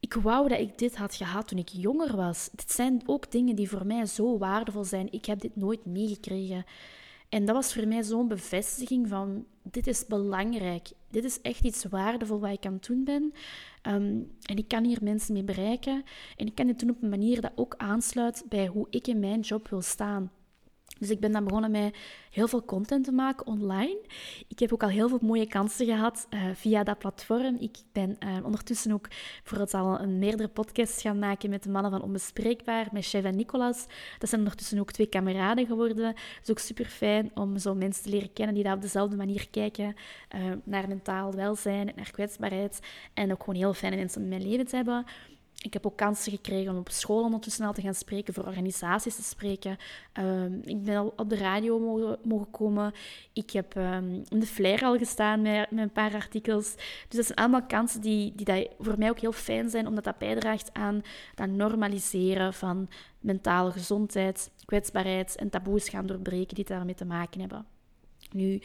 ik 0.00 0.14
wou 0.14 0.48
dat 0.48 0.58
ik 0.58 0.78
dit 0.78 0.96
had 0.96 1.14
gehad 1.14 1.48
toen 1.48 1.58
ik 1.58 1.68
jonger 1.68 2.16
was. 2.16 2.48
Dit 2.52 2.70
zijn 2.70 3.02
ook 3.06 3.30
dingen 3.30 3.56
die 3.56 3.68
voor 3.68 3.86
mij 3.86 4.06
zo 4.06 4.38
waardevol 4.38 4.84
zijn. 4.84 5.12
Ik 5.12 5.24
heb 5.24 5.40
dit 5.40 5.56
nooit 5.56 5.84
meegekregen. 5.84 6.64
En 7.32 7.44
dat 7.44 7.54
was 7.54 7.74
voor 7.74 7.88
mij 7.88 8.02
zo'n 8.02 8.28
bevestiging 8.28 9.08
van, 9.08 9.44
dit 9.62 9.86
is 9.86 10.06
belangrijk. 10.06 10.88
Dit 11.10 11.24
is 11.24 11.40
echt 11.40 11.64
iets 11.64 11.84
waardevol 11.84 12.40
wat 12.40 12.50
ik 12.50 12.66
aan 12.66 12.72
het 12.72 12.86
doen 12.86 13.04
ben. 13.04 13.32
Ehm, 13.82 14.20
en 14.42 14.56
ik 14.56 14.68
kan 14.68 14.84
hier 14.84 14.98
mensen 15.02 15.32
mee 15.32 15.42
bereiken. 15.42 16.04
En 16.36 16.46
ik 16.46 16.54
kan 16.54 16.66
dit 16.66 16.80
doen 16.80 16.90
op 16.90 17.02
een 17.02 17.08
manier 17.08 17.40
dat 17.40 17.52
ook 17.54 17.74
aansluit 17.76 18.44
bij 18.48 18.66
hoe 18.66 18.86
ik 18.90 19.06
in 19.06 19.18
mijn 19.18 19.40
job 19.40 19.68
wil 19.68 19.80
staan. 19.80 20.30
Dus 21.02 21.10
ik 21.10 21.20
ben 21.20 21.32
dan 21.32 21.44
begonnen 21.44 21.70
met 21.70 21.96
heel 22.30 22.48
veel 22.48 22.64
content 22.64 23.04
te 23.04 23.12
maken 23.12 23.46
online. 23.46 23.98
Ik 24.48 24.58
heb 24.58 24.72
ook 24.72 24.82
al 24.82 24.88
heel 24.88 25.08
veel 25.08 25.18
mooie 25.22 25.46
kansen 25.46 25.86
gehad 25.86 26.26
uh, 26.30 26.40
via 26.54 26.82
dat 26.82 26.98
platform. 26.98 27.56
Ik 27.60 27.76
ben 27.92 28.16
uh, 28.20 28.44
ondertussen 28.44 28.92
ook 28.92 29.08
bijvoorbeeld 29.42 29.74
al 29.74 30.00
een 30.00 30.18
meerdere 30.18 30.48
podcasts 30.48 31.02
gaan 31.02 31.18
maken 31.18 31.50
met 31.50 31.62
de 31.62 31.70
mannen 31.70 31.90
van 31.90 32.02
Onbespreekbaar, 32.02 32.88
met 32.92 33.06
Chef 33.06 33.24
en 33.24 33.36
Nicolas. 33.36 33.86
Dat 34.18 34.28
zijn 34.28 34.40
ondertussen 34.40 34.78
ook 34.78 34.92
twee 34.92 35.06
kameraden 35.06 35.66
geworden. 35.66 36.06
Het 36.06 36.40
is 36.42 36.50
ook 36.50 36.58
super 36.58 36.86
fijn 36.86 37.30
om 37.34 37.58
zo 37.58 37.74
mensen 37.74 38.02
te 38.02 38.10
leren 38.10 38.32
kennen 38.32 38.54
die 38.54 38.64
daar 38.64 38.74
op 38.74 38.82
dezelfde 38.82 39.16
manier 39.16 39.48
kijken 39.50 39.94
uh, 40.34 40.52
naar 40.64 40.88
mentaal 40.88 41.34
welzijn 41.34 41.88
en 41.88 41.96
naar 41.96 42.10
kwetsbaarheid. 42.10 42.80
En 43.14 43.32
ook 43.32 43.40
gewoon 43.44 43.60
heel 43.60 43.74
fijne 43.74 43.96
mensen 43.96 44.22
in 44.22 44.28
mijn 44.28 44.48
leven 44.48 44.66
te 44.66 44.76
hebben. 44.76 45.04
Ik 45.62 45.72
heb 45.72 45.86
ook 45.86 45.96
kansen 45.96 46.32
gekregen 46.32 46.72
om 46.72 46.78
op 46.78 46.90
school 46.90 47.22
ondertussen 47.22 47.66
al 47.66 47.72
te 47.72 47.80
gaan 47.80 47.94
spreken, 47.94 48.34
voor 48.34 48.46
organisaties 48.46 49.16
te 49.16 49.22
spreken. 49.22 49.76
Ehm, 50.12 50.52
ik 50.64 50.84
ben 50.84 50.96
al 50.96 51.12
op 51.16 51.28
de 51.28 51.36
radio 51.36 51.78
mogen, 51.78 52.18
mogen 52.22 52.50
komen. 52.50 52.92
Ik 53.32 53.50
heb 53.50 53.76
um, 53.76 54.22
in 54.28 54.40
de 54.40 54.46
Flair 54.46 54.82
al 54.82 54.98
gestaan 54.98 55.42
met, 55.42 55.70
met, 55.70 55.82
een 55.82 55.92
paar 55.92 56.14
artikels. 56.14 56.74
Dus 57.08 57.16
dat 57.16 57.24
zijn 57.26 57.38
allemaal 57.38 57.66
kansen 57.66 58.00
die, 58.00 58.32
die 58.34 58.44
dat 58.44 58.68
voor 58.78 58.98
mij 58.98 59.10
ook 59.10 59.18
heel 59.18 59.32
fijn 59.32 59.70
zijn, 59.70 59.86
omdat 59.86 60.04
dat 60.04 60.18
bijdraagt 60.18 60.70
aan 60.72 61.02
dat 61.34 61.48
normaliseren 61.48 62.54
van 62.54 62.88
mentale 63.20 63.72
gezondheid, 63.72 64.50
kwetsbaarheid 64.64 65.36
en 65.36 65.50
taboes 65.50 65.88
gaan 65.88 66.06
doorbreken 66.06 66.54
die 66.54 66.64
daarmee 66.64 66.94
te 66.94 67.04
maken 67.04 67.40
hebben. 67.40 67.66
Nu, 68.30 68.60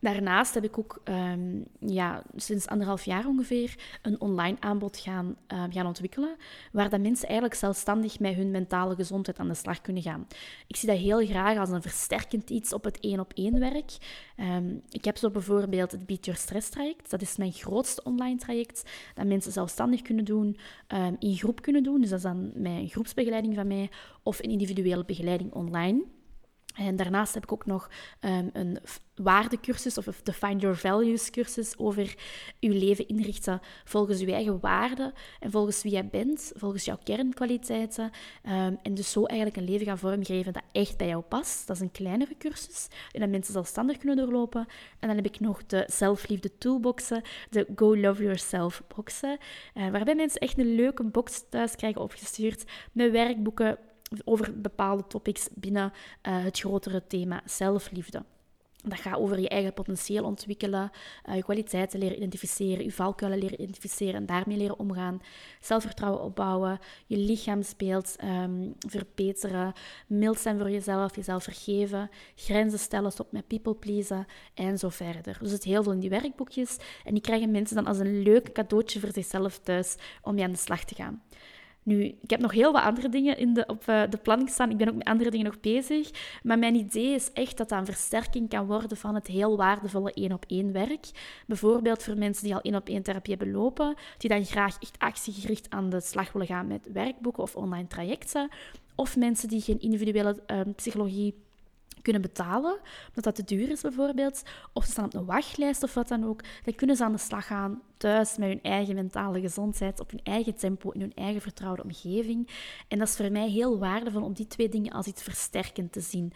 Daarnaast 0.00 0.54
heb 0.54 0.64
ik 0.64 0.78
ook 0.78 1.00
um, 1.04 1.64
ja, 1.78 2.22
sinds 2.36 2.66
anderhalf 2.66 3.04
jaar 3.04 3.26
ongeveer 3.26 3.74
een 4.02 4.20
online 4.20 4.56
aanbod 4.60 4.98
gaan, 4.98 5.36
uh, 5.52 5.64
gaan 5.68 5.86
ontwikkelen, 5.86 6.36
waar 6.72 6.90
dat 6.90 7.00
mensen 7.00 7.26
eigenlijk 7.26 7.58
zelfstandig 7.58 8.20
met 8.20 8.34
hun 8.34 8.50
mentale 8.50 8.94
gezondheid 8.94 9.38
aan 9.38 9.48
de 9.48 9.54
slag 9.54 9.80
kunnen 9.80 10.02
gaan. 10.02 10.26
Ik 10.66 10.76
zie 10.76 10.88
dat 10.88 10.98
heel 10.98 11.26
graag 11.26 11.58
als 11.58 11.70
een 11.70 11.82
versterkend 11.82 12.50
iets 12.50 12.72
op 12.72 12.84
het 12.84 13.00
één-op-één 13.00 13.58
werk. 13.58 13.96
Um, 14.36 14.82
ik 14.90 15.04
heb 15.04 15.16
zo 15.16 15.30
bijvoorbeeld 15.30 15.92
het 15.92 16.06
Beat 16.06 16.24
Your 16.24 16.40
Stress 16.40 16.68
traject. 16.68 17.10
Dat 17.10 17.22
is 17.22 17.36
mijn 17.36 17.52
grootste 17.52 18.02
online 18.02 18.38
traject, 18.38 18.90
dat 19.14 19.26
mensen 19.26 19.52
zelfstandig 19.52 20.02
kunnen 20.02 20.24
doen, 20.24 20.58
in 21.18 21.36
groep 21.36 21.62
kunnen 21.62 21.82
doen. 21.82 22.00
Dus 22.00 22.10
dat 22.10 22.18
is 22.18 22.24
dan 22.24 22.50
mijn 22.54 22.88
groepsbegeleiding 22.88 23.54
van 23.54 23.66
mij, 23.66 23.90
of 24.22 24.38
een 24.38 24.50
individuele 24.50 25.04
begeleiding 25.04 25.52
online. 25.52 26.04
En 26.78 26.96
daarnaast 26.96 27.34
heb 27.34 27.42
ik 27.42 27.52
ook 27.52 27.66
nog 27.66 27.90
um, 28.20 28.50
een 28.52 28.78
waardecursus 29.14 29.98
of 29.98 30.20
de 30.22 30.32
Find 30.32 30.60
Your 30.60 30.76
Values 30.76 31.30
cursus 31.30 31.78
over 31.78 32.14
je 32.58 32.70
leven 32.70 33.08
inrichten 33.08 33.60
volgens 33.84 34.20
je 34.20 34.32
eigen 34.32 34.60
waarden 34.60 35.12
en 35.40 35.50
volgens 35.50 35.82
wie 35.82 35.92
jij 35.92 36.06
bent, 36.06 36.52
volgens 36.54 36.84
jouw 36.84 36.98
kernkwaliteiten. 37.04 38.10
Um, 38.44 38.78
en 38.82 38.94
dus 38.94 39.10
zo 39.10 39.24
eigenlijk 39.24 39.60
een 39.60 39.70
leven 39.70 39.86
gaan 39.86 39.98
vormgeven 39.98 40.52
dat 40.52 40.62
echt 40.72 40.96
bij 40.96 41.06
jou 41.06 41.22
past. 41.22 41.66
Dat 41.66 41.76
is 41.76 41.82
een 41.82 41.90
kleinere 41.90 42.36
cursus 42.38 42.88
en 43.12 43.20
dat 43.20 43.28
mensen 43.28 43.52
zelfstandig 43.52 43.96
kunnen 43.96 44.16
doorlopen. 44.16 44.66
En 44.98 45.08
dan 45.08 45.16
heb 45.16 45.26
ik 45.26 45.40
nog 45.40 45.66
de 45.66 45.84
zelfliefde 45.86 46.58
toolboxen, 46.58 47.22
de 47.50 47.66
Go 47.76 47.96
Love 47.96 48.22
Yourself 48.22 48.82
boxen, 48.94 49.38
uh, 49.74 49.90
waarbij 49.90 50.14
mensen 50.14 50.40
echt 50.40 50.58
een 50.58 50.74
leuke 50.74 51.04
box 51.04 51.44
thuis 51.48 51.76
krijgen 51.76 52.00
opgestuurd 52.00 52.64
met 52.92 53.10
werkboeken 53.10 53.78
over 54.24 54.60
bepaalde 54.60 55.06
topics 55.06 55.48
binnen 55.54 55.92
uh, 56.22 56.44
het 56.44 56.58
grotere 56.58 57.06
thema 57.06 57.42
zelfliefde. 57.44 58.24
Dat 58.84 58.98
gaat 58.98 59.18
over 59.18 59.40
je 59.40 59.48
eigen 59.48 59.72
potentieel 59.72 60.24
ontwikkelen, 60.24 60.90
uh, 61.28 61.34
je 61.34 61.42
kwaliteiten 61.42 61.98
leren 61.98 62.16
identificeren, 62.16 62.84
je 62.84 62.92
valkuilen 62.92 63.38
leren 63.38 63.60
identificeren 63.60 64.14
en 64.14 64.26
daarmee 64.26 64.56
leren 64.56 64.78
omgaan, 64.78 65.20
zelfvertrouwen 65.60 66.22
opbouwen, 66.22 66.78
je 67.06 67.16
lichaamsbeeld 67.16 68.16
um, 68.24 68.74
verbeteren, 68.78 69.72
mild 70.06 70.38
zijn 70.38 70.58
voor 70.58 70.70
jezelf, 70.70 71.16
jezelf 71.16 71.42
vergeven, 71.42 72.10
grenzen 72.34 72.78
stellen, 72.78 73.12
stop 73.12 73.32
met 73.32 73.46
people 73.46 73.74
pleasen 73.74 74.26
en 74.54 74.78
zo 74.78 74.88
verder. 74.88 75.38
Dus 75.40 75.52
het 75.52 75.64
heel 75.64 75.82
veel 75.82 75.92
in 75.92 76.00
die 76.00 76.10
werkboekjes 76.10 76.76
en 77.04 77.12
die 77.12 77.22
krijgen 77.22 77.50
mensen 77.50 77.76
dan 77.76 77.86
als 77.86 77.98
een 77.98 78.22
leuk 78.22 78.52
cadeautje 78.52 79.00
voor 79.00 79.12
zichzelf 79.12 79.58
thuis 79.58 79.96
om 80.22 80.34
mee 80.34 80.44
aan 80.44 80.52
de 80.52 80.58
slag 80.58 80.84
te 80.84 80.94
gaan. 80.94 81.22
Nu, 81.88 82.04
ik 82.04 82.30
heb 82.30 82.40
nog 82.40 82.52
heel 82.52 82.72
wat 82.72 82.82
andere 82.82 83.08
dingen 83.08 83.38
in 83.38 83.54
de, 83.54 83.66
op 83.66 83.84
uh, 83.88 84.02
de 84.10 84.16
planning 84.16 84.50
staan. 84.50 84.70
Ik 84.70 84.76
ben 84.76 84.88
ook 84.88 84.94
met 84.94 85.06
andere 85.06 85.30
dingen 85.30 85.46
nog 85.46 85.60
bezig. 85.60 86.10
Maar 86.42 86.58
mijn 86.58 86.74
idee 86.74 87.14
is 87.14 87.32
echt 87.32 87.56
dat 87.56 87.68
dat 87.68 87.78
een 87.78 87.84
versterking 87.84 88.48
kan 88.48 88.66
worden 88.66 88.96
van 88.96 89.14
het 89.14 89.26
heel 89.26 89.56
waardevolle 89.56 90.12
één-op-één 90.12 90.72
werk. 90.72 91.10
Bijvoorbeeld 91.46 92.02
voor 92.02 92.16
mensen 92.16 92.44
die 92.44 92.54
al 92.54 92.60
één-op-één 92.60 93.02
therapie 93.02 93.34
hebben 93.36 93.54
lopen, 93.54 93.94
die 94.18 94.30
dan 94.30 94.44
graag 94.44 94.76
echt 94.80 94.98
actiegericht 94.98 95.70
aan 95.70 95.90
de 95.90 96.00
slag 96.00 96.32
willen 96.32 96.48
gaan 96.48 96.66
met 96.66 96.88
werkboeken 96.92 97.42
of 97.42 97.56
online 97.56 97.86
trajecten. 97.86 98.48
Of 98.94 99.16
mensen 99.16 99.48
die 99.48 99.60
geen 99.60 99.80
individuele 99.80 100.42
uh, 100.46 100.60
psychologie 100.76 101.34
kunnen 102.02 102.22
betalen, 102.22 102.78
omdat 103.08 103.24
dat 103.24 103.34
te 103.34 103.44
duur 103.44 103.70
is 103.70 103.80
bijvoorbeeld, 103.80 104.42
of 104.72 104.84
ze 104.84 104.90
staan 104.90 105.04
op 105.04 105.14
een 105.14 105.24
wachtlijst 105.24 105.82
of 105.82 105.94
wat 105.94 106.08
dan 106.08 106.24
ook, 106.24 106.42
dan 106.64 106.74
kunnen 106.74 106.96
ze 106.96 107.04
aan 107.04 107.12
de 107.12 107.18
slag 107.18 107.46
gaan 107.46 107.82
thuis 107.96 108.36
met 108.36 108.48
hun 108.48 108.62
eigen 108.62 108.94
mentale 108.94 109.40
gezondheid, 109.40 110.00
op 110.00 110.10
hun 110.10 110.20
eigen 110.22 110.56
tempo, 110.56 110.90
in 110.90 111.00
hun 111.00 111.14
eigen 111.14 111.40
vertrouwde 111.40 111.82
omgeving. 111.82 112.48
En 112.88 112.98
dat 112.98 113.08
is 113.08 113.16
voor 113.16 113.32
mij 113.32 113.48
heel 113.48 113.78
waardevol 113.78 114.22
om 114.22 114.32
die 114.32 114.46
twee 114.46 114.68
dingen 114.68 114.92
als 114.92 115.06
iets 115.06 115.22
versterkend 115.22 115.92
te 115.92 116.00
zien. 116.00 116.32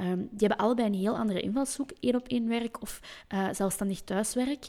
Um, 0.00 0.16
die 0.16 0.48
hebben 0.48 0.58
allebei 0.58 0.88
een 0.88 0.94
heel 0.94 1.16
andere 1.16 1.40
invalshoek, 1.40 1.90
één 2.00 2.14
op 2.14 2.28
één 2.28 2.48
werk 2.48 2.82
of 2.82 3.00
uh, 3.34 3.48
zelfstandig 3.52 4.00
thuiswerk. 4.00 4.66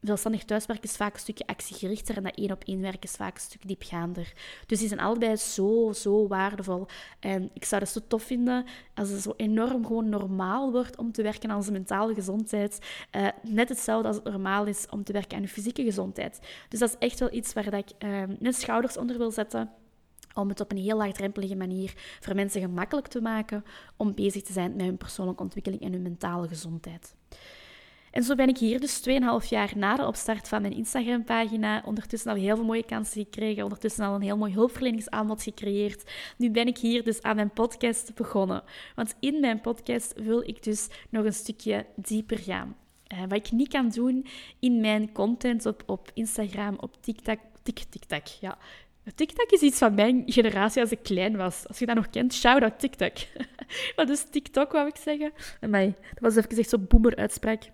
Zelfstandig 0.00 0.44
thuiswerken 0.44 0.84
is 0.84 0.96
vaak 0.96 1.14
een 1.14 1.20
stukje 1.20 1.46
actiegerichter 1.46 2.16
en 2.16 2.22
dat 2.22 2.34
één 2.34 2.50
op 2.50 2.64
één 2.64 2.80
werken 2.80 3.02
is 3.02 3.12
vaak 3.12 3.34
een 3.34 3.40
stuk 3.40 3.66
diepgaander. 3.66 4.32
Dus 4.66 4.78
die 4.78 4.88
zijn 4.88 5.00
allebei 5.00 5.36
zo, 5.36 5.92
zo 5.92 6.28
waardevol. 6.28 6.86
En 7.18 7.50
ik 7.52 7.64
zou 7.64 7.82
het 7.82 7.90
zo 7.90 8.00
tof 8.08 8.22
vinden 8.22 8.64
als 8.94 9.08
het 9.08 9.22
zo 9.22 9.32
enorm 9.36 9.86
gewoon 9.86 10.08
normaal 10.08 10.72
wordt 10.72 10.96
om 10.96 11.12
te 11.12 11.22
werken 11.22 11.50
aan 11.50 11.56
onze 11.56 11.72
mentale 11.72 12.14
gezondheid. 12.14 12.78
Uh, 13.16 13.28
net 13.42 13.68
hetzelfde 13.68 14.08
als 14.08 14.16
het 14.16 14.24
normaal 14.24 14.66
is 14.66 14.86
om 14.90 15.04
te 15.04 15.12
werken 15.12 15.36
aan 15.36 15.42
je 15.42 15.48
fysieke 15.48 15.82
gezondheid. 15.82 16.40
Dus 16.68 16.78
dat 16.78 16.88
is 16.88 17.08
echt 17.08 17.18
wel 17.18 17.32
iets 17.32 17.52
waar 17.52 17.70
dat 17.70 17.90
ik 17.90 18.04
uh, 18.04 18.22
mijn 18.38 18.54
schouders 18.54 18.96
onder 18.96 19.18
wil 19.18 19.30
zetten 19.30 19.70
om 20.34 20.48
het 20.48 20.60
op 20.60 20.70
een 20.70 20.78
heel 20.78 20.96
laagdrempelige 20.96 21.56
manier 21.56 21.92
voor 22.20 22.34
mensen 22.34 22.60
gemakkelijk 22.60 23.06
te 23.06 23.20
maken 23.20 23.64
om 23.96 24.14
bezig 24.14 24.42
te 24.42 24.52
zijn 24.52 24.76
met 24.76 24.86
hun 24.86 24.96
persoonlijke 24.96 25.42
ontwikkeling 25.42 25.82
en 25.82 25.92
hun 25.92 26.02
mentale 26.02 26.48
gezondheid. 26.48 27.14
En 28.10 28.22
zo 28.22 28.34
ben 28.34 28.48
ik 28.48 28.58
hier 28.58 28.80
dus 28.80 29.02
2,5 29.42 29.48
jaar 29.48 29.72
na 29.76 29.96
de 29.96 30.06
opstart 30.06 30.48
van 30.48 30.62
mijn 30.62 30.74
Instagram-pagina 30.74 31.82
ondertussen 31.84 32.30
al 32.30 32.36
heel 32.36 32.56
veel 32.56 32.64
mooie 32.64 32.84
kansen 32.84 33.22
gekregen, 33.22 33.62
ondertussen 33.62 34.04
al 34.04 34.14
een 34.14 34.22
heel 34.22 34.36
mooi 34.36 34.52
hulpverleningsaanbod 34.52 35.42
gecreëerd. 35.42 36.10
Nu 36.36 36.50
ben 36.50 36.66
ik 36.66 36.78
hier 36.78 37.04
dus 37.04 37.22
aan 37.22 37.36
mijn 37.36 37.50
podcast 37.50 38.14
begonnen. 38.14 38.62
Want 38.94 39.14
in 39.20 39.40
mijn 39.40 39.60
podcast 39.60 40.12
wil 40.16 40.48
ik 40.48 40.62
dus 40.62 40.88
nog 41.10 41.24
een 41.24 41.32
stukje 41.32 41.86
dieper 41.96 42.38
gaan. 42.38 42.76
Uh, 43.12 43.20
wat 43.20 43.32
ik 43.32 43.52
niet 43.52 43.68
kan 43.68 43.88
doen 43.88 44.26
in 44.58 44.80
mijn 44.80 45.12
content 45.12 45.66
op, 45.66 45.82
op 45.86 46.10
Instagram, 46.14 46.76
op 46.80 47.02
TikTok, 47.02 47.38
tik, 47.62 47.78
TikTok, 47.90 48.26
ja. 48.26 48.58
TikTok 49.14 49.50
is 49.50 49.60
iets 49.60 49.78
van 49.78 49.94
mijn 49.94 50.22
generatie 50.26 50.80
als 50.82 50.90
ik 50.90 51.02
klein 51.02 51.36
was. 51.36 51.68
Als 51.68 51.78
je 51.78 51.86
dat 51.86 51.96
nog 51.96 52.10
kent, 52.10 52.34
shout-out 52.34 52.78
TikTok. 52.78 53.12
Wat 53.96 54.08
is 54.08 54.24
TikTok, 54.30 54.72
wou 54.72 54.88
ik 54.88 54.96
zeggen? 54.96 55.32
Amai, 55.60 55.94
dat 56.14 56.20
was 56.20 56.36
even 56.36 56.58
echt 56.58 56.68
zo'n 56.68 56.86
boomer-uitspraak. 56.88 57.70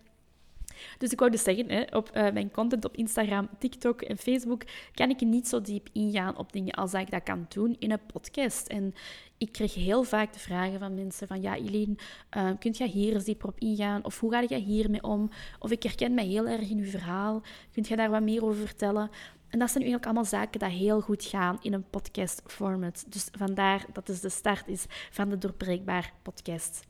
Dus 0.98 1.12
ik 1.12 1.18
wou 1.18 1.30
dus 1.30 1.42
zeggen, 1.42 1.70
hè, 1.70 1.82
op 1.96 2.10
uh, 2.14 2.30
mijn 2.32 2.50
content 2.50 2.84
op 2.84 2.96
Instagram, 2.96 3.48
TikTok 3.58 4.02
en 4.02 4.18
Facebook 4.18 4.62
kan 4.94 5.10
ik 5.10 5.20
niet 5.20 5.48
zo 5.48 5.60
diep 5.60 5.88
ingaan 5.92 6.36
op 6.36 6.52
dingen 6.52 6.74
als 6.74 6.90
dat 6.90 7.00
ik 7.00 7.10
dat 7.10 7.22
kan 7.22 7.46
doen 7.48 7.76
in 7.78 7.90
een 7.90 8.06
podcast. 8.12 8.66
En 8.66 8.94
ik 9.38 9.52
kreeg 9.52 9.74
heel 9.74 10.02
vaak 10.02 10.32
de 10.32 10.38
vragen 10.38 10.78
van 10.78 10.94
mensen 10.94 11.26
van, 11.26 11.42
ja 11.42 11.52
Eileen, 11.52 11.98
uh, 12.36 12.50
kunt 12.58 12.76
jij 12.76 12.88
hier 12.88 13.14
eens 13.14 13.24
dieper 13.24 13.48
op 13.48 13.58
ingaan? 13.58 14.04
Of 14.04 14.20
hoe 14.20 14.32
ga 14.32 14.44
jij 14.44 14.58
hiermee 14.58 15.02
om? 15.02 15.30
Of 15.58 15.70
ik 15.70 15.82
herken 15.82 16.14
mij 16.14 16.26
heel 16.26 16.46
erg 16.46 16.70
in 16.70 16.78
uw 16.78 16.90
verhaal. 16.90 17.42
Kunt 17.72 17.88
jij 17.88 17.96
daar 17.96 18.10
wat 18.10 18.22
meer 18.22 18.44
over 18.44 18.66
vertellen? 18.66 19.10
En 19.48 19.58
dat 19.58 19.70
zijn 19.70 19.82
eigenlijk 19.82 20.04
allemaal 20.04 20.24
zaken 20.24 20.60
die 20.60 20.68
heel 20.68 21.00
goed 21.00 21.24
gaan 21.24 21.58
in 21.62 21.72
een 21.72 21.90
podcast 21.90 22.42
format. 22.46 23.04
Dus 23.08 23.28
vandaar 23.32 23.86
dat 23.92 24.06
dus 24.06 24.20
de 24.20 24.28
start 24.28 24.68
is 24.68 24.84
van 25.10 25.28
de 25.28 25.38
Doorbreekbaar 25.38 26.12
podcast. 26.22 26.86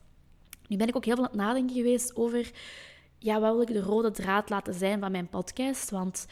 Nu 0.67 0.77
ben 0.77 0.87
ik 0.87 0.95
ook 0.95 1.05
heel 1.05 1.15
veel 1.15 1.23
aan 1.23 1.29
het 1.29 1.39
nadenken 1.39 1.75
geweest 1.75 2.15
over 2.15 2.51
ja, 3.19 3.39
wat 3.39 3.51
wil 3.51 3.61
ik 3.61 3.73
de 3.73 3.81
rode 3.81 4.11
draad 4.11 4.49
laten 4.49 4.73
zijn 4.73 4.99
van 4.99 5.11
mijn 5.11 5.29
podcast? 5.29 5.89
Want 5.89 6.25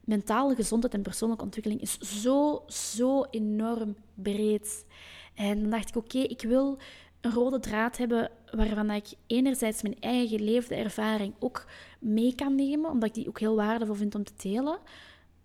mentale 0.00 0.54
gezondheid 0.54 0.94
en 0.94 1.02
persoonlijke 1.02 1.44
ontwikkeling 1.44 1.80
is 1.80 1.98
zo, 1.98 2.64
zo 2.66 3.24
enorm 3.30 3.96
breed. 4.14 4.86
En 5.34 5.60
dan 5.60 5.70
dacht 5.70 5.88
ik, 5.88 5.96
oké, 5.96 6.18
ik 6.18 6.42
wil 6.42 6.78
een 7.20 7.32
rode 7.32 7.60
draad 7.60 7.96
hebben 7.96 8.30
waarvan 8.50 8.90
ik 8.90 9.06
enerzijds 9.26 9.82
mijn 9.82 10.00
eigen 10.00 10.44
leefde 10.44 10.74
ervaring 10.74 11.34
ook 11.38 11.66
mee 11.98 12.34
kan 12.34 12.54
nemen, 12.54 12.90
omdat 12.90 13.08
ik 13.08 13.14
die 13.14 13.28
ook 13.28 13.40
heel 13.40 13.56
waardevol 13.56 13.94
vind 13.94 14.14
om 14.14 14.24
te 14.24 14.32
delen 14.36 14.78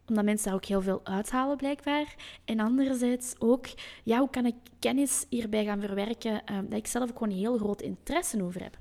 omdat 0.07 0.25
mensen 0.25 0.45
daar 0.45 0.55
ook 0.55 0.65
heel 0.65 0.81
veel 0.81 1.01
uithalen, 1.03 1.57
blijkbaar. 1.57 2.15
En 2.45 2.59
anderzijds 2.59 3.35
ook, 3.39 3.65
ja, 4.03 4.19
hoe 4.19 4.29
kan 4.29 4.45
ik 4.45 4.55
kennis 4.79 5.25
hierbij 5.29 5.65
gaan 5.65 5.81
verwerken 5.81 6.41
uh, 6.51 6.57
dat 6.69 6.79
ik 6.79 6.87
zelf 6.87 7.09
ook 7.09 7.17
gewoon 7.17 7.37
heel 7.37 7.57
groot 7.57 7.81
interesse 7.81 8.43
over 8.43 8.63
heb. 8.63 8.77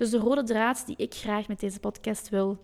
Dus 0.00 0.10
de 0.10 0.18
rode 0.18 0.42
draad 0.42 0.86
die 0.86 0.96
ik 0.96 1.14
graag 1.14 1.48
met 1.48 1.60
deze 1.60 1.80
podcast 1.80 2.28
wil 2.28 2.58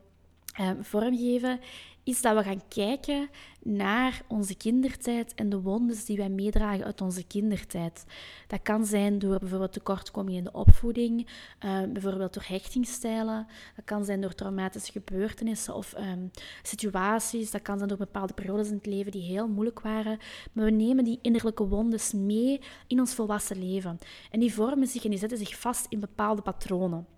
uh, 0.61 0.71
vormgeven, 0.81 1.61
is 2.05 2.23
dat 2.23 2.37
we 2.37 2.43
gaan 2.43 2.69
kijken 2.69 3.29
naar 3.63 4.23
onze 4.29 4.55
kindertijd 4.55 5.35
en 5.35 5.49
de 5.49 5.61
wondes 5.61 6.05
die 6.05 6.17
wij 6.17 6.29
meedragen 6.29 6.85
uit 6.85 7.01
onze 7.01 7.27
kindertijd. 7.27 8.05
Dat 8.47 8.63
kan 8.63 8.85
zijn 8.85 9.19
door 9.19 9.39
bijvoorbeeld 9.39 9.73
tekortkoming 9.73 10.37
in 10.37 10.45
de 10.45 10.53
opvoeding, 10.53 11.29
uh, 11.65 11.83
bijvoorbeeld 11.93 12.35
door 12.35 12.45
hechtingsstijlen, 12.47 13.47
dat 13.77 13.85
kan 13.85 14.05
zijn 14.05 14.21
door 14.21 14.35
traumatische 14.35 14.93
gebeurtenissen 14.93 15.75
of 15.75 15.95
um, 15.99 16.31
situaties, 16.63 17.51
dat 17.51 17.63
kan 17.63 17.77
zijn 17.77 17.89
door 17.89 17.99
bepaalde 17.99 18.35
periodes 18.35 18.69
in 18.69 18.75
het 18.75 18.87
leven 18.87 19.13
die 19.13 19.23
heel 19.23 19.49
moeilijk 19.49 19.81
waren. 19.81 20.19
Maar 20.53 20.65
we 20.65 20.71
nemen 20.71 21.05
die 21.05 21.19
innerlijke 21.23 21.69
wondes 21.69 22.13
mee 22.13 22.61
in 22.87 23.01
ons 23.01 23.15
volwassen 23.15 23.59
leven. 23.59 23.99
En 24.31 24.41
die 24.41 24.55
vormen 24.55 24.87
zich 24.87 25.05
en 25.05 25.11
die 25.11 25.19
zetten 25.19 25.39
zich 25.39 25.59
vast 25.59 25.87
in 25.89 26.01
bepaalde 26.01 26.43
patronen. 26.43 27.16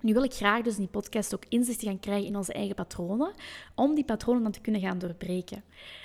Nu 0.00 0.12
wil 0.12 0.22
ik 0.22 0.32
graag 0.32 0.62
dus 0.62 0.74
in 0.74 0.80
die 0.80 0.88
podcast 0.88 1.34
ook 1.34 1.44
inzicht 1.48 1.82
gaan 1.82 2.00
krijgen 2.00 2.26
in 2.26 2.36
onze 2.36 2.52
eigen 2.52 2.74
patronen, 2.74 3.32
om 3.74 3.94
die 3.94 4.04
patronen 4.04 4.42
dan 4.42 4.52
te 4.52 4.60
kunnen 4.60 4.80
gaan 4.80 4.98
doorbreken. 4.98 5.62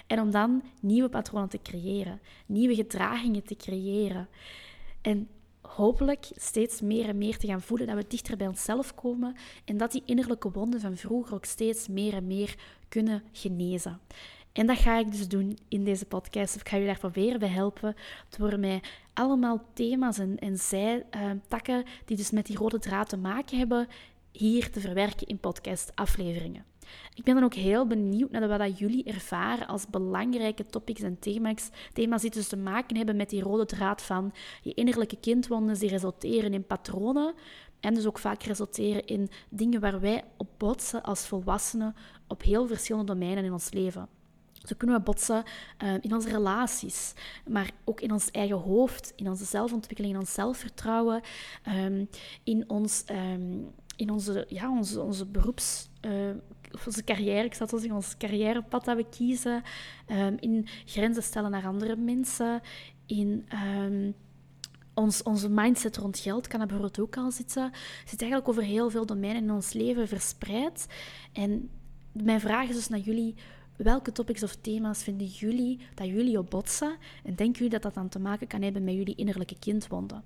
En 0.08 0.20
om 0.20 0.32
dan 0.32 0.64
nieuwe 0.82 1.10
patronen 1.10 1.50
te 1.50 1.62
creëren, 1.62 2.22
nieuwe 2.46 2.76
gedragingen 2.76 3.44
te 3.44 3.56
creëren. 3.56 4.28
En 5.02 5.28
hopelijk 5.62 6.28
steeds 6.36 6.82
meer 6.82 7.08
en 7.08 7.18
meer 7.18 7.38
te 7.38 7.48
gaan 7.48 7.62
voelen 7.62 7.88
dat 7.88 7.96
we 7.96 8.06
dichter 8.08 8.38
bij 8.38 8.48
onszelf 8.48 8.96
komen 8.96 9.36
en 9.66 9.78
dat 9.78 9.92
die 9.92 10.04
innerlijke 10.06 10.52
wonden 10.52 10.80
van 10.80 10.98
vroeger 10.98 11.36
ook 11.36 11.46
steeds 11.46 11.88
meer 11.88 12.14
en 12.14 12.28
meer 12.28 12.56
kunnen 12.90 13.24
genezen. 13.32 14.00
En 14.54 14.68
dat 14.68 14.78
ga 14.78 14.98
ik 15.00 15.12
dus 15.12 15.28
doen 15.28 15.58
in 15.68 15.84
deze 15.84 16.06
podcast. 16.06 16.56
Ik 16.56 16.70
ga 16.70 16.76
jullie 16.76 16.92
daar 16.92 17.00
proberen 17.00 17.40
bij 17.40 17.50
helpen 17.50 17.96
door 18.38 18.60
mij 18.60 18.82
allemaal 19.14 19.66
thema's 19.74 20.18
en, 20.18 20.38
en 20.40 20.58
zijtakken 20.58 21.84
die 22.06 22.18
dus 22.18 22.32
met 22.32 22.46
die 22.46 22.58
rode 22.58 22.80
draad 22.80 23.10
te 23.10 23.18
maken 23.18 23.58
hebben, 23.58 23.88
hier 24.32 24.72
te 24.72 24.80
verwerken 24.80 25.28
in 25.28 25.40
podcastafleveringen. 25.40 26.66
Ik 27.14 27.24
ben 27.24 27.36
dan 27.36 27.44
ook 27.44 27.54
heel 27.54 27.88
benieuwd 27.88 28.32
naar 28.32 28.58
wat 28.58 28.80
jullie 28.80 29.04
ervaren 29.04 29.68
als 29.68 29.88
belangrijke 29.88 30.66
topics 30.66 31.02
en 31.02 31.20
thema's, 31.20 31.70
thema's 31.94 32.22
die 32.22 32.32
dus 32.32 32.48
te 32.48 32.58
maken 32.58 32.98
hebben 32.98 33.16
met 33.16 33.30
die 33.30 33.42
rode 33.42 33.66
draad 33.66 34.02
van 34.02 34.34
je 34.62 34.74
innerlijke 34.74 35.18
kindwonden 35.20 35.80
die 35.80 35.90
resulteren 35.90 36.54
in 36.54 36.66
patronen 36.66 37.34
en 37.80 37.94
dus 37.94 38.06
ook 38.06 38.20
vaak 38.20 38.44
resulteren 38.44 39.06
in 39.06 39.30
dingen 39.50 39.80
waar 39.80 40.00
wij 40.00 40.24
op 40.38 40.48
botsen 40.58 41.04
als 41.04 41.28
volwassenen 41.28 41.96
op 42.28 42.42
heel 42.42 42.68
verschillende 42.68 43.14
domeinen 43.14 43.44
in 43.44 43.54
ons 43.54 43.72
leven. 43.72 44.08
Zo 44.64 44.76
kunnen 44.78 44.98
we 44.98 45.04
botsen 45.04 45.44
uh, 45.84 45.94
in 46.02 46.14
onze 46.14 46.30
relaties, 46.30 47.14
maar 47.48 47.72
ook 47.84 48.02
in 48.02 48.12
ons 48.12 48.32
eigen 48.32 48.58
hoofd, 48.58 49.14
in 49.16 49.30
onze 49.30 49.46
zelfontwikkeling, 49.46 50.14
in 50.14 50.20
ons 50.20 50.34
zelfvertrouwen, 50.34 51.22
um, 51.68 52.10
in, 52.44 52.70
ons, 52.70 53.04
um, 53.12 53.72
in 53.96 54.10
onze, 54.10 54.46
ja, 54.50 54.70
onze, 54.70 55.02
onze 55.02 55.26
beroeps... 55.26 55.90
Uh, 56.06 56.12
onze 56.86 57.04
carrière, 57.04 57.46
ik 57.46 57.54
zal 57.54 57.68
het 57.68 57.80
zeggen, 57.80 57.96
ons 57.96 58.18
carrièrepad 58.18 58.86
dat 58.86 58.96
we 58.96 59.06
kiezen, 59.10 59.64
in 60.40 60.68
grenzen 60.86 61.24
stellen 61.24 61.52
naar 61.52 61.66
andere 61.66 61.96
mensen, 61.96 62.62
in 63.06 63.46
ons, 64.94 65.24
onze 65.24 65.50
mindset 65.50 65.98
rond 65.98 66.20
geld 66.20 66.48
kan 66.48 66.60
er 66.60 66.68
bijvoorbeeld 66.68 67.00
ook 67.00 67.18
al 67.18 67.32
zitten. 67.32 67.64
Het 67.64 68.10
zit 68.10 68.22
eigenlijk 68.22 68.50
over 68.50 68.64
heel 68.64 68.90
veel 68.90 69.06
domeinen 69.06 69.44
in 69.44 69.52
ons 69.52 69.74
leven 69.74 70.08
verspreid. 70.08 70.88
En 71.34 71.70
mijn 72.12 72.40
vraag 72.40 72.70
is 72.70 72.76
dus 72.76 72.88
naar 72.88 73.00
jullie, 73.00 73.36
Welke 73.76 74.12
topics 74.12 74.44
of 74.44 74.56
thema's 74.56 75.04
vinden 75.04 75.28
jullie 75.28 75.80
dat 75.94 76.08
jullie 76.08 76.38
op 76.38 76.50
botsen? 76.50 76.96
En 77.24 77.36
denken 77.36 77.54
jullie 77.54 77.70
dat 77.70 77.82
dat 77.82 77.94
dan 77.94 78.10
te 78.10 78.20
maken 78.20 78.48
kan 78.48 78.62
hebben 78.62 78.84
met 78.84 78.94
jullie 78.94 79.16
innerlijke 79.16 79.60
kindwonden? 79.60 80.24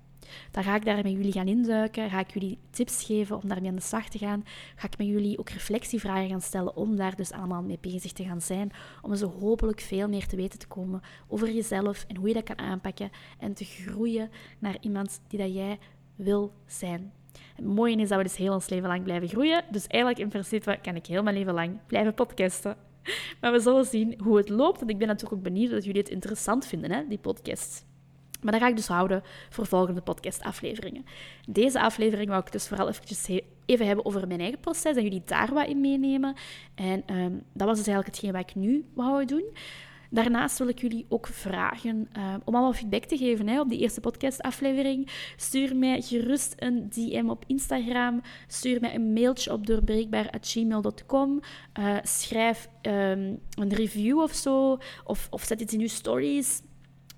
Dan 0.50 0.62
ga 0.62 0.74
ik 0.74 0.84
daar 0.84 1.02
met 1.02 1.12
jullie 1.12 1.32
gaan 1.32 1.48
induiken, 1.48 2.10
ga 2.10 2.20
ik 2.20 2.32
jullie 2.32 2.58
tips 2.70 3.04
geven 3.04 3.36
om 3.36 3.48
daarmee 3.48 3.68
aan 3.68 3.76
de 3.76 3.82
slag 3.82 4.08
te 4.08 4.18
gaan, 4.18 4.44
ga 4.76 4.86
ik 4.86 4.98
met 4.98 5.06
jullie 5.06 5.38
ook 5.38 5.50
reflectievragen 5.50 6.28
gaan 6.28 6.40
stellen 6.40 6.76
om 6.76 6.96
daar 6.96 7.16
dus 7.16 7.32
allemaal 7.32 7.62
mee 7.62 7.78
bezig 7.80 8.12
te 8.12 8.24
gaan 8.24 8.40
zijn, 8.40 8.72
om 9.02 9.14
zo 9.14 9.30
hopelijk 9.40 9.80
veel 9.80 10.08
meer 10.08 10.26
te 10.26 10.36
weten 10.36 10.58
te 10.58 10.66
komen 10.66 11.00
over 11.28 11.50
jezelf 11.50 12.04
en 12.08 12.16
hoe 12.16 12.28
je 12.28 12.34
dat 12.34 12.42
kan 12.42 12.58
aanpakken 12.58 13.10
en 13.38 13.54
te 13.54 13.64
groeien 13.64 14.30
naar 14.58 14.76
iemand 14.80 15.20
die 15.28 15.38
dat 15.38 15.54
jij 15.54 15.78
wil 16.16 16.52
zijn. 16.66 17.12
Het 17.54 17.64
mooie 17.64 17.96
is 17.96 18.08
dat 18.08 18.18
we 18.18 18.24
dus 18.24 18.36
heel 18.36 18.52
ons 18.52 18.68
leven 18.68 18.88
lang 18.88 19.02
blijven 19.02 19.28
groeien, 19.28 19.64
dus 19.70 19.86
eigenlijk 19.86 20.22
in 20.22 20.28
principe 20.28 20.78
kan 20.82 20.96
ik 20.96 21.06
heel 21.06 21.22
mijn 21.22 21.36
leven 21.36 21.54
lang 21.54 21.78
blijven 21.86 22.14
podcasten. 22.14 22.87
Maar 23.40 23.52
we 23.52 23.60
zullen 23.60 23.84
zien 23.84 24.20
hoe 24.22 24.36
het 24.36 24.48
loopt. 24.48 24.80
En 24.80 24.88
ik 24.88 24.98
ben 24.98 25.06
natuurlijk 25.06 25.34
ook 25.34 25.42
benieuwd 25.42 25.70
dat 25.70 25.84
jullie 25.84 26.00
het 26.00 26.10
interessant 26.10 26.66
vinden, 26.66 26.90
hè, 26.90 27.02
die 27.08 27.18
podcast. 27.18 27.86
Maar 28.42 28.52
dat 28.52 28.60
ga 28.60 28.68
ik 28.68 28.76
dus 28.76 28.86
houden 28.86 29.22
voor 29.48 29.66
volgende 29.66 30.00
podcastafleveringen. 30.00 31.04
Deze 31.48 31.80
aflevering 31.80 32.28
wil 32.28 32.38
ik 32.38 32.52
dus 32.52 32.68
vooral 32.68 32.88
eventjes 32.88 33.28
even 33.66 33.86
hebben 33.86 34.04
over 34.04 34.26
mijn 34.26 34.40
eigen 34.40 34.60
proces 34.60 34.96
en 34.96 35.02
jullie 35.02 35.22
daar 35.24 35.54
wat 35.54 35.68
in 35.68 35.80
meenemen. 35.80 36.34
En 36.74 37.16
um, 37.16 37.42
dat 37.52 37.66
was 37.66 37.76
dus 37.76 37.86
eigenlijk 37.86 38.06
hetgeen 38.06 38.32
wat 38.32 38.50
ik 38.50 38.54
nu 38.54 38.84
wou 38.94 39.24
doen. 39.24 39.44
Daarnaast 40.08 40.58
wil 40.58 40.68
ik 40.68 40.80
jullie 40.80 41.06
ook 41.08 41.26
vragen 41.26 42.08
uh, 42.16 42.34
om 42.44 42.54
allemaal 42.54 42.72
feedback 42.72 43.04
te 43.04 43.16
geven 43.16 43.48
hè, 43.48 43.60
op 43.60 43.68
die 43.68 43.78
eerste 43.78 44.00
podcastaflevering. 44.00 45.10
Stuur 45.36 45.76
mij 45.76 46.02
gerust 46.02 46.54
een 46.56 46.88
DM 46.88 47.28
op 47.28 47.44
Instagram. 47.46 48.20
Stuur 48.46 48.80
mij 48.80 48.94
een 48.94 49.12
mailtje 49.12 49.52
op 49.52 49.66
doorbreekbaar.gmail.com. 49.66 51.40
Uh, 51.78 51.96
schrijf 52.02 52.68
um, 52.82 53.40
een 53.50 53.74
review 53.74 54.20
of 54.20 54.34
zo. 54.34 54.78
Of, 55.04 55.26
of 55.30 55.42
zet 55.42 55.60
iets 55.60 55.74
in 55.74 55.80
uw 55.80 55.88
stories. 55.88 56.62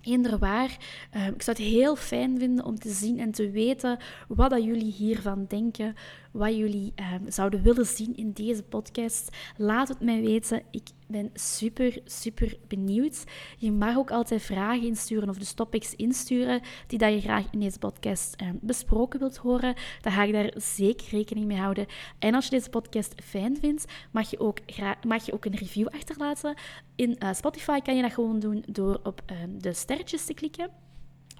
Eender 0.02 0.38
waar. 0.38 0.78
Uh, 1.16 1.26
ik 1.26 1.42
zou 1.42 1.56
het 1.56 1.66
heel 1.66 1.96
fijn 1.96 2.38
vinden 2.38 2.64
om 2.64 2.78
te 2.78 2.90
zien 2.90 3.18
en 3.18 3.30
te 3.30 3.50
weten 3.50 3.98
wat 4.28 4.50
dat 4.50 4.64
jullie 4.64 4.92
hiervan 4.92 5.44
denken. 5.48 5.94
Wat 6.30 6.56
jullie 6.56 6.92
uh, 7.00 7.14
zouden 7.28 7.62
willen 7.62 7.86
zien 7.86 8.16
in 8.16 8.32
deze 8.32 8.62
podcast. 8.62 9.36
Laat 9.56 9.88
het 9.88 10.00
mij 10.00 10.20
weten. 10.20 10.62
Ik 10.70 10.88
ben 11.06 11.30
super, 11.34 11.98
super 12.04 12.56
benieuwd. 12.68 13.24
Je 13.58 13.72
mag 13.72 13.96
ook 13.96 14.10
altijd 14.10 14.42
vragen 14.42 14.86
insturen 14.86 15.28
of 15.28 15.38
de 15.38 15.54
topics 15.54 15.94
insturen 15.94 16.60
die 16.86 16.98
dat 16.98 17.12
je 17.12 17.20
graag 17.20 17.44
in 17.50 17.60
deze 17.60 17.78
podcast 17.78 18.42
uh, 18.42 18.48
besproken 18.60 19.18
wilt 19.18 19.36
horen. 19.36 19.74
Dan 20.00 20.12
ga 20.12 20.22
ik 20.22 20.32
daar 20.32 20.52
zeker 20.56 21.06
rekening 21.10 21.46
mee 21.46 21.58
houden. 21.58 21.86
En 22.18 22.34
als 22.34 22.44
je 22.44 22.50
deze 22.50 22.70
podcast 22.70 23.14
fijn 23.24 23.56
vindt, 23.56 23.84
mag 24.10 24.30
je 24.30 24.38
ook, 24.38 24.58
mag 25.06 25.26
je 25.26 25.32
ook 25.32 25.44
een 25.44 25.56
review 25.56 25.86
achterlaten. 25.86 26.54
In 26.96 27.18
eh, 27.18 27.32
Spotify 27.32 27.80
kan 27.80 27.96
je 27.96 28.02
dat 28.02 28.12
gewoon 28.12 28.38
doen 28.38 28.64
door 28.68 29.00
op 29.02 29.22
ehm, 29.26 29.58
de 29.58 29.72
sterretjes 29.72 30.24
te 30.24 30.34
klikken. 30.34 30.70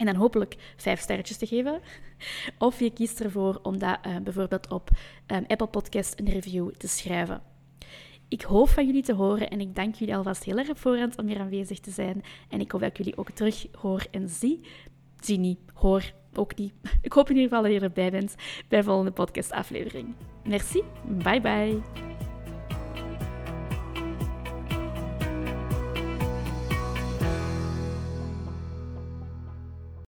En 0.01 0.07
dan 0.07 0.14
hopelijk 0.14 0.57
vijf 0.76 1.01
sterretjes 1.01 1.36
te 1.36 1.46
geven. 1.46 1.80
Of 2.59 2.78
je 2.78 2.90
kiest 2.90 3.20
ervoor 3.20 3.61
om 3.62 3.78
dat 3.78 3.98
uh, 4.07 4.16
bijvoorbeeld 4.16 4.70
op 4.70 4.90
um, 5.26 5.44
Apple 5.46 5.66
Podcast 5.66 6.18
een 6.20 6.28
review 6.28 6.70
te 6.70 6.88
schrijven. 6.88 7.42
Ik 8.28 8.42
hoop 8.42 8.68
van 8.68 8.86
jullie 8.86 9.03
te 9.03 9.14
horen 9.14 9.51
en 9.51 9.61
ik 9.61 9.74
dank 9.74 9.94
jullie 9.94 10.16
alvast 10.16 10.44
heel 10.44 10.59
erg 10.59 10.68
op 10.68 10.78
voorhand 10.78 11.18
om 11.18 11.26
hier 11.26 11.40
aanwezig 11.40 11.80
te 11.80 11.90
zijn. 11.90 12.22
En 12.48 12.61
ik 12.61 12.70
hoop 12.70 12.80
dat 12.80 12.90
ik 12.90 12.96
jullie 12.96 13.16
ook 13.16 13.30
terug 13.30 13.66
hoor 13.78 14.07
en 14.11 14.28
zie. 14.28 14.61
Zie 15.20 15.38
niet, 15.38 15.59
hoor 15.74 16.12
ook 16.34 16.57
niet. 16.57 16.72
Ik 17.03 17.12
hoop 17.12 17.30
in 17.30 17.36
ieder 17.36 17.48
geval 17.48 17.62
dat 17.62 17.72
je 17.72 17.86
erbij 17.86 18.11
bent 18.11 18.34
bij 18.68 18.78
de 18.78 18.84
volgende 18.84 19.12
podcastaflevering. 19.12 20.14
Merci, 20.44 20.82
bye 21.05 21.40
bye. 21.40 22.30